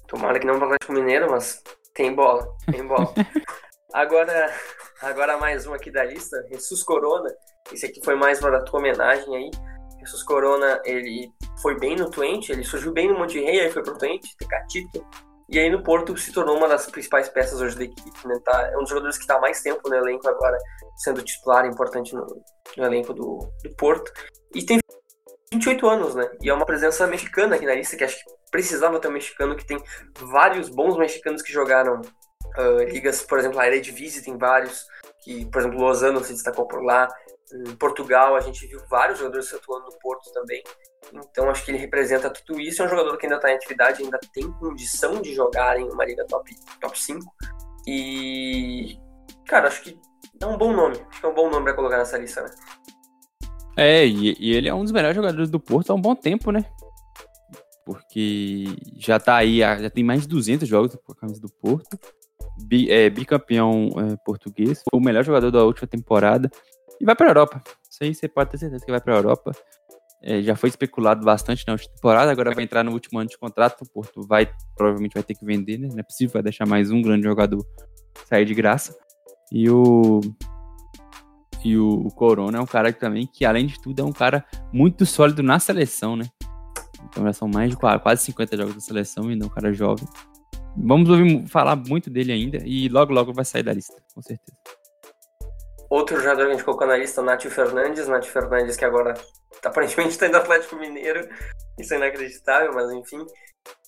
[0.07, 1.63] Tomara que não vá com o Mineiro, mas
[1.93, 3.13] tem bola, tem bola.
[3.93, 4.55] Agora,
[5.01, 7.35] agora mais um aqui da lista, Jesus Corona.
[7.73, 9.51] Esse aqui foi mais uma da tua homenagem aí.
[10.01, 11.33] Jesus Corona, ele
[11.63, 15.07] foi bem no Twente, ele surgiu bem no Monte Rei, aí foi pro Twente, Tecatito.
[15.49, 18.39] E aí no Porto se tornou uma das principais peças hoje da equipe, né?
[18.45, 20.59] Tá, é um dos jogadores que está mais tempo no elenco agora,
[20.99, 22.27] sendo titular importante no,
[22.77, 24.13] no elenco do, do Porto.
[24.55, 24.79] E tem
[25.51, 26.31] 28 anos, né?
[26.43, 29.57] E é uma presença mexicana aqui na lista, que acho que precisava ter um mexicano,
[29.57, 29.83] que tem
[30.19, 32.03] vários bons mexicanos que jogaram
[32.57, 34.87] uh, ligas, por exemplo, a Eredivisie tem vários,
[35.23, 37.09] que, por exemplo, Lozano se destacou por lá.
[37.53, 40.63] Em Portugal, a gente viu vários jogadores atuando no Porto também.
[41.13, 42.83] Então, acho que ele representa tudo isso.
[42.83, 46.05] É um jogador que ainda está em atividade, ainda tem condição de jogar em uma
[46.05, 47.25] liga top, top 5.
[47.87, 48.99] E,
[49.47, 49.99] cara, acho que
[50.41, 50.97] é um bom nome.
[51.09, 52.51] Acho que é um bom nome para colocar nessa lista, né?
[53.77, 56.51] É, e, e, ele é um dos melhores jogadores do Porto há um bom tempo,
[56.51, 56.65] né?
[57.87, 58.65] Porque
[58.99, 61.99] já tá aí, já tem mais de 200 jogos com a camisa do Porto
[62.67, 66.51] bi, é, bicampeão é, português, foi o melhor jogador da última temporada
[67.01, 67.63] e vai para a Europa.
[67.89, 69.53] Isso aí você pode ter certeza que vai para a Europa.
[70.21, 73.39] É, já foi especulado bastante na última temporada, agora vai entrar no último ano de
[73.39, 73.83] contrato.
[73.83, 75.89] O Porto vai, provavelmente vai ter que vender, né?
[75.89, 77.65] Não é possível, vai deixar mais um grande jogador
[78.25, 78.97] sair de graça.
[79.53, 80.21] E o.
[81.65, 84.13] E o, o Corona é um cara que também, que além de tudo, é um
[84.13, 86.25] cara muito sólido na seleção, né?
[87.09, 90.07] Então já são mais de quase 50 jogos da seleção e não um cara jovem.
[90.85, 94.57] Vamos ouvir falar muito dele ainda e logo, logo vai sair da lista, com certeza.
[95.91, 98.09] Outro jogador que a gente colocou na lista, Nath Fernandes.
[98.09, 99.15] Nath Fernandes, que agora
[99.65, 101.27] aparentemente está indo no Atlético Mineiro,
[101.79, 103.25] isso é inacreditável, mas enfim.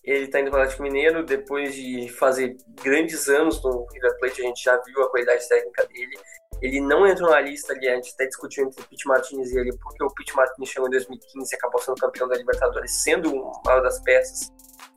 [0.02, 4.46] Ele está indo para Atlético Mineiro depois de fazer grandes anos no River Plate, a
[4.46, 6.18] gente já viu a qualidade técnica dele.
[6.62, 9.58] Ele não entrou na lista ali, a gente até discutiu entre o Pete Martinez e
[9.58, 13.32] ele, porque o Pete Martinez chegou em 2015 e acabou sendo campeão da Libertadores, sendo
[13.32, 14.50] uma das peças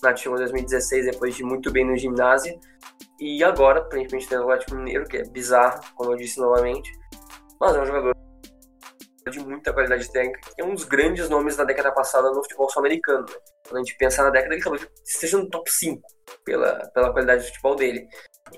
[0.04, 2.60] na time em 2016, depois de muito bem no ginásio.
[3.20, 6.92] E agora, tem o Atlético Mineiro, que é bizarro, como eu disse novamente.
[7.60, 8.14] Mas é um jogador
[9.32, 12.70] de muita qualidade técnica, que é um dos grandes nomes da década passada no futebol
[12.70, 13.26] sul-americano.
[13.26, 13.36] Né?
[13.68, 16.02] Quando a gente pensa na década, ele talvez esteja no top 5
[16.44, 18.08] pela, pela qualidade de futebol dele.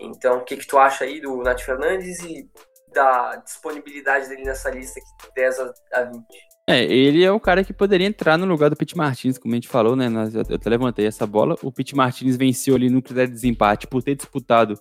[0.01, 2.49] Então, o que, que tu acha aí do Nath Fernandes e
[2.91, 5.59] da disponibilidade dele nessa lista aqui, 10
[5.93, 6.25] a 20?
[6.67, 9.57] É, ele é o cara que poderia entrar no lugar do Pete Martins, como a
[9.57, 10.07] gente falou, né?
[10.33, 11.55] Eu até levantei essa bola.
[11.61, 14.75] O Pete Martins venceu ali no critério de desempate por ter disputado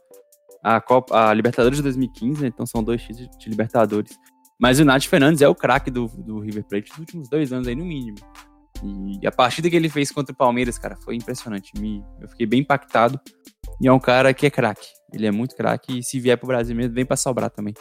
[0.63, 2.49] a, Copa, a Libertadores de 2015, né?
[2.49, 4.17] então são dois títulos de Libertadores.
[4.59, 7.69] Mas o Nath Fernandes é o craque do, do River Plate dos últimos dois anos
[7.69, 8.17] aí, no mínimo.
[8.83, 11.71] E a partida que ele fez contra o Palmeiras, cara, foi impressionante.
[11.79, 13.21] Me, eu fiquei bem impactado.
[13.81, 14.89] E é um cara que é craque.
[15.13, 15.99] Ele é muito craque.
[15.99, 17.75] E se vier pro Brasil mesmo, vem pra sobrar também.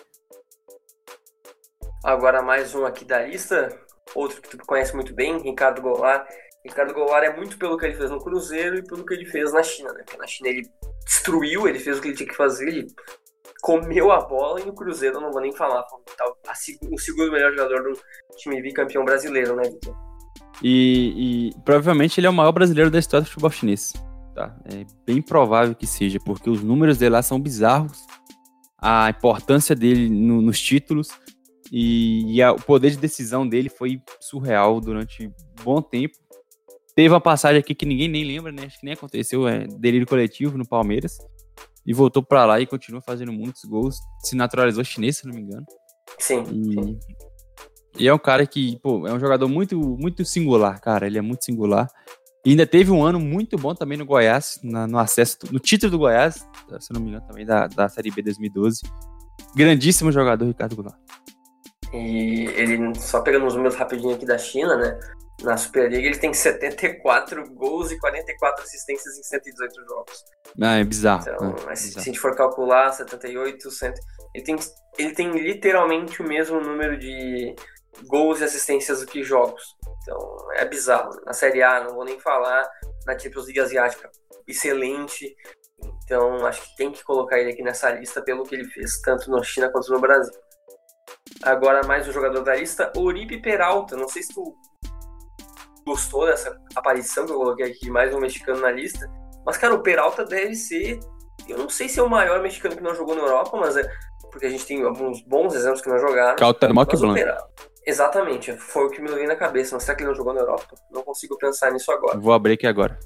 [2.03, 3.69] Agora mais um aqui da lista
[4.15, 6.27] outro que tu conhece muito bem, Ricardo Goulart.
[6.65, 9.51] Ricardo Goulart é muito pelo que ele fez no Cruzeiro e pelo que ele fez
[9.51, 10.03] na China, né?
[10.05, 10.69] Porque na China ele
[11.05, 12.87] destruiu, ele fez o que ele tinha que fazer, ele
[13.61, 15.85] comeu a bola e no Cruzeiro eu não vou nem falar.
[16.91, 17.99] o segundo melhor jogador do
[18.37, 19.95] time bicampeão brasileiro, né, Vitor?
[20.61, 23.93] E, e, provavelmente ele é o maior brasileiro da história do futebol chinês.
[24.35, 24.55] Tá?
[24.65, 28.05] É bem provável que seja, porque os números dele lá são bizarros.
[28.77, 31.09] A importância dele no, nos títulos
[31.75, 35.33] e, e a, o poder de decisão dele foi surreal durante um
[35.63, 36.13] bom tempo.
[36.95, 38.65] Teve uma passagem aqui que ninguém nem lembra, né?
[38.67, 41.17] Acho que nem aconteceu, é delírio coletivo no Palmeiras.
[41.83, 43.97] E voltou para lá e continua fazendo muitos gols.
[44.19, 45.65] Se naturalizou chinês, se não me engano.
[46.19, 46.43] Sim.
[46.43, 46.99] E, sim.
[47.97, 51.07] e é um cara que, pô, é um jogador muito, muito singular, cara.
[51.07, 51.89] Ele é muito singular.
[52.45, 55.89] E ainda teve um ano muito bom também no Goiás, na, no acesso, no título
[55.89, 56.47] do Goiás,
[56.79, 58.81] se não me engano, também da, da Série B 2012.
[59.55, 60.99] Grandíssimo jogador, Ricardo Goulart.
[61.93, 64.99] E ele, só pegando os números rapidinho aqui da China, né?
[65.43, 70.23] Na Superliga ele tem 74 gols e 44 assistências em 118 jogos.
[70.61, 71.21] Ah, é bizarro.
[71.21, 71.75] Então, é, bizarro.
[71.75, 73.93] se a gente for calcular, 78, 100,
[74.33, 74.55] ele tem,
[74.97, 77.55] ele tem literalmente o mesmo número de
[78.07, 79.63] gols e assistências do que jogos.
[80.01, 81.11] Então, é bizarro.
[81.25, 82.67] Na Série A, não vou nem falar.
[83.05, 84.09] Na Champions League Asiática,
[84.47, 85.35] excelente.
[86.05, 89.29] Então, acho que tem que colocar ele aqui nessa lista pelo que ele fez, tanto
[89.29, 90.33] na China quanto no Brasil.
[91.45, 93.97] Agora mais um jogador da lista, Oribe Peralta.
[93.97, 94.55] Não sei se tu
[95.85, 99.09] gostou dessa aparição que eu coloquei aqui de mais um mexicano na lista.
[99.45, 100.99] Mas, cara, o Peralta deve ser.
[101.47, 103.83] Eu não sei se é o maior mexicano que não jogou na Europa, mas é.
[104.31, 106.37] Porque a gente tem alguns bons exemplos que não jogaram.
[106.37, 107.21] Cautemoc Blanc.
[107.85, 109.75] Exatamente, foi o que me veio na cabeça.
[109.75, 110.75] Mas será que ele não jogou na Europa?
[110.91, 112.17] Não consigo pensar nisso agora.
[112.17, 112.97] Vou abrir aqui agora.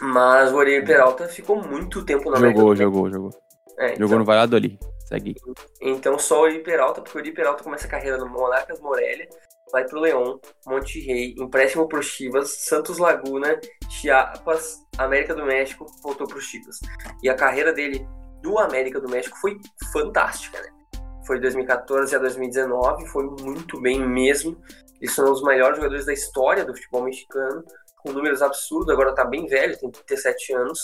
[0.00, 3.30] Mas o Oribe Peralta ficou muito tempo na Jogou, jogou, jogou.
[3.78, 4.18] É, jogou então...
[4.20, 4.78] no Valladolid.
[5.12, 5.34] Segue.
[5.80, 9.28] Então só o Peralta, porque o Uri Peralta começa a carreira no Monarcas Morelia,
[9.70, 13.60] vai pro Leão, Monte Rei, empréstimo pro Chivas, Santos Laguna,
[13.90, 16.78] Chiapas, América do México, voltou pro Chivas.
[17.22, 18.06] E a carreira dele
[18.40, 19.58] do América do México foi
[19.92, 20.68] fantástica, né?
[21.26, 24.56] Foi de 2014 a 2019, foi muito bem mesmo.
[25.00, 27.62] Eles são os melhores jogadores da história do futebol mexicano,
[27.98, 30.78] com números absurdos, agora tá bem velho, tem 37 anos.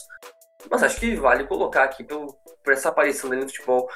[0.70, 3.89] Mas acho que vale colocar aqui pelo, por essa aparição dele no futebol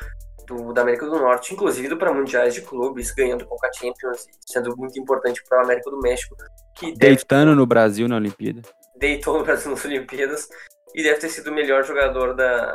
[0.46, 4.98] do, da América do Norte, inclusive para mundiais de clubes, ganhando Coca Champions, sendo muito
[5.00, 6.36] importante para a América do México.
[6.76, 7.56] Que Deitando deve...
[7.56, 8.62] no Brasil na Olimpíada.
[8.96, 10.48] Deitou no Brasil nas Olimpíadas
[10.94, 12.74] e deve ter sido o melhor jogador da.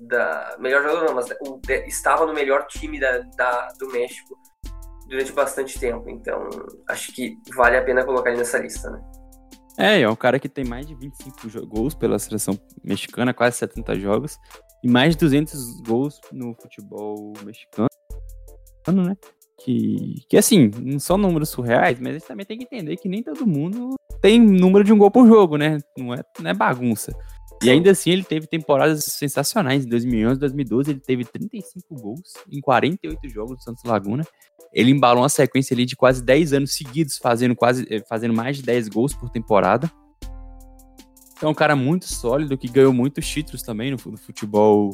[0.00, 4.36] da melhor jogador não, mas o, de, estava no melhor time da, da, do México
[5.08, 6.08] durante bastante tempo.
[6.08, 6.48] Então
[6.88, 9.00] acho que vale a pena colocar ele nessa lista, né?
[9.78, 13.98] É, é um cara que tem mais de 25 gols pela seleção mexicana, quase 70
[13.98, 14.38] jogos,
[14.82, 17.88] e mais de 200 gols no futebol mexicano,
[18.88, 19.16] né?
[19.64, 23.08] Que, que assim, não são números surreais, mas a gente também tem que entender que
[23.08, 25.78] nem todo mundo tem número de um gol por jogo, né?
[25.96, 27.12] Não é, não é bagunça.
[27.62, 29.84] E ainda assim, ele teve temporadas sensacionais.
[29.84, 34.24] Em 2011, 2012, ele teve 35 gols em 48 jogos do Santos Laguna.
[34.72, 38.56] Ele embalou uma sequência ali de quase 10 anos seguidos, fazendo, quase, eh, fazendo mais
[38.56, 39.90] de 10 gols por temporada.
[41.36, 44.92] Então, é um cara muito sólido, que ganhou muitos títulos também no, no futebol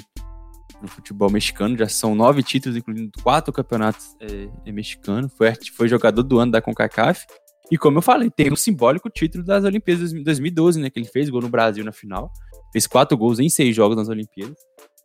[0.80, 1.76] no futebol mexicano.
[1.76, 5.28] Já são nove títulos, incluindo quatro campeonatos é, é mexicano.
[5.28, 7.26] Foi, foi jogador do ano da CONCACAF.
[7.70, 10.90] E como eu falei, tem um simbólico título das Olimpíadas de 2012, né?
[10.90, 12.32] Que ele fez gol no Brasil na final.
[12.72, 14.58] Fez quatro gols em seis jogos nas Olimpíadas.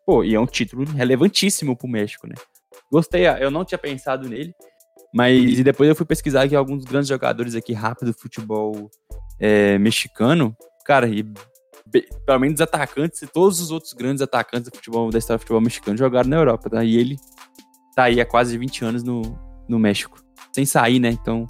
[0.06, 2.36] Pô, e é um título relevantíssimo pro México, né?
[2.92, 4.54] Gostei, eu não tinha pensado nele,
[5.14, 8.90] Mas e depois eu fui pesquisar aqui alguns grandes jogadores aqui rápido do futebol
[9.40, 10.56] é, mexicano.
[10.86, 11.26] Cara, e
[12.26, 15.62] pelo menos atacantes, e todos os outros grandes atacantes do futebol da história do futebol
[15.62, 16.84] mexicano jogaram na Europa, tá?
[16.84, 17.18] E ele
[17.96, 19.22] tá aí há quase 20 anos no,
[19.68, 20.20] no México.
[20.54, 21.10] Sem sair, né?
[21.10, 21.48] Então,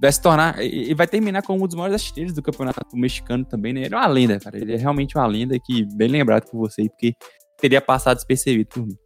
[0.00, 0.60] vai se tornar.
[0.62, 3.82] E vai terminar como um dos maiores artilheiros do campeonato mexicano também, né?
[3.82, 4.56] Ele é uma lenda, cara.
[4.56, 7.14] Ele é realmente uma lenda que, bem lembrado por você, porque
[7.58, 8.96] teria passado despercebido por mim.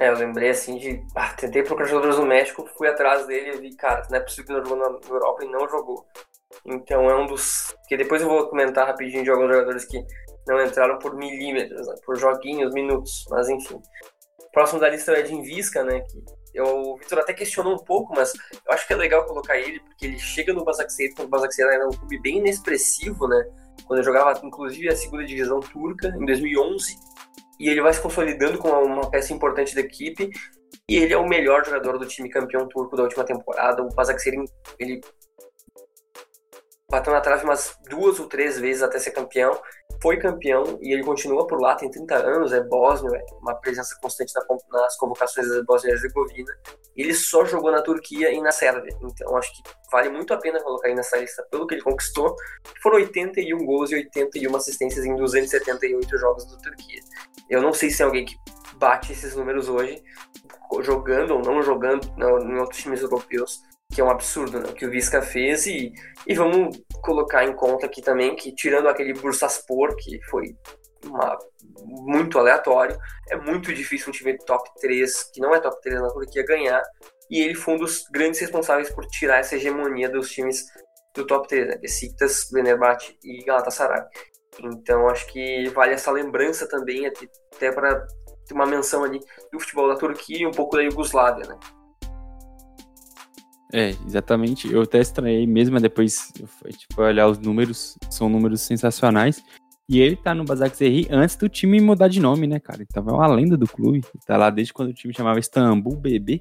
[0.00, 1.00] É, eu lembrei assim de.
[1.14, 4.44] Ah, tentei procurar jogadores no México, fui atrás dele e vi, cara, não é possível
[4.44, 6.04] que ele jogou na Europa e não jogou.
[6.66, 7.74] Então é um dos.
[7.86, 10.04] Que depois eu vou comentar rapidinho de alguns jogadores que
[10.48, 11.94] não entraram por milímetros, né?
[12.04, 13.80] por joguinhos, minutos, mas enfim.
[14.52, 16.00] Próximo da lista é o Edin Visca, né?
[16.00, 18.32] Que eu, o Vitor até questionou um pouco, mas
[18.64, 21.68] eu acho que é legal colocar ele, porque ele chega no Basaksehir, quando o Basaksehir
[21.68, 23.44] era um clube bem inexpressivo, né?
[23.86, 26.96] Quando eu jogava, inclusive, a segunda divisão turca, em 2011,
[27.58, 30.30] e ele vai se consolidando como uma peça importante da equipe,
[30.88, 33.82] e ele é o melhor jogador do time campeão turco da última temporada.
[33.82, 34.38] O Basaksehir,
[34.78, 35.00] ele
[36.90, 39.60] bateu na trave umas duas ou três vezes até ser campeão,
[40.04, 43.98] foi campeão e ele continua por lá, tem 30 anos, é bósnio, é uma presença
[44.02, 44.34] constante
[44.70, 46.52] nas convocações da Bósnia e Herzegovina.
[46.94, 50.62] Ele só jogou na Turquia e na Sérvia, então acho que vale muito a pena
[50.62, 52.36] colocar aí nessa lista pelo que ele conquistou.
[52.82, 57.00] Foram 81 gols e 81 assistências em 278 jogos da Turquia.
[57.48, 58.36] Eu não sei se é alguém que
[58.76, 60.04] bate esses números hoje,
[60.82, 63.62] jogando ou não jogando em outros times europeus,
[63.94, 64.72] que é um absurdo, né?
[64.72, 65.92] Que o Visca fez e,
[66.26, 70.56] e vamos colocar em conta aqui também que tirando aquele Bursaspor, que foi
[71.04, 71.38] uma,
[71.84, 72.98] muito aleatório,
[73.30, 76.82] é muito difícil um time top 3, que não é top 3 na Turquia, ganhar,
[77.30, 80.64] e ele foi um dos grandes responsáveis por tirar essa hegemonia dos times
[81.14, 81.76] do top 3, né?
[81.76, 84.02] Besiktas, Fenerbahçe e Galatasaray.
[84.60, 88.06] Então acho que vale essa lembrança também, até para
[88.46, 89.20] ter uma menção ali
[89.52, 91.58] do futebol da Turquia e um pouco da Iugoslávia, né?
[93.76, 94.72] É, exatamente.
[94.72, 99.42] Eu até estranhei mesmo, depois eu fui, tipo, olhar os números, são números sensacionais.
[99.88, 102.84] E ele tá no Basak Serri antes do time mudar de nome, né, cara?
[102.84, 104.00] Então é uma lenda do clube.
[104.24, 106.40] Tá lá desde quando o time chamava Istambul BB.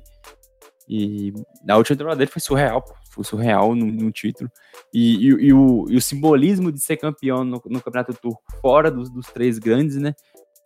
[0.87, 1.33] E
[1.67, 2.93] a última temporada dele foi surreal, pô.
[3.09, 4.47] Foi surreal no, no título.
[4.93, 8.91] E, e, e, o, e, o, simbolismo de ser campeão no, no Campeonato Turco fora
[8.91, 10.13] dos, dos, três grandes, né?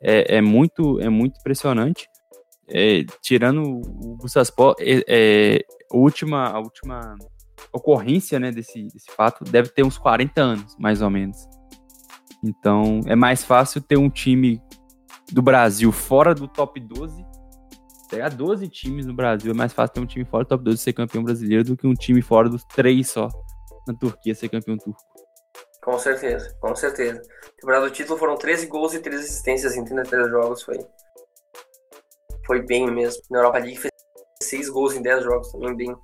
[0.02, 2.10] É, é, muito, é muito impressionante.
[2.70, 7.16] É, tirando o Bursaspor, é, é, a última, a última
[7.72, 11.38] ocorrência né, desse, desse fato deve ter uns 40 anos, mais ou menos.
[12.44, 14.62] Então é mais fácil ter um time
[15.32, 17.26] do Brasil fora do top 12.
[18.10, 20.78] Pegar 12 times no Brasil é mais fácil ter um time fora do top 12
[20.78, 23.30] ser campeão brasileiro do que um time fora dos três só
[23.88, 25.02] na Turquia ser campeão turco.
[25.84, 27.22] Com certeza, com certeza.
[27.58, 30.62] Temporada do título foram 13 gols e 13 assistências em 33 jogos.
[30.62, 30.78] Foi,
[32.48, 33.22] foi bem mesmo.
[33.30, 33.92] Na Europa League fez
[34.42, 35.96] 6 gols em 10 jogos, também bem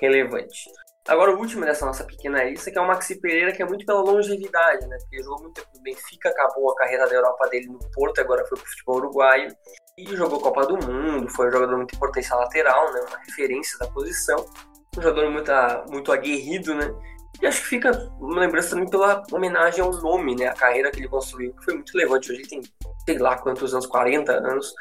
[0.00, 0.70] relevante.
[1.08, 3.86] Agora o último dessa nossa pequena lista, que é o Maxi Pereira, que é muito
[3.86, 4.98] pela longevidade, né?
[5.00, 8.44] Porque jogou muito tempo no Benfica, acabou a carreira da Europa dele no Porto, agora
[8.46, 9.50] foi pro futebol uruguaio.
[9.96, 13.00] E jogou Copa do Mundo, foi um jogador muito importante lateral, né?
[13.08, 14.44] Uma referência da posição.
[14.98, 15.50] Um jogador muito,
[15.90, 16.94] muito aguerrido, né?
[17.40, 20.46] E acho que fica uma lembrança também pela homenagem ao nome, né?
[20.46, 22.32] A carreira que ele construiu, que foi muito relevante.
[22.32, 22.62] Hoje ele tem,
[23.06, 24.74] sei lá quantos anos, 40 anos,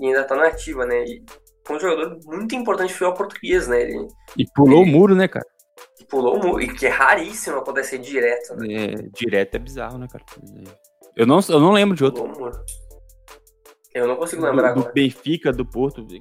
[0.00, 1.04] e ainda tá na ativa, né?
[1.04, 1.22] E
[1.64, 3.82] foi um jogador muito importante foi ao português, né?
[3.82, 5.46] Ele, e pulou ele, o muro, né, cara?
[6.08, 8.66] Pulou o muro, e que é raríssimo acontecer direto, né?
[8.74, 10.24] É, direto é bizarro, né, cara?
[11.16, 12.24] Eu não, eu não lembro de outro.
[13.94, 16.14] Eu não consigo lembrar do, do Benfica, do Porto, do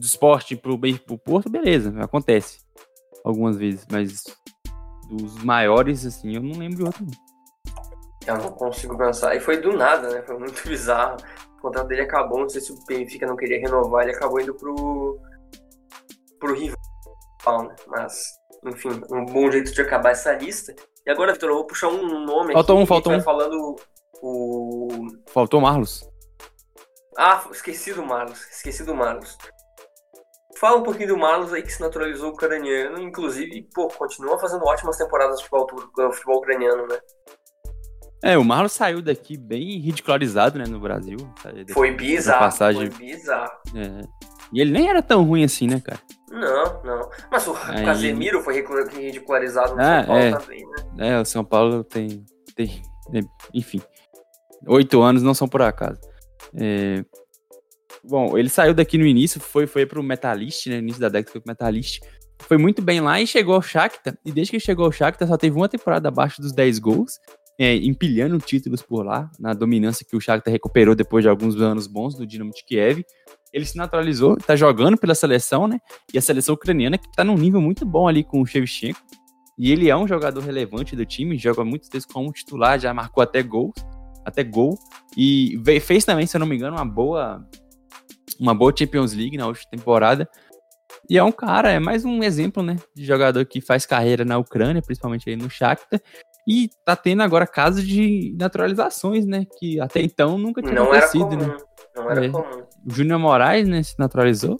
[0.00, 2.58] esporte pro, pro Porto, beleza, acontece
[3.24, 4.24] algumas vezes, mas
[5.16, 7.06] dos maiores, assim, eu não lembro de outro.
[8.26, 9.34] Eu não consigo pensar.
[9.34, 10.22] E foi do nada, né?
[10.22, 11.16] Foi muito bizarro.
[11.58, 14.54] O contrato dele acabou, não sei se o Benfica não queria renovar, ele acabou indo
[14.54, 15.20] pro.
[16.40, 17.76] pro rival, né?
[17.86, 18.24] Mas,
[18.66, 20.74] enfim, um bom jeito de acabar essa lista.
[21.06, 22.82] E agora, Vitor, eu vou puxar um nome faltou aqui.
[22.82, 23.76] Um, faltou um, falando
[24.22, 25.06] o.
[25.28, 26.08] Faltou o Marlos.
[27.18, 28.40] Ah, esqueci do Marlos.
[28.50, 29.36] Esqueci do Marlos.
[30.62, 34.96] Fala um pouquinho do Marlos aí que se naturalizou ucraniano, inclusive, pô, continua fazendo ótimas
[34.96, 37.00] temporadas de futebol, futebol ucraniano, né?
[38.22, 41.16] É, o Marlon saiu daqui bem ridicularizado, né, no Brasil.
[41.72, 42.88] Foi bizarro, passagem...
[42.92, 43.50] foi bizarro.
[43.74, 44.02] É.
[44.52, 45.98] E ele nem era tão ruim assim, né, cara?
[46.30, 47.10] Não, não.
[47.28, 47.84] Mas o Aí...
[47.84, 50.30] Casemiro foi ridicularizado no ah, São Paulo é.
[50.30, 51.08] também, né?
[51.08, 52.24] É, o São Paulo tem,
[52.54, 52.80] tem
[53.52, 53.82] enfim,
[54.68, 56.00] oito anos não são por acaso.
[56.54, 57.04] É...
[58.04, 61.32] Bom, ele saiu daqui no início, foi, foi pro Metalist, né, no início da década
[61.32, 62.00] foi pro Metalist.
[62.40, 64.18] Foi muito bem lá e chegou ao Shakhtar.
[64.24, 67.18] E desde que chegou ao Shakhtar só teve uma temporada abaixo dos 10 gols
[67.58, 71.86] é, empilhando títulos por lá, na dominância que o Shakhtar recuperou depois de alguns anos
[71.86, 73.04] bons do Dinamo de Kiev.
[73.52, 75.78] ele se naturalizou, tá jogando pela seleção, né?
[76.12, 79.00] E a seleção ucraniana que tá num nível muito bom ali com o Shevchenko.
[79.58, 83.22] E ele é um jogador relevante do time, joga muitas vezes como titular, já marcou
[83.22, 83.74] até gols,
[84.24, 84.76] até gol.
[85.16, 87.46] E fez também, se eu não me engano, uma boa
[88.42, 90.28] uma boa Champions League na última temporada.
[91.08, 94.36] E é um cara, é mais um exemplo, né, de jogador que faz carreira na
[94.36, 96.00] Ucrânia, principalmente aí no Shakhtar,
[96.46, 101.32] e tá tendo agora casos de naturalizações, né, que até então nunca tinha não acontecido,
[101.34, 101.56] era comum, né?
[101.96, 102.28] Não era É.
[102.28, 102.62] comum.
[102.86, 104.56] O Júnior Moraes, né, se naturalizou.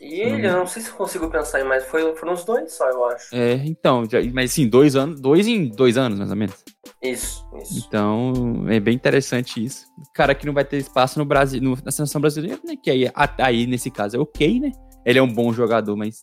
[0.00, 2.72] E ele, eu não sei se eu consigo pensar em mais, foi, foram os dois
[2.72, 3.34] só, eu acho.
[3.34, 6.64] É, então, já- mas assim, dois anos, dois em dois anos, mais ou menos.
[7.02, 7.84] Isso, isso.
[7.86, 8.32] Então,
[8.68, 9.84] é bem interessante isso.
[10.14, 12.76] Cara que não vai ter espaço no Brasil, no- na seleção brasileira, né?
[12.82, 14.72] Que aí, aí, nesse caso, é ok, né?
[15.04, 16.20] Ele é um bom jogador, mas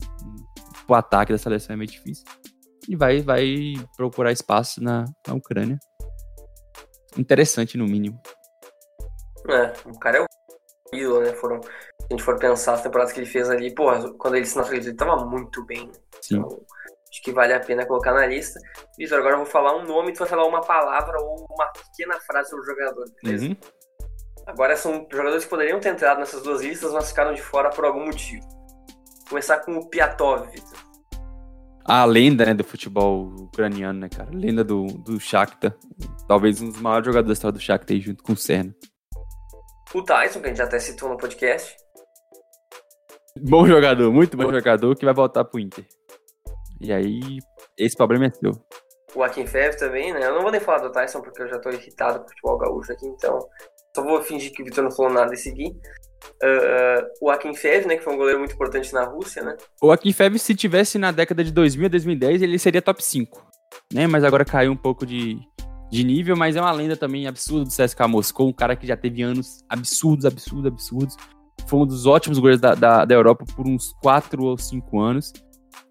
[0.88, 2.26] o ataque da seleção é meio difícil.
[2.90, 5.78] E vai, vai procurar espaço na, na Ucrânia.
[7.18, 8.20] Interessante, no mínimo.
[9.50, 11.34] É, o cara é o ídolo, né?
[11.34, 11.60] Foram,
[12.10, 14.92] a gente for pensar as temporadas que ele fez ali, porra, quando ele se naturalizou,
[14.92, 15.92] ele tava muito bem.
[16.22, 16.38] Sim.
[16.38, 16.66] Então,
[17.10, 18.60] acho que vale a pena colocar na lista.
[18.98, 22.18] Vitor, agora eu vou falar um nome, tu vai falar uma palavra ou uma pequena
[22.22, 23.48] frase sobre o jogador, beleza?
[23.48, 23.58] Uhum.
[24.46, 27.84] Agora são jogadores que poderiam ter entrado nessas duas listas, mas ficaram de fora por
[27.84, 28.48] algum motivo.
[29.28, 30.88] Começar com o Piatov, Vitor.
[31.84, 34.30] A lenda, né, do futebol ucraniano, né, cara?
[34.32, 35.76] Lenda do, do Shakhtar.
[36.28, 38.74] Talvez um dos maiores jogadores da história do Shakhtar aí, junto com o Serna.
[39.94, 41.76] O Tyson, que a gente já até citou no podcast.
[43.42, 45.86] Bom jogador, muito bom jogador, que vai voltar pro Inter.
[46.80, 47.40] E aí,
[47.78, 48.52] esse problema é seu.
[49.16, 50.26] O Akinfev também, né?
[50.26, 52.58] Eu não vou nem falar do Tyson porque eu já tô irritado com o futebol
[52.58, 53.40] gaúcho aqui, então
[53.96, 55.76] só vou fingir que o Vitor não falou nada e seguir.
[56.44, 59.56] Ah, o Akinfev, né, que foi um goleiro muito importante na Rússia, né?
[59.82, 63.46] O Akinfev, se tivesse na década de 2000 a 2010, ele seria top 5.
[63.94, 64.08] Né?
[64.08, 65.38] Mas agora caiu um pouco de,
[65.90, 68.96] de nível, mas é uma lenda também absurda do CSKA Moscou, um cara que já
[68.96, 71.16] teve anos absurdos, absurdos, absurdos.
[71.68, 75.34] Foi um dos ótimos goleiros da, da, da Europa por uns 4 ou 5 anos.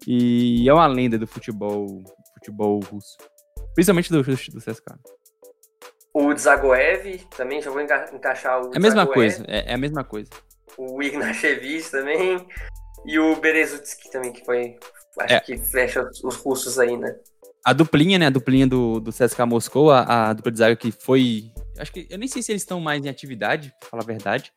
[0.07, 2.01] E é uma lenda do futebol,
[2.35, 3.17] futebol russo.
[3.75, 4.97] Principalmente do, do, do CSKA.
[6.13, 9.13] O Dzagoev também, já vou enca- encaixar o É a mesma Dzagoev.
[9.13, 10.29] coisa, é, é a mesma coisa.
[10.77, 12.45] O Ignashevich também.
[13.05, 14.75] E o Berezutsky também, que foi.
[15.19, 15.39] Acho É.
[15.39, 17.15] que fecha os- os russos aí, né?
[17.63, 18.27] A duplinha, né?
[18.27, 21.51] A duplinha do, do CSKA Moscou, a, a dupla de zaga que foi.
[21.77, 22.07] Acho que.
[22.09, 24.51] Eu nem sei se eles estão mais em atividade, pra falar a verdade.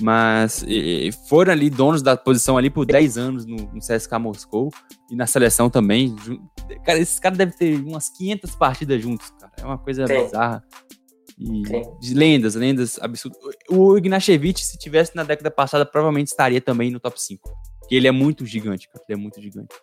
[0.00, 4.18] Mas e- e foram ali donos da posição ali por 10 anos no, no CSKA
[4.18, 4.70] Moscou
[5.10, 6.14] e na seleção também.
[6.84, 9.52] Cara, esses caras devem ter umas 500 partidas juntos, cara.
[9.58, 10.24] É uma coisa Tem.
[10.24, 10.62] bizarra.
[11.38, 11.62] E
[12.00, 13.38] de lendas, lendas absurdas.
[13.70, 17.48] O Ignashevich, se tivesse na década passada, provavelmente estaria também no top 5.
[17.80, 19.04] Porque ele é muito gigante, cara.
[19.08, 19.74] Ele é muito gigante.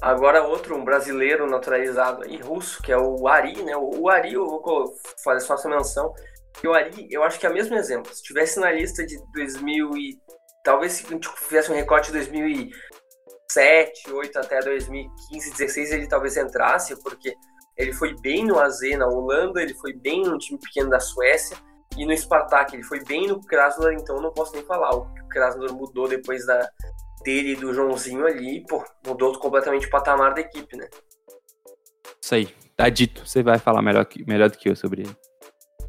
[0.00, 3.76] Agora outro, um brasileiro naturalizado aí, russo, que é o Ari, né?
[3.76, 6.14] O Ari, eu vou fazer só essa menção.
[6.64, 8.12] O Ari, eu acho que é o mesmo exemplo.
[8.14, 10.18] Se tivesse na lista de 2000 e...
[10.62, 16.36] Talvez se a gente fizesse um recorte de 2007, 2008 até 2015, 16, ele talvez
[16.36, 17.34] entrasse, porque
[17.78, 21.56] ele foi bem no AZ na Holanda, ele foi bem no time pequeno da Suécia,
[21.96, 24.94] e no Spartak ele foi bem no Krasnodar, então eu não posso nem falar.
[24.94, 26.68] O Krasnodar mudou depois da,
[27.24, 30.86] dele e do Joãozinho ali, pô, mudou completamente o patamar da equipe, né?
[32.22, 32.54] Isso aí.
[32.76, 33.26] Tá dito.
[33.28, 35.16] Você vai falar melhor, melhor do que eu sobre ele.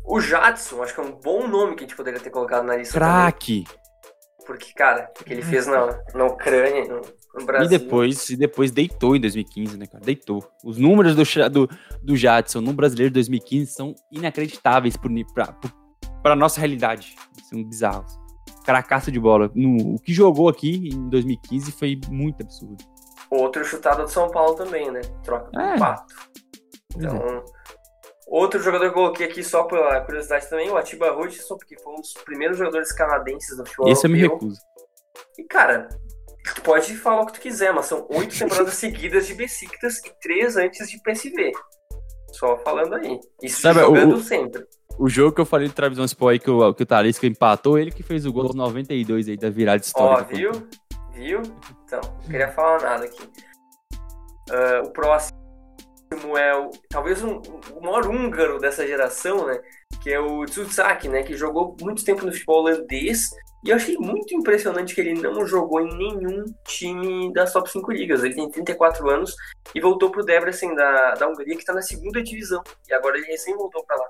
[0.06, 2.76] O Jadson, acho que é um bom nome que a gente poderia ter colocado na
[2.76, 3.64] lista Craque!
[4.46, 7.02] porque, cara, o que ele fez na, na Ucrânia, no,
[7.40, 7.68] no Brasil.
[7.68, 10.04] E depois, e depois deitou em 2015, né, cara?
[10.04, 10.44] Deitou.
[10.66, 11.70] Os números do, do,
[12.02, 14.98] do Jadson no brasileiro de 2015 são inacreditáveis
[16.22, 17.16] pra nossa realidade.
[17.50, 18.20] São bizarros.
[18.66, 19.50] Caracaço de bola.
[19.56, 22.84] No- o que jogou aqui em 2015 foi muito absurdo.
[23.30, 25.02] Outro chutado de São Paulo também, né?
[25.24, 25.78] Troca com É.
[25.78, 26.14] Pato.
[26.96, 27.44] Então,
[28.40, 31.94] outro jogador que eu coloquei aqui só pela curiosidade também, o Atiba Hutchinson, porque foi
[31.94, 34.60] um dos primeiros jogadores canadenses do futebol Esse eu me recuso.
[35.38, 35.88] E, cara,
[36.56, 40.14] tu pode falar o que tu quiser, mas são oito temporadas seguidas de Besiktas e
[40.22, 41.52] três antes de PSV.
[42.32, 43.20] Só falando aí.
[43.44, 44.66] Isso Sabe, jogando o- sempre.
[44.98, 47.78] O jogo que eu falei do Travisão Sport aí, que o, que o Talisca empatou,
[47.80, 50.36] ele que fez o gol aos 92 aí da virada Ó, histórica.
[50.36, 50.52] viu?
[51.14, 51.42] Viu?
[51.86, 53.30] Então, não queria falar nada aqui.
[54.50, 55.38] Ah, o próximo
[56.38, 57.42] é o, talvez um,
[57.76, 59.62] o maior húngaro dessa geração, né?
[60.02, 61.24] Que é o Tsutsaki, né?
[61.24, 63.30] Que jogou muito tempo no futebol holandês.
[63.64, 67.92] E eu achei muito impressionante que ele não jogou em nenhum time das top 5
[67.92, 68.24] ligas.
[68.24, 69.36] Ele tem 34 anos
[69.74, 72.64] e voltou pro Debrecen da, da Hungria, que tá na segunda divisão.
[72.90, 74.08] E agora ele recém voltou pra lá.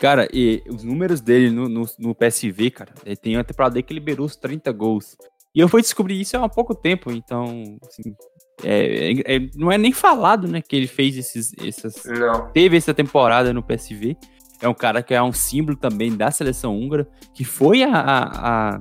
[0.00, 3.94] Cara, e os números dele no, no, no PSV, cara, ele tem uma temporada que
[3.94, 5.16] liberou os 30 gols.
[5.54, 8.16] E eu fui descobrir isso há pouco tempo, então, assim,
[8.62, 12.50] é, é- é- não é nem falado, né, que ele fez esses, essas, Não.
[12.52, 14.16] teve essa temporada no PSV.
[14.62, 18.74] É um cara que é um símbolo também da seleção húngara, que foi a, a,
[18.76, 18.80] a,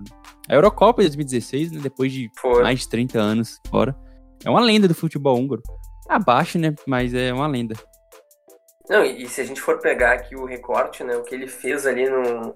[0.49, 2.61] A Eurocopa de 2016, né, depois de Foi.
[2.63, 3.95] mais de 30 anos fora.
[4.45, 5.61] É uma lenda do futebol húngaro.
[6.07, 6.75] Abaixo, né?
[6.85, 7.75] Mas é uma lenda.
[8.89, 11.15] Não, e se a gente for pegar aqui o recorte, né?
[11.15, 12.53] O que ele fez ali no,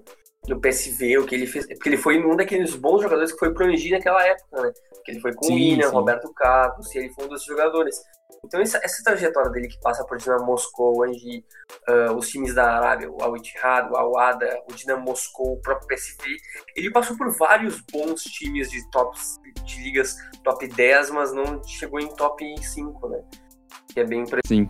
[0.48, 1.66] no PSV, o que ele fez.
[1.66, 4.72] Porque ele foi um daqueles bons jogadores que foi pro Angi naquela época, né?
[4.94, 5.94] Porque ele foi com sim, o William, sim.
[5.94, 7.96] Roberto Carlos, e ele foi um dos jogadores.
[8.44, 11.44] Então essa, essa trajetória dele que passa por Dinamo Moscou, onde
[11.88, 16.36] uh, os times da Arábia, o Al-Ittihad, o Al-Wada, o Dinamo Moscou, o próprio PSV,
[16.76, 21.98] ele passou por vários bons times de tops de ligas top 10, mas não chegou
[22.00, 23.22] em top 5, né?
[23.92, 24.68] Que é bem impressionante.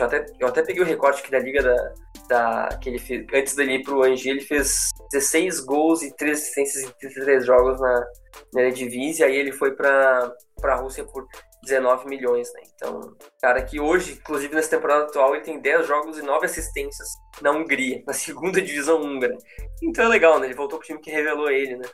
[0.00, 1.94] Eu até, eu até peguei o recorte aqui da liga da,
[2.32, 6.38] da, que ele fez, antes dele ir pro Angi, ele fez 16 gols e 3
[6.38, 8.06] assistências em 33 jogos na,
[8.54, 10.34] na Eredivisie, aí ele foi para
[10.64, 11.26] a Rússia por
[11.62, 12.62] 19 milhões, né?
[12.74, 17.08] Então, cara que hoje, inclusive nessa temporada atual, ele tem 10 jogos e 9 assistências
[17.42, 19.36] na Hungria, na segunda divisão húngara.
[19.82, 20.46] Então é legal, né?
[20.46, 21.88] Ele voltou pro time que revelou ele, né?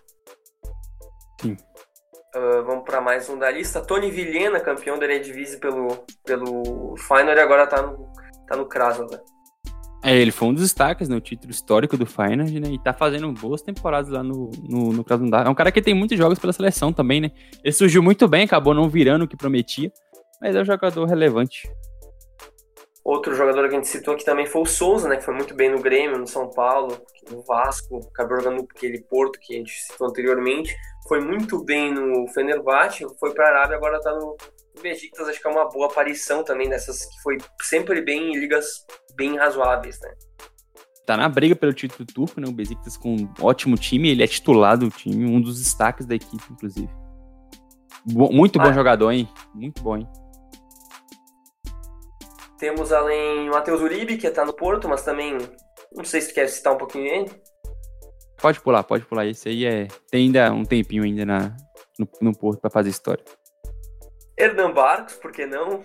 [1.40, 1.56] Sim.
[2.36, 3.81] Uh, vamos para mais um da lista.
[3.81, 5.89] Tony Vilhena, campeão da Eredivisie pelo,
[6.24, 8.12] pelo Final e agora tá no,
[8.47, 9.20] tá no Krasnodar.
[10.03, 12.69] É, ele foi um dos destaques no né, título histórico do Feyenoord, né?
[12.70, 15.47] E tá fazendo boas temporadas lá no, no, no Krasnodar.
[15.47, 17.33] É um cara que tem muitos jogos pela seleção também, né?
[17.65, 19.93] Ele surgiu muito bem, acabou não virando o que prometia,
[20.41, 21.69] mas é um jogador relevante.
[23.05, 25.16] Outro jogador que a gente citou aqui também foi o Souza, né?
[25.16, 26.97] Que foi muito bem no Grêmio, no São Paulo,
[27.31, 30.77] no Vasco, acabou jogando aquele Porto que a gente citou anteriormente.
[31.09, 34.37] Foi muito bem no Fenerbahçe, foi para a Arábia, agora tá no
[34.82, 35.28] Besiktas.
[35.28, 39.36] Acho que é uma boa aparição também dessas que foi sempre bem em ligas bem
[39.36, 40.11] razoáveis, né?
[41.07, 42.47] Tá na briga pelo título turco, né?
[42.49, 46.15] O Besiktas com um ótimo time, ele é titular do time, um dos destaques da
[46.15, 46.90] equipe, inclusive.
[48.05, 48.73] Bo muito bom ah.
[48.73, 49.28] jogador, hein?
[49.55, 50.09] Muito bom, hein?
[52.59, 55.39] Temos além o Matheus Uribe, que tá no Porto, mas também
[55.93, 57.31] não sei se tu quer citar um pouquinho ele.
[58.40, 59.27] Pode pular, pode pular.
[59.27, 59.89] Esse aí é.
[60.11, 61.57] Tem ainda um tempinho ainda na,
[61.99, 63.24] no, no Porto para fazer história.
[64.39, 65.82] Hernan Barcos, por que não?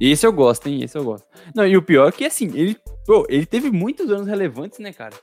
[0.00, 0.82] Esse eu gosto, hein?
[0.82, 1.26] Esse eu gosto.
[1.54, 2.76] Não, e o pior é que, assim, ele,
[3.06, 5.14] pô, ele teve muitos anos relevantes, né, cara?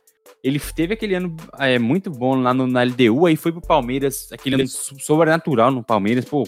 [0.44, 4.32] Ele teve aquele ano é, muito bom lá no, na LDU, aí foi pro Palmeiras,
[4.32, 6.44] aquele ano sobrenatural no Palmeiras, pô.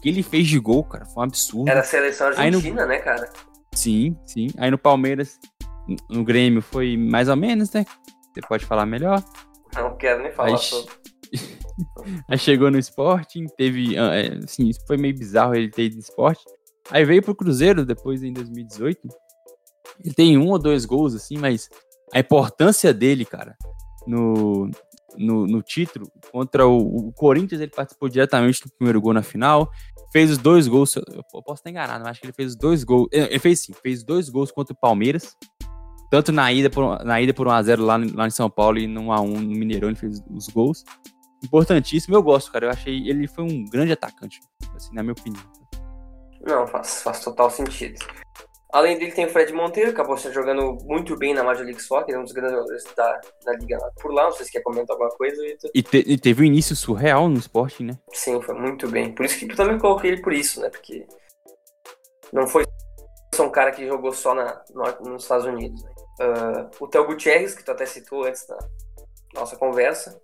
[0.00, 1.68] que ele fez de gol, cara, foi um absurdo.
[1.68, 2.88] Era a seleção argentina, no...
[2.88, 3.28] né, cara?
[3.74, 4.46] Sim, sim.
[4.56, 5.40] Aí no Palmeiras,
[6.08, 7.84] no Grêmio, foi mais ou menos, né?
[8.32, 9.22] Você pode falar melhor?
[9.74, 10.92] Não quero nem falar aí, sobre.
[12.28, 13.96] aí chegou no Sporting, teve.
[13.98, 16.48] Ah, é, assim, foi meio bizarro ele ter ido no Sporting.
[16.90, 19.08] Aí veio pro Cruzeiro depois em 2018.
[20.04, 21.68] Ele tem um ou dois gols, assim, mas
[22.12, 23.56] a importância dele, cara,
[24.06, 24.70] no,
[25.16, 29.70] no, no título contra o, o, Corinthians, ele participou diretamente do primeiro gol na final.
[30.12, 30.96] Fez os dois gols.
[30.96, 33.08] Eu posso estar enganado, mas acho que ele fez os dois gols.
[33.10, 35.36] Ele fez sim, fez dois gols contra o Palmeiras.
[36.10, 39.02] Tanto na ida por, na ida por 1x0 lá, lá em São Paulo e no
[39.06, 40.84] 1x1 no Mineirão, ele fez os gols.
[41.44, 42.66] Importantíssimo, eu gosto, cara.
[42.66, 44.40] Eu achei ele foi um grande atacante,
[44.74, 45.42] assim, na minha opinião.
[46.40, 47.98] Não, faz, faz total sentido.
[48.74, 52.12] Além dele tem o Fred Monteiro, acabou se jogando muito bem na Major League Soccer,
[52.12, 54.24] é um dos grandes jogadores da, da liga lá por lá.
[54.24, 55.70] Não sei se quer comentar alguma coisa, Vitor.
[55.72, 57.96] E, te, e, teve um início surreal no esporte, né?
[58.12, 59.14] Sim, foi muito bem.
[59.14, 60.70] Por isso que eu também coloquei ele por isso, né?
[60.70, 61.06] Porque
[62.32, 62.64] não foi
[63.32, 65.80] só um cara que jogou só na, no, nos Estados Unidos.
[65.84, 65.90] Né?
[66.20, 68.58] Uh, o Theo Gutierrez, que tu até citou antes da
[69.34, 70.20] nossa conversa,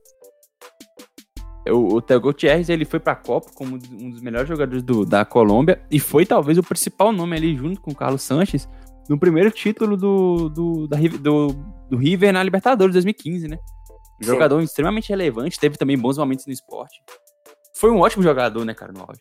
[1.68, 5.24] o, o Theo Gutierrez, ele foi pra Copa como um dos melhores jogadores do, da
[5.24, 8.68] Colômbia e foi talvez o principal nome ali junto com o Carlos Sanches
[9.08, 11.48] no primeiro título do, do, da, do,
[11.90, 13.58] do River na Libertadores 2015, né?
[14.22, 17.02] Um jogador extremamente relevante, teve também bons momentos no esporte.
[17.74, 19.20] Foi um ótimo jogador, né, cara, no auge.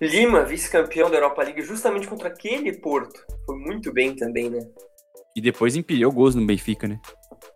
[0.00, 3.20] Lima, vice-campeão da Europa League, justamente contra aquele Porto.
[3.44, 4.60] Foi muito bem também, né?
[5.34, 7.00] E depois empilhou gols no Benfica, né?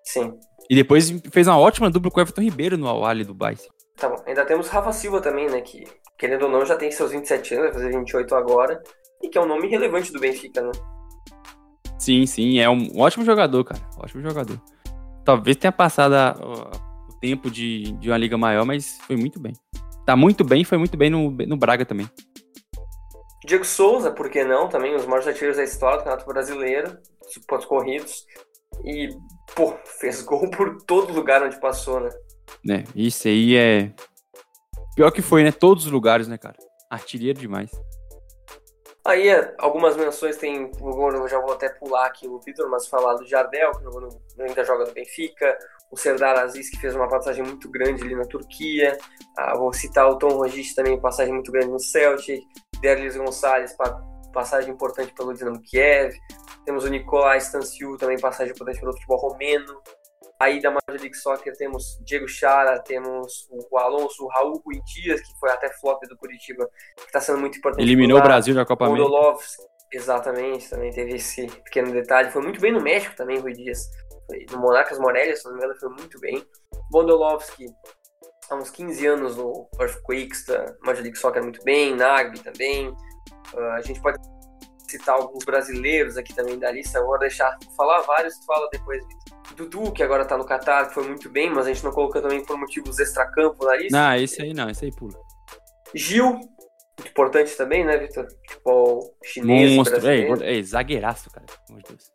[0.05, 0.35] Sim.
[0.71, 3.57] E depois fez uma ótima dupla com o Everton Ribeiro no Al do Dubai.
[3.97, 4.23] Tá bom.
[4.25, 5.61] Ainda temos Rafa Silva também, né?
[5.61, 5.85] Que,
[6.17, 8.81] querendo ou não, já tem seus 27 anos, vai fazer 28 agora.
[9.21, 10.71] E que é um nome relevante do Benfica, né?
[11.99, 12.61] Sim, sim.
[12.61, 13.81] É um ótimo jogador, cara.
[13.99, 14.63] Ótimo jogador.
[15.25, 16.37] Talvez tenha passado a,
[17.09, 19.53] o tempo de, de uma liga maior, mas foi muito bem.
[20.07, 22.09] Tá muito bem, foi muito bem no, no Braga também.
[23.45, 24.69] Diego Souza, por que não?
[24.69, 26.97] Também os maiores artilheiros da história do Campeonato Brasileiro,
[27.49, 28.25] pontos corridos.
[28.85, 29.09] E,
[29.55, 32.10] pô, fez gol por todo lugar onde passou, né?
[32.68, 33.93] É, isso aí é.
[34.94, 35.52] Pior que foi, né?
[35.52, 36.56] Todos os lugares, né, cara?
[36.90, 37.70] Artilheiro demais.
[39.05, 40.70] Aí, é, algumas menções tem.
[40.81, 44.09] Eu já vou até pular aqui o Vitor, mas falar do Jardel, que no,
[44.40, 45.56] ainda joga no Benfica.
[45.90, 48.97] O Serdar Aziz, que fez uma passagem muito grande ali na Turquia.
[49.36, 52.44] Ah, vou citar o Tom Rogic também, passagem muito grande no Celtic.
[52.81, 53.74] Derlis Gonçalves,
[54.32, 56.16] passagem importante pelo Dinamo Kiev.
[56.65, 59.81] Temos o Nicolai Stanciu, também passagem importante pelo futebol romeno.
[60.39, 65.20] Aí da Major League Soccer temos Diego Chara, temos o Alonso, o Raul Rui Dias,
[65.20, 66.66] que foi até flop do Curitiba,
[66.97, 67.82] que está sendo muito importante.
[67.82, 69.07] Eliminou o Brasil na Copa América.
[69.93, 72.31] exatamente, também teve esse pequeno detalhe.
[72.31, 73.86] Foi muito bem no México também, Rui Dias.
[74.27, 76.43] Foi no Monarcas Morelia, se não me engano, foi muito bem.
[76.90, 77.66] Bondolovski,
[78.48, 82.94] há uns 15 anos no Earthquakes, da Major League Soccer muito bem, Nagby também.
[83.55, 84.19] Uh, a gente pode
[84.89, 89.40] citar alguns brasileiros aqui também da lista, vou deixar falar vários, tu fala depois, Vitor.
[89.57, 92.20] Dudu, que agora tá no Qatar, que foi muito bem, mas a gente não colocou
[92.20, 93.97] também por motivos extracampo na lista.
[93.97, 95.19] Não, esse aí não, esse aí pula.
[95.94, 98.27] Gil, muito importante também, né, Vitor?
[98.48, 102.12] Futebol chinês, Monstro, é, é, zagueiraço, cara, meu Deus.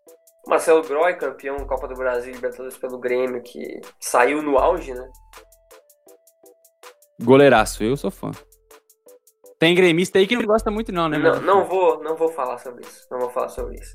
[0.48, 5.10] Marcelo Groy, campeão Copa do Brasil Libertadores pelo Grêmio, que saiu no auge, né?
[7.22, 8.32] Goleiraço, eu sou fã.
[9.60, 11.18] Tem gremista aí que não gosta muito, não, né?
[11.18, 13.08] Não, não, vou, não vou falar sobre isso.
[13.10, 13.94] Não vou falar sobre isso.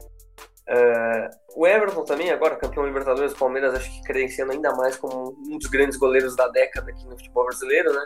[0.68, 5.58] Uh, o Everton também, agora campeão Libertadores, Palmeiras, acho que credenciando ainda mais como um
[5.58, 8.04] dos grandes goleiros da década aqui no futebol brasileiro, né?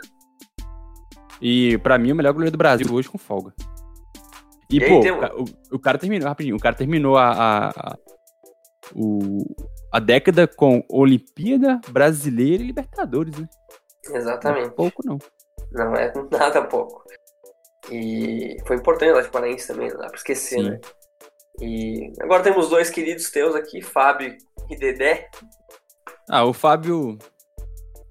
[1.39, 3.53] E para mim, o melhor goleiro do Brasil hoje com folga.
[4.69, 5.11] E, e pô, tem...
[5.11, 5.45] o,
[5.75, 7.97] o, cara terminou, rapidinho, o cara terminou a, a, a,
[8.95, 9.45] o,
[9.91, 13.47] a década com Olimpíada Brasileira e Libertadores, né?
[14.11, 14.65] Exatamente.
[14.65, 15.17] Não é pouco, não.
[15.71, 17.03] Não é nada pouco.
[17.91, 20.69] E foi importante o Atlético Paranaense também, não dá pra esquecer, Sim.
[20.69, 20.79] né?
[21.61, 24.35] E agora temos dois queridos teus aqui, Fábio
[24.69, 25.29] e Dedé.
[26.29, 27.17] Ah, o Fábio,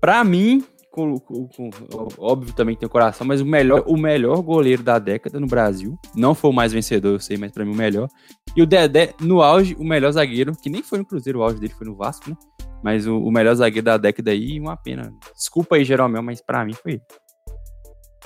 [0.00, 1.70] pra mim, com, com, com,
[2.18, 5.98] óbvio também tem o coração, mas o melhor, o melhor goleiro da década no Brasil.
[6.14, 8.08] Não foi o mais vencedor, eu sei, mas pra mim o melhor.
[8.56, 11.58] E o Dedé, no auge, o melhor zagueiro, que nem foi no Cruzeiro, o auge
[11.58, 12.36] dele foi no Vasco, né?
[12.82, 15.12] Mas o, o melhor zagueiro da década aí, uma pena.
[15.34, 17.02] Desculpa aí, Jeromel, mas pra mim foi ele.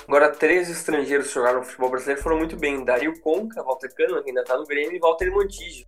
[0.06, 2.84] Agora, três estrangeiros que jogaram no futebol brasileiro foram muito bem.
[2.84, 5.84] Dario Conca, Walter Kahneman, que ainda tá no Grêmio, e Walter Montijo.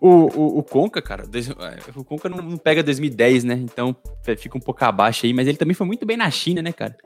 [0.00, 3.54] O, o, o, Conca, cara, é, o Conca não, não, pega 2010, né?
[3.54, 3.96] Então
[4.36, 6.96] fica um pouco abaixo aí, mas ele também foi muito bem na China, né, cara?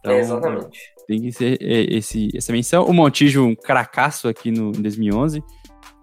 [0.00, 0.80] Então, é, exatamente.
[1.06, 2.84] Tem que ser é, esse, essa menção.
[2.86, 5.42] O Montijo, um cracaço aqui no, em 2011.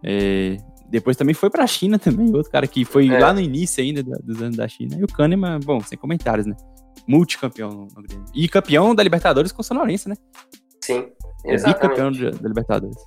[0.04, 0.58] É,
[0.88, 3.20] depois também foi pra China também, outro cara que foi é.
[3.20, 4.96] lá no início ainda dos anos da China.
[5.00, 6.56] E o Kahneman, bom, sem comentários, né?
[7.08, 8.26] Multicampeão no, Grêmio.
[8.34, 10.16] E campeão da Libertadores com o Sonorense, né?
[10.84, 11.12] Sim,
[11.46, 11.66] exatamente.
[11.66, 12.98] É bicampeão da Libertadores.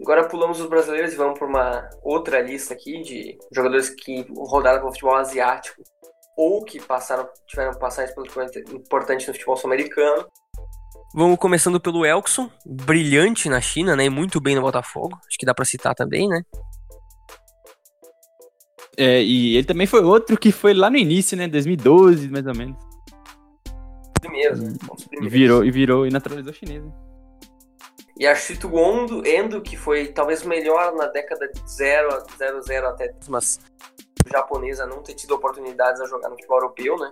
[0.00, 4.80] Agora pulamos os brasileiros e vamos para uma outra lista aqui de jogadores que rodaram
[4.80, 5.82] com o futebol asiático
[6.36, 8.26] ou que passaram, tiveram passagens pelo
[8.76, 10.26] importante no futebol sul-americano.
[11.14, 14.06] Vamos começando pelo Elkson, brilhante na China, né?
[14.06, 15.16] E muito bem no Botafogo.
[15.28, 16.42] Acho que dá para citar também, né?
[18.96, 21.46] É, e ele também foi outro que foi lá no início, né?
[21.46, 22.83] 2012, mais ou menos
[24.24, 24.72] primeiros, né?
[25.20, 26.82] E virou, e virou, e naturalizou chinês?
[28.16, 32.20] E a Shito Endo, Endo, que foi talvez melhor na década de 0 a
[32.62, 33.58] 00 até, mas
[34.30, 37.10] japonesa não ter tido oportunidades a jogar no futebol europeu, né?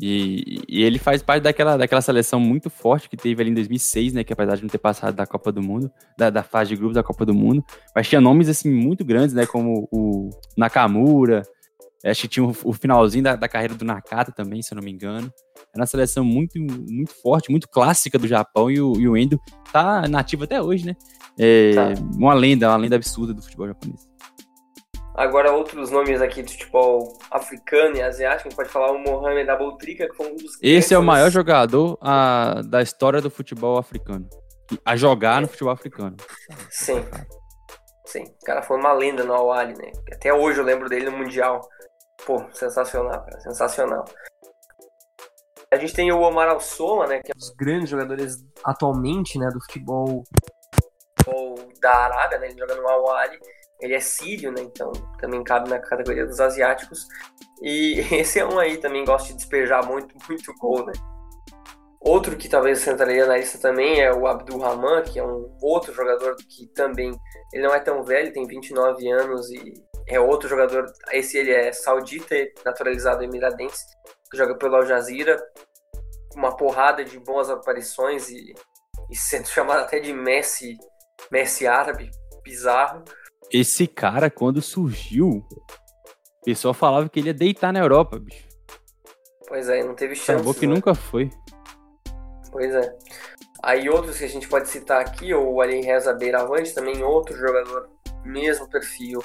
[0.00, 4.12] E, e, ele faz parte daquela, daquela seleção muito forte que teve ali em 2006,
[4.12, 4.24] né?
[4.24, 6.94] Que apesar de não ter passado da Copa do Mundo, da, da fase de grupos
[6.94, 7.62] da Copa do Mundo,
[7.94, 9.46] mas tinha nomes assim muito grandes, né?
[9.46, 11.42] Como o Nakamura,
[12.04, 14.82] Acho que tinha o, o finalzinho da, da, carreira do Nakata também, se eu não
[14.82, 15.32] me engano.
[15.74, 19.40] É uma seleção muito, muito forte, muito clássica do Japão e o, e o Endo
[19.72, 20.94] tá nativo até hoje, né?
[21.38, 21.94] É tá.
[22.16, 24.14] uma lenda, uma lenda absurda do futebol japonês.
[25.14, 29.48] Agora, outros nomes aqui do futebol africano e asiático, a gente pode falar o Mohamed
[29.48, 30.58] Aboutrika, que foi um dos.
[30.60, 34.28] Esse é o maior jogador a, da história do futebol africano.
[34.84, 36.16] A jogar no futebol africano.
[36.68, 37.04] Sim.
[38.06, 38.24] Sim.
[38.24, 39.92] O cara foi uma lenda no Awali, né?
[40.12, 41.60] Até hoje eu lembro dele no Mundial.
[42.26, 44.04] Pô, sensacional, cara, sensacional.
[45.70, 49.48] A gente tem o Omar Alsoma, né, que é um dos grandes jogadores atualmente, né,
[49.52, 50.24] do futebol,
[51.80, 53.38] da Arábia, né, ele joga no Al-Ahly.
[53.80, 57.06] Ele é sírio, né, então também cabe na categoria dos asiáticos.
[57.60, 60.92] E esse é um aí também gosta de despejar muito, muito gol, né.
[62.00, 65.92] Outro que talvez sentaria na lista também é o Abdul Rahman, que é um outro
[65.92, 67.18] jogador que também,
[67.52, 69.72] ele não é tão velho, tem 29 anos e
[70.06, 73.84] é outro jogador, esse ele é saudita, naturalizado emiradense,
[74.30, 75.42] que joga pelo Al Jazeera,
[76.34, 78.54] uma porrada de boas aparições e,
[79.10, 80.76] e sendo chamado até de Messi,
[81.30, 82.10] Messi árabe,
[82.42, 83.04] bizarro.
[83.52, 88.46] Esse cara, quando surgiu, o pessoal falava que ele ia deitar na Europa, bicho.
[89.46, 90.32] Pois é, não teve chance.
[90.32, 90.74] Acabou que né?
[90.74, 91.30] nunca foi.
[92.50, 92.96] Pois é.
[93.62, 97.88] Aí outros que a gente pode citar aqui, o Ali Reza Beiravante, também outro jogador,
[98.24, 99.22] mesmo perfil,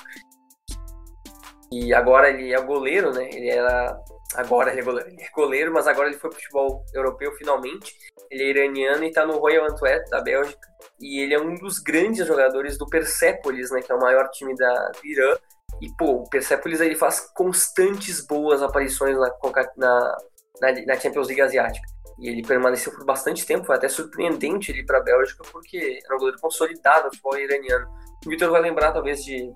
[1.72, 3.30] e agora ele é goleiro, né?
[3.32, 4.00] Ele era.
[4.36, 7.96] Agora ele é goleiro, ele é goleiro, mas agora ele foi pro futebol europeu finalmente.
[8.30, 10.68] Ele é iraniano e tá no Royal Antwerp, da Bélgica.
[11.00, 13.82] E ele é um dos grandes jogadores do Persepolis, né?
[13.82, 15.36] Que é o maior time da, do Irã.
[15.82, 19.32] E, pô, o Persepolis ele faz constantes boas aparições na,
[19.78, 21.88] na, na, Champions League Asiática.
[22.20, 26.16] E ele permaneceu por bastante tempo, foi até surpreendente ele para a Bélgica, porque era
[26.16, 27.88] um goleiro consolidado no futebol iraniano.
[28.26, 29.54] O Vitor vai lembrar, talvez, de,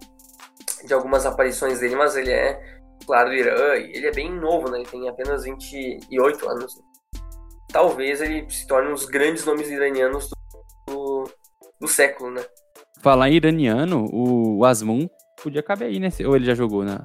[0.86, 2.62] de algumas aparições dele, mas ele é,
[3.06, 4.80] claro, do Irã, e ele é bem novo, né?
[4.80, 6.74] Ele tem apenas 28 anos.
[7.72, 10.30] Talvez ele se torne um dos grandes nomes iranianos
[10.88, 11.30] do, do,
[11.82, 12.44] do século, né?
[13.02, 15.10] Falar em iraniano, o Asmun
[15.42, 16.10] podia caber aí, né?
[16.26, 17.04] Ou ele já jogou na,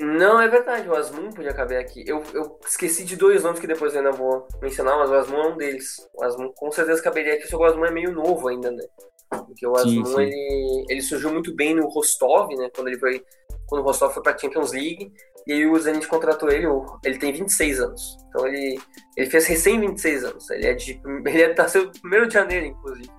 [0.00, 2.02] não, é verdade, o Asmun podia caber aqui.
[2.06, 5.42] Eu, eu esqueci de dois nomes que depois eu ainda vou mencionar, mas o Asmun
[5.42, 6.08] é um deles.
[6.14, 8.82] O Asmun com certeza caberia aqui, só que o Asmun é meio novo ainda, né?
[9.30, 10.22] Porque o Asmun, sim, sim.
[10.22, 12.70] Ele, ele surgiu muito bem no Rostov, né?
[12.74, 13.24] Quando ele foi
[13.70, 15.12] quando o Rostov foi pra Champions League,
[15.46, 16.66] e aí o Zenit contratou ele,
[17.04, 18.18] ele tem 26 anos.
[18.28, 18.80] Então ele,
[19.16, 20.50] ele fez recém 26 anos.
[20.50, 21.00] Ele é de.
[21.24, 23.10] Ele é, nasceu no 1 de janeiro, inclusive.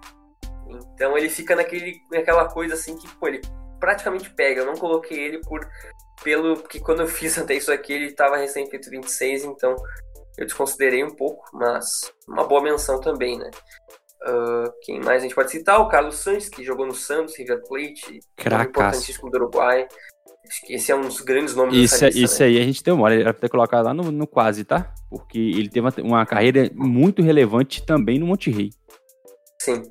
[0.93, 3.41] Então ele fica naquele, naquela coisa assim que, pô, ele
[3.79, 4.61] praticamente pega.
[4.61, 5.67] Eu não coloquei ele por
[6.23, 9.75] pelo que quando eu fiz até isso aqui ele estava recém feito 26, então
[10.37, 13.49] eu desconsiderei um pouco, mas uma boa menção também, né?
[14.23, 15.79] Uh, quem mais a gente pode citar?
[15.79, 19.87] O Carlos Santos, que jogou no Santos, River Plate, importantíssimo do Uruguai.
[20.47, 22.47] Acho que esse é um dos grandes nomes isso, dessa lista, Isso né?
[22.47, 24.93] aí a gente deu mole, era pra ter colocado lá no, no quase, tá?
[25.09, 28.71] Porque ele teve uma, uma carreira muito relevante também no Monte Rei.
[29.59, 29.83] Sim,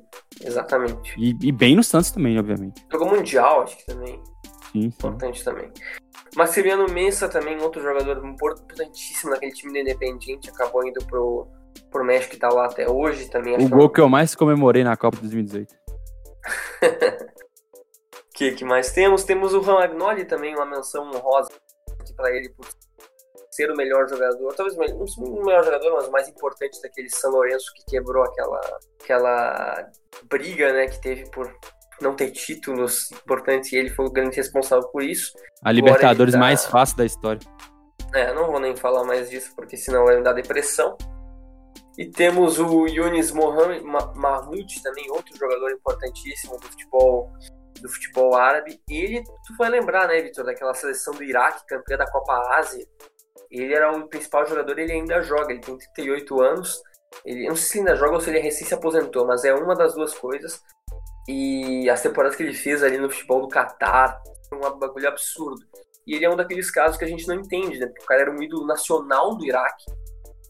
[0.43, 1.13] exatamente.
[1.17, 2.85] E, e, bem no Santos também, obviamente.
[2.91, 4.21] Jogou Mundial, acho que também.
[4.71, 4.87] Sim, sim.
[4.87, 5.71] Importante também.
[6.35, 11.47] Maximiliano Mensa também, outro jogador importantíssimo naquele time do Independiente, acabou indo pro,
[11.89, 13.55] pro México e tá lá até hoje também.
[13.55, 15.73] O gol que eu mais comemorei na Copa 2018.
[18.41, 19.23] que, que mais temos?
[19.23, 21.51] Temos o Ramagnoli também, uma menção honrosa
[21.99, 22.65] aqui para ele por
[23.51, 27.31] ser o melhor jogador, talvez não o melhor jogador, mas o mais importante daquele São
[27.31, 28.59] Lourenço que quebrou aquela,
[28.99, 29.91] aquela
[30.23, 31.53] briga né, que teve por
[32.01, 35.33] não ter títulos importantes e ele foi o grande responsável por isso.
[35.63, 36.39] A Libertadores tá...
[36.39, 37.41] mais fácil da história.
[38.15, 40.97] É, não vou nem falar mais disso porque senão vai me dar depressão.
[42.01, 47.31] E temos o Yunis Mahmoud, também outro jogador importantíssimo do futebol
[47.79, 48.81] do futebol árabe.
[48.89, 52.87] Ele, tu vai lembrar, né, Vitor, daquela seleção do Iraque, campeã da Copa Ásia.
[53.51, 56.81] Ele era o principal jogador, ele ainda joga, ele tem 38 anos.
[57.23, 59.75] Ele, não sei se ainda joga ou se ele recém se aposentou, mas é uma
[59.75, 60.59] das duas coisas.
[61.27, 64.19] E as temporadas que ele fez ali no futebol do Catar,
[64.51, 65.63] um bagulho absurdo.
[66.07, 67.85] E ele é um daqueles casos que a gente não entende, né?
[67.85, 70.00] Porque o cara era um ídolo nacional do Iraque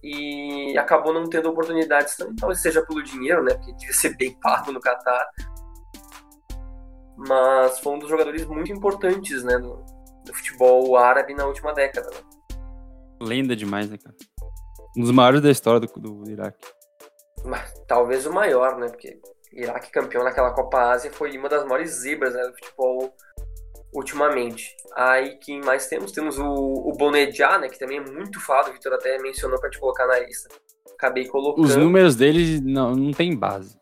[0.03, 2.17] e acabou não tendo oportunidades.
[2.39, 3.53] Talvez seja pelo dinheiro, né?
[3.53, 5.27] Porque devia ser bem pago no Catar.
[7.17, 9.57] Mas foi um dos jogadores muito importantes, né?
[9.57, 9.83] Do,
[10.25, 12.09] do futebol árabe na última década.
[12.09, 12.17] Né?
[13.21, 14.15] Lenda demais, né, cara?
[14.97, 16.67] Um dos maiores da história do, do Iraque.
[17.45, 18.87] Mas, talvez o maior, né?
[18.87, 19.19] Porque
[19.53, 23.13] Iraque campeão naquela Copa Ásia foi uma das maiores zebras né, do futebol
[23.93, 24.75] ultimamente.
[24.95, 26.11] Aí quem mais temos?
[26.11, 29.69] Temos o, o Bonedja, né, que também é muito falado, o Vitor até mencionou para
[29.69, 30.49] te colocar na lista.
[30.93, 31.65] Acabei colocando.
[31.65, 33.79] Os números dele não, não tem base.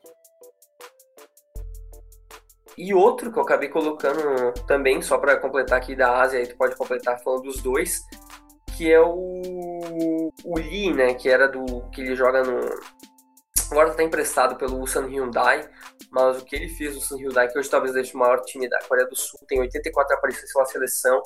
[2.78, 6.56] E outro que eu acabei colocando também, só para completar aqui da Ásia, aí tu
[6.56, 8.00] pode completar falando dos dois,
[8.78, 12.62] que é o, o Lee, né, que era do que ele joga no
[13.72, 15.70] agora está emprestado pelo Ulsan Hyundai,
[16.12, 18.68] mas o que ele fez no Ulsan Hyundai, que hoje talvez seja o maior time
[18.68, 21.22] da Coreia do Sul, tem 84 aparições pela seleção.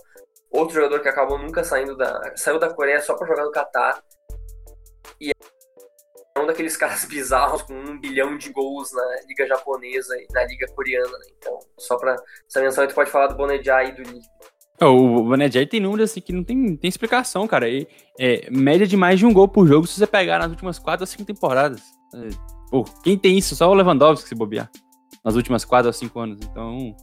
[0.51, 2.35] Outro jogador que acabou nunca saindo da.
[2.35, 4.03] saiu da Coreia só para jogar no Qatar.
[5.19, 5.31] E
[6.35, 10.43] é um daqueles caras bizarros com um bilhão de gols na Liga Japonesa e na
[10.45, 11.25] Liga Coreana, né?
[11.37, 12.15] Então, só para
[12.47, 14.21] essa menção, tu pode falar do Bonejai e do Lee.
[14.85, 17.69] O Bonejai tem números assim que não tem, tem explicação, cara.
[17.69, 17.87] E,
[18.19, 21.03] é, média de mais de um gol por jogo se você pegar nas últimas quatro
[21.03, 21.81] ou cinco temporadas.
[22.69, 23.55] Pô, quem tem isso?
[23.55, 24.69] Só o Lewandowski se bobear.
[25.23, 26.39] Nas últimas 4 ou 5 anos.
[26.43, 26.95] Então,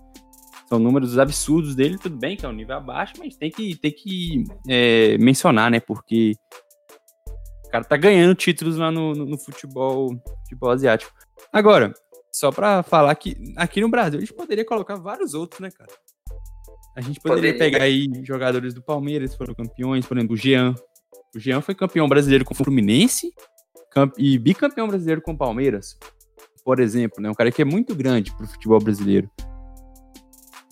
[0.68, 1.96] são números absurdos dele.
[1.96, 5.80] Tudo bem que é um nível abaixo, mas tem que, tem que é, mencionar, né?
[5.80, 6.34] Porque
[7.64, 10.10] o cara tá ganhando títulos lá no, no, no futebol,
[10.42, 11.12] futebol asiático.
[11.52, 11.94] Agora,
[12.32, 15.90] só pra falar que aqui no Brasil a gente poderia colocar vários outros, né, cara?
[16.96, 17.72] A gente poderia, poderia.
[17.72, 20.74] pegar aí jogadores do Palmeiras, foram campeões, por exemplo, o Jean.
[21.34, 23.32] O Jean foi campeão brasileiro com o Fluminense
[24.18, 25.96] e bicampeão brasileiro com o Palmeiras,
[26.64, 27.30] por exemplo, né?
[27.30, 29.30] Um cara que é muito grande pro futebol brasileiro.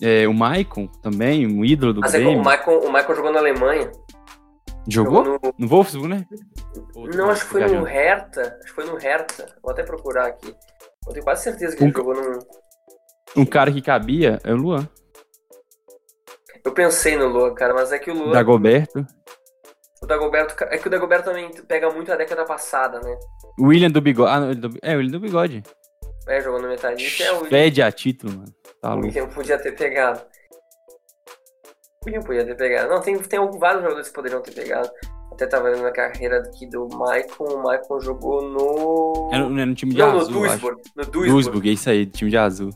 [0.01, 2.33] É, o Maicon também, um ídolo do Mas Grêmio.
[2.33, 3.91] É o Maicon, o Maicon jogou na Alemanha.
[4.87, 5.25] Jogou?
[5.25, 5.53] jogou no...
[5.57, 6.25] no Wolfsburg, né?
[7.15, 8.41] Não, acho que foi no Hertha.
[8.41, 9.45] Acho que foi no Hertha.
[9.61, 10.53] Vou até procurar aqui.
[11.05, 12.39] Eu tenho quase certeza que um, ele jogou no...
[13.35, 14.87] Um cara que cabia é o Luan.
[16.63, 18.31] Eu pensei no Luan, cara, mas é que o Luan...
[18.31, 19.05] Dagoberto.
[20.01, 20.63] O Dagoberto.
[20.65, 23.17] É que o Dagoberto também pega muito a década passada, né?
[23.59, 24.31] William do Bigode.
[24.31, 25.63] Ah, do, é, o William do Bigode.
[26.27, 27.23] É, jogou no Metallica.
[27.23, 28.53] É o Fede a título, mano.
[28.81, 30.21] Tá o William podia ter pegado.
[32.01, 32.89] Podia, podia ter pegado.
[32.89, 34.89] Não, tem, tem vários jogadores que poderiam ter pegado.
[35.33, 37.45] Até tava vendo na carreira aqui do Maicon.
[37.45, 39.29] O Maicon jogou no.
[39.33, 40.33] É no, no time de não, azul.
[40.33, 40.81] no Duisburg.
[40.95, 41.29] No Duisburg.
[41.29, 42.69] Duisburg, é isso aí, time de azul.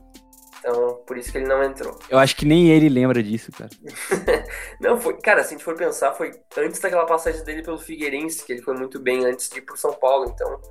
[0.63, 1.99] Então, por isso que ele não entrou.
[2.09, 3.69] Eu acho que nem ele lembra disso, cara.
[4.79, 5.19] não, foi.
[5.19, 8.61] Cara, se a gente for pensar, foi antes daquela passagem dele pelo Figueirense, que ele
[8.61, 10.61] foi muito bem antes de ir pro São Paulo, então.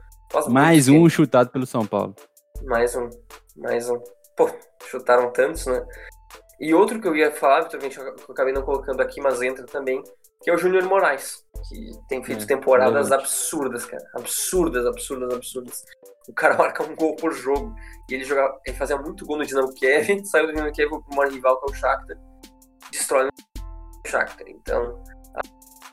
[0.49, 2.17] Mais um chutado pelo São Paulo.
[2.65, 3.11] Mais um.
[3.55, 4.03] Mais um.
[4.35, 4.49] Pô,
[4.89, 5.85] chutaram tantos, né?
[6.59, 9.67] E outro que eu ia falar, Vitor, que eu acabei não colocando aqui, mas entra
[9.67, 10.03] também,
[10.43, 14.03] que é o Júnior Moraes, que tem feito é, temporadas é absurdas, cara.
[14.15, 15.85] Absurdas, absurdas, absurdas.
[16.29, 17.75] O cara marca um gol por jogo.
[18.11, 21.17] E ele jogava, ele fazia muito gol no Dinamo Kiev, saiu do Dinamo Kiev pro
[21.17, 22.17] maior rival que é o Shakhtar,
[22.91, 24.47] destrói o Shakhtar.
[24.49, 25.03] Então,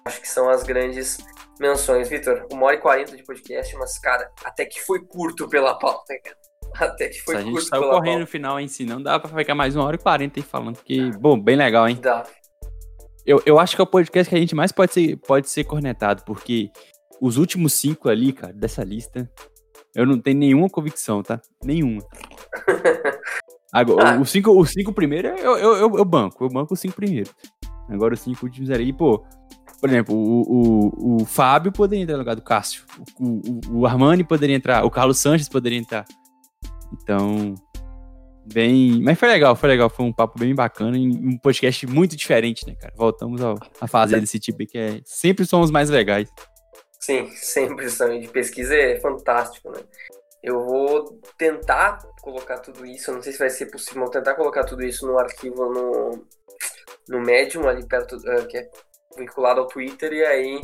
[0.06, 1.18] acho que são as grandes
[1.60, 2.10] menções.
[2.10, 6.14] Vitor, uma hora e quarenta de podcast, mas, cara, até que foi curto pela pauta,
[6.23, 6.38] cara.
[6.80, 8.19] Até que foi Se a gente curto saiu pela correndo pauta.
[8.19, 10.76] no final em si, não dá pra ficar mais uma hora e quarenta aí falando,
[10.76, 11.97] porque, bom, bem legal, hein?
[11.99, 12.23] Dá.
[13.26, 15.64] Eu, eu acho que é o podcast que a gente mais pode ser, pode ser
[15.64, 16.69] cornetado, porque
[17.19, 19.30] os últimos cinco ali, cara, dessa lista,
[19.95, 21.41] eu não tenho nenhuma convicção, tá?
[21.64, 22.02] Nenhuma.
[23.72, 24.20] Agora, Ah.
[24.20, 27.34] os, cinco, os cinco primeiros eu, eu, eu, eu banco, eu banco os cinco primeiros.
[27.88, 29.24] Agora os cinco últimos ali, pô.
[29.80, 32.84] Por exemplo, o, o, o Fábio poderia entrar no lugar do Cássio.
[33.20, 33.26] O,
[33.76, 36.06] o, o Armani poderia entrar, o Carlos Sanches poderia entrar.
[36.91, 37.56] Então,
[38.52, 39.02] bem.
[39.02, 39.90] Mas foi legal, foi legal.
[39.90, 42.94] Foi um papo bem bacana e um podcast muito diferente, né, cara?
[42.98, 44.99] Voltamos ao, a fazer desse tipo aí, que é.
[45.06, 46.30] Sempre são os mais legais.
[47.10, 49.81] Sim, sempre são de pesquisa é fantástico, né?
[50.44, 54.64] Eu vou tentar colocar tudo isso, não sei se vai ser possível, vou tentar colocar
[54.64, 56.23] tudo isso no arquivo no,
[57.07, 58.69] no Medium, ali perto, eh, que é
[59.18, 60.61] vinculado ao Twitter, e aí,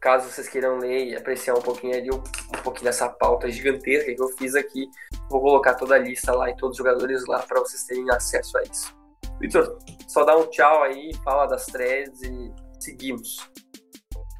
[0.00, 4.22] caso vocês queiram ler e apreciar um pouquinho ali, um pouquinho dessa pauta gigantesca que
[4.22, 4.86] eu fiz aqui,
[5.28, 8.56] vou colocar toda a lista lá e todos os jogadores lá para vocês terem acesso
[8.58, 8.96] a isso.
[9.40, 9.76] Vitor,
[10.06, 13.50] só dá um tchau aí, fala das threads e seguimos.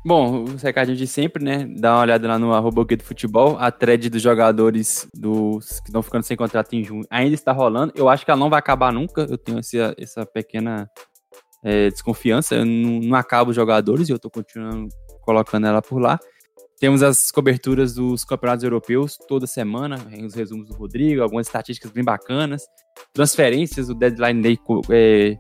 [0.09, 1.69] Bom, os recadinhos de sempre, né?
[1.77, 3.59] Dá uma olhada lá no arroba do futebol.
[3.59, 7.93] A thread dos jogadores dos que estão ficando sem contrato em junho ainda está rolando.
[7.95, 9.27] Eu acho que ela não vai acabar nunca.
[9.29, 10.89] Eu tenho essa, essa pequena
[11.63, 12.55] é, desconfiança.
[12.55, 14.89] Eu não, não acabo os jogadores e eu estou continuando
[15.21, 16.19] colocando ela por lá.
[16.81, 22.03] Temos as coberturas dos campeonatos europeus toda semana, os resumos do Rodrigo, algumas estatísticas bem
[22.03, 22.63] bacanas.
[23.13, 24.59] Transferências, o deadline day
[24.91, 25.37] é,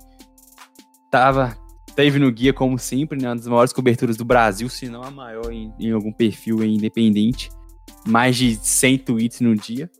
[1.10, 1.56] tava
[1.98, 5.10] teve no guia, como sempre, né, uma das maiores coberturas do Brasil, se não a
[5.10, 7.50] maior em, em algum perfil independente.
[8.06, 9.90] Mais de 100 tweets no dia.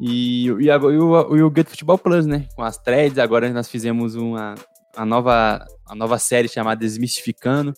[0.00, 2.48] E, e, agora, e o, e o Get Futebol Plus, né?
[2.56, 4.56] Com as threads, agora nós fizemos uma
[4.96, 7.72] a nova, a nova série chamada Desmistificando,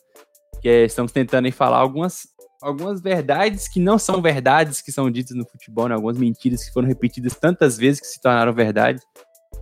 [0.62, 2.26] que é, estamos tentando aí falar algumas,
[2.62, 5.94] algumas verdades que não são verdades que são ditas no futebol, né?
[5.94, 8.98] Algumas mentiras que foram repetidas tantas vezes que se tornaram verdade.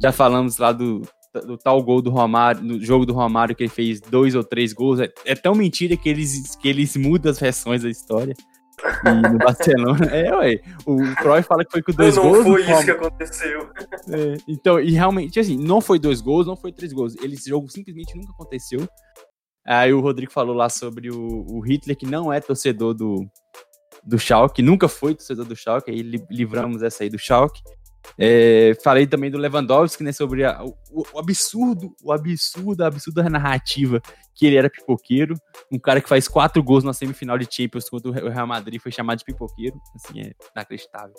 [0.01, 1.03] Já falamos lá do,
[1.35, 4.73] do tal gol do Romário, no jogo do Romário, que ele fez dois ou três
[4.73, 5.01] gols.
[5.01, 8.35] É, é tão mentira que eles, que eles mudam as versões da história.
[9.05, 10.61] E no Barcelona, é, ué.
[10.87, 12.39] O Cruyff fala que foi com dois não gols.
[12.39, 12.85] Não foi isso Rom...
[12.85, 13.71] que aconteceu.
[14.11, 17.15] É, então, e realmente, assim, não foi dois gols, não foi três gols.
[17.17, 18.89] Esse jogo simplesmente nunca aconteceu.
[19.67, 23.29] Aí o Rodrigo falou lá sobre o, o Hitler, que não é torcedor do,
[24.03, 26.01] do Schalke, nunca foi torcedor do Schalke, aí
[26.31, 27.61] livramos essa aí do Schalke.
[28.17, 30.75] É, falei também do Lewandowski, né, sobre a, o,
[31.13, 34.01] o, absurdo, o absurdo, a absurda narrativa
[34.35, 35.35] que ele era pipoqueiro,
[35.71, 38.93] um cara que faz quatro gols na semifinal de Champions contra o Real Madrid foi
[38.93, 41.15] chamado de pipoqueiro, assim, é inacreditável.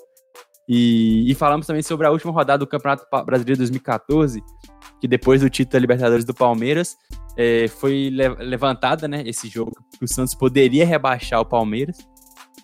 [0.72, 4.42] E, e falamos também sobre a última rodada do Campeonato Brasileiro 2014,
[5.02, 6.96] que depois do título da Libertadores do Palmeiras,
[7.36, 11.98] é, foi le levantada, né, esse jogo, que o Santos poderia rebaixar o Palmeiras,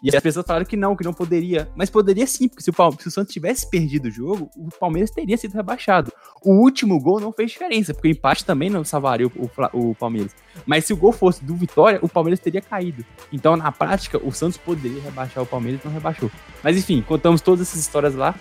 [0.02, 1.70] e as pessoas falaram que não, que não poderia.
[1.76, 5.12] Mas poderia sim, porque se o, se o Santos tivesse perdido o jogo, o Palmeiras
[5.12, 6.12] teria sido rebaixado.
[6.44, 9.96] O último gol não fez diferença, porque o empate também não salvaria o, o, o,
[9.96, 10.36] Palmeiras.
[10.66, 13.06] Mas se o gol fosse do Vitória, o Palmeiras teria caído.
[13.32, 16.32] Então, na prática, o Santos poderia rebaixar o Palmeiras não rebaixou.
[16.64, 18.36] Mas enfim, contamos todas essas histórias lá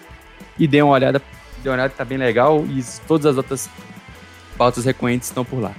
[0.59, 1.23] e dê uma olhada,
[1.63, 2.65] dê uma olhada, tá bem legal.
[2.67, 3.71] E todas as outras
[4.57, 5.75] pautas recorrentes estão por lá.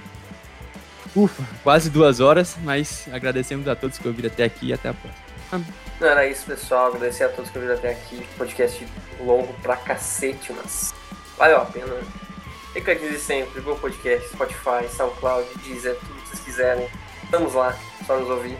[1.14, 4.94] Ufa, quase duas horas, mas agradecemos a todos que ouviram até aqui e até a
[4.94, 5.25] próxima.
[6.00, 6.88] Não era isso, pessoal.
[6.88, 8.26] Agradecer a todos que ouviram até aqui.
[8.36, 8.86] Podcast
[9.20, 10.94] longo pra cacete, mas
[11.36, 11.94] valeu a pena.
[12.74, 16.88] Recadinhos de sempre, Google Podcast, Spotify, SoundCloud, Deezer, tudo que vocês quiserem.
[17.24, 17.74] Estamos lá,
[18.06, 18.58] só nos ouvir.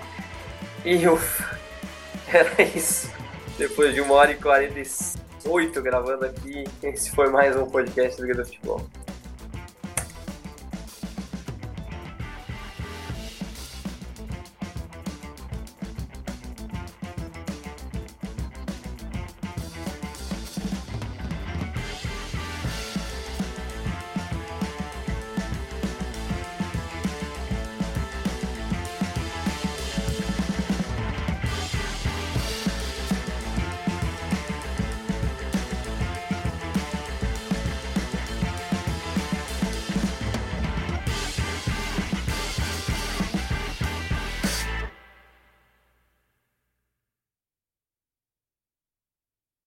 [0.85, 1.59] E ufa,
[2.33, 3.11] era isso.
[3.59, 8.43] Depois de uma hora e 48 gravando aqui, esse foi mais um podcast do Liga
[8.43, 8.87] do Futebol.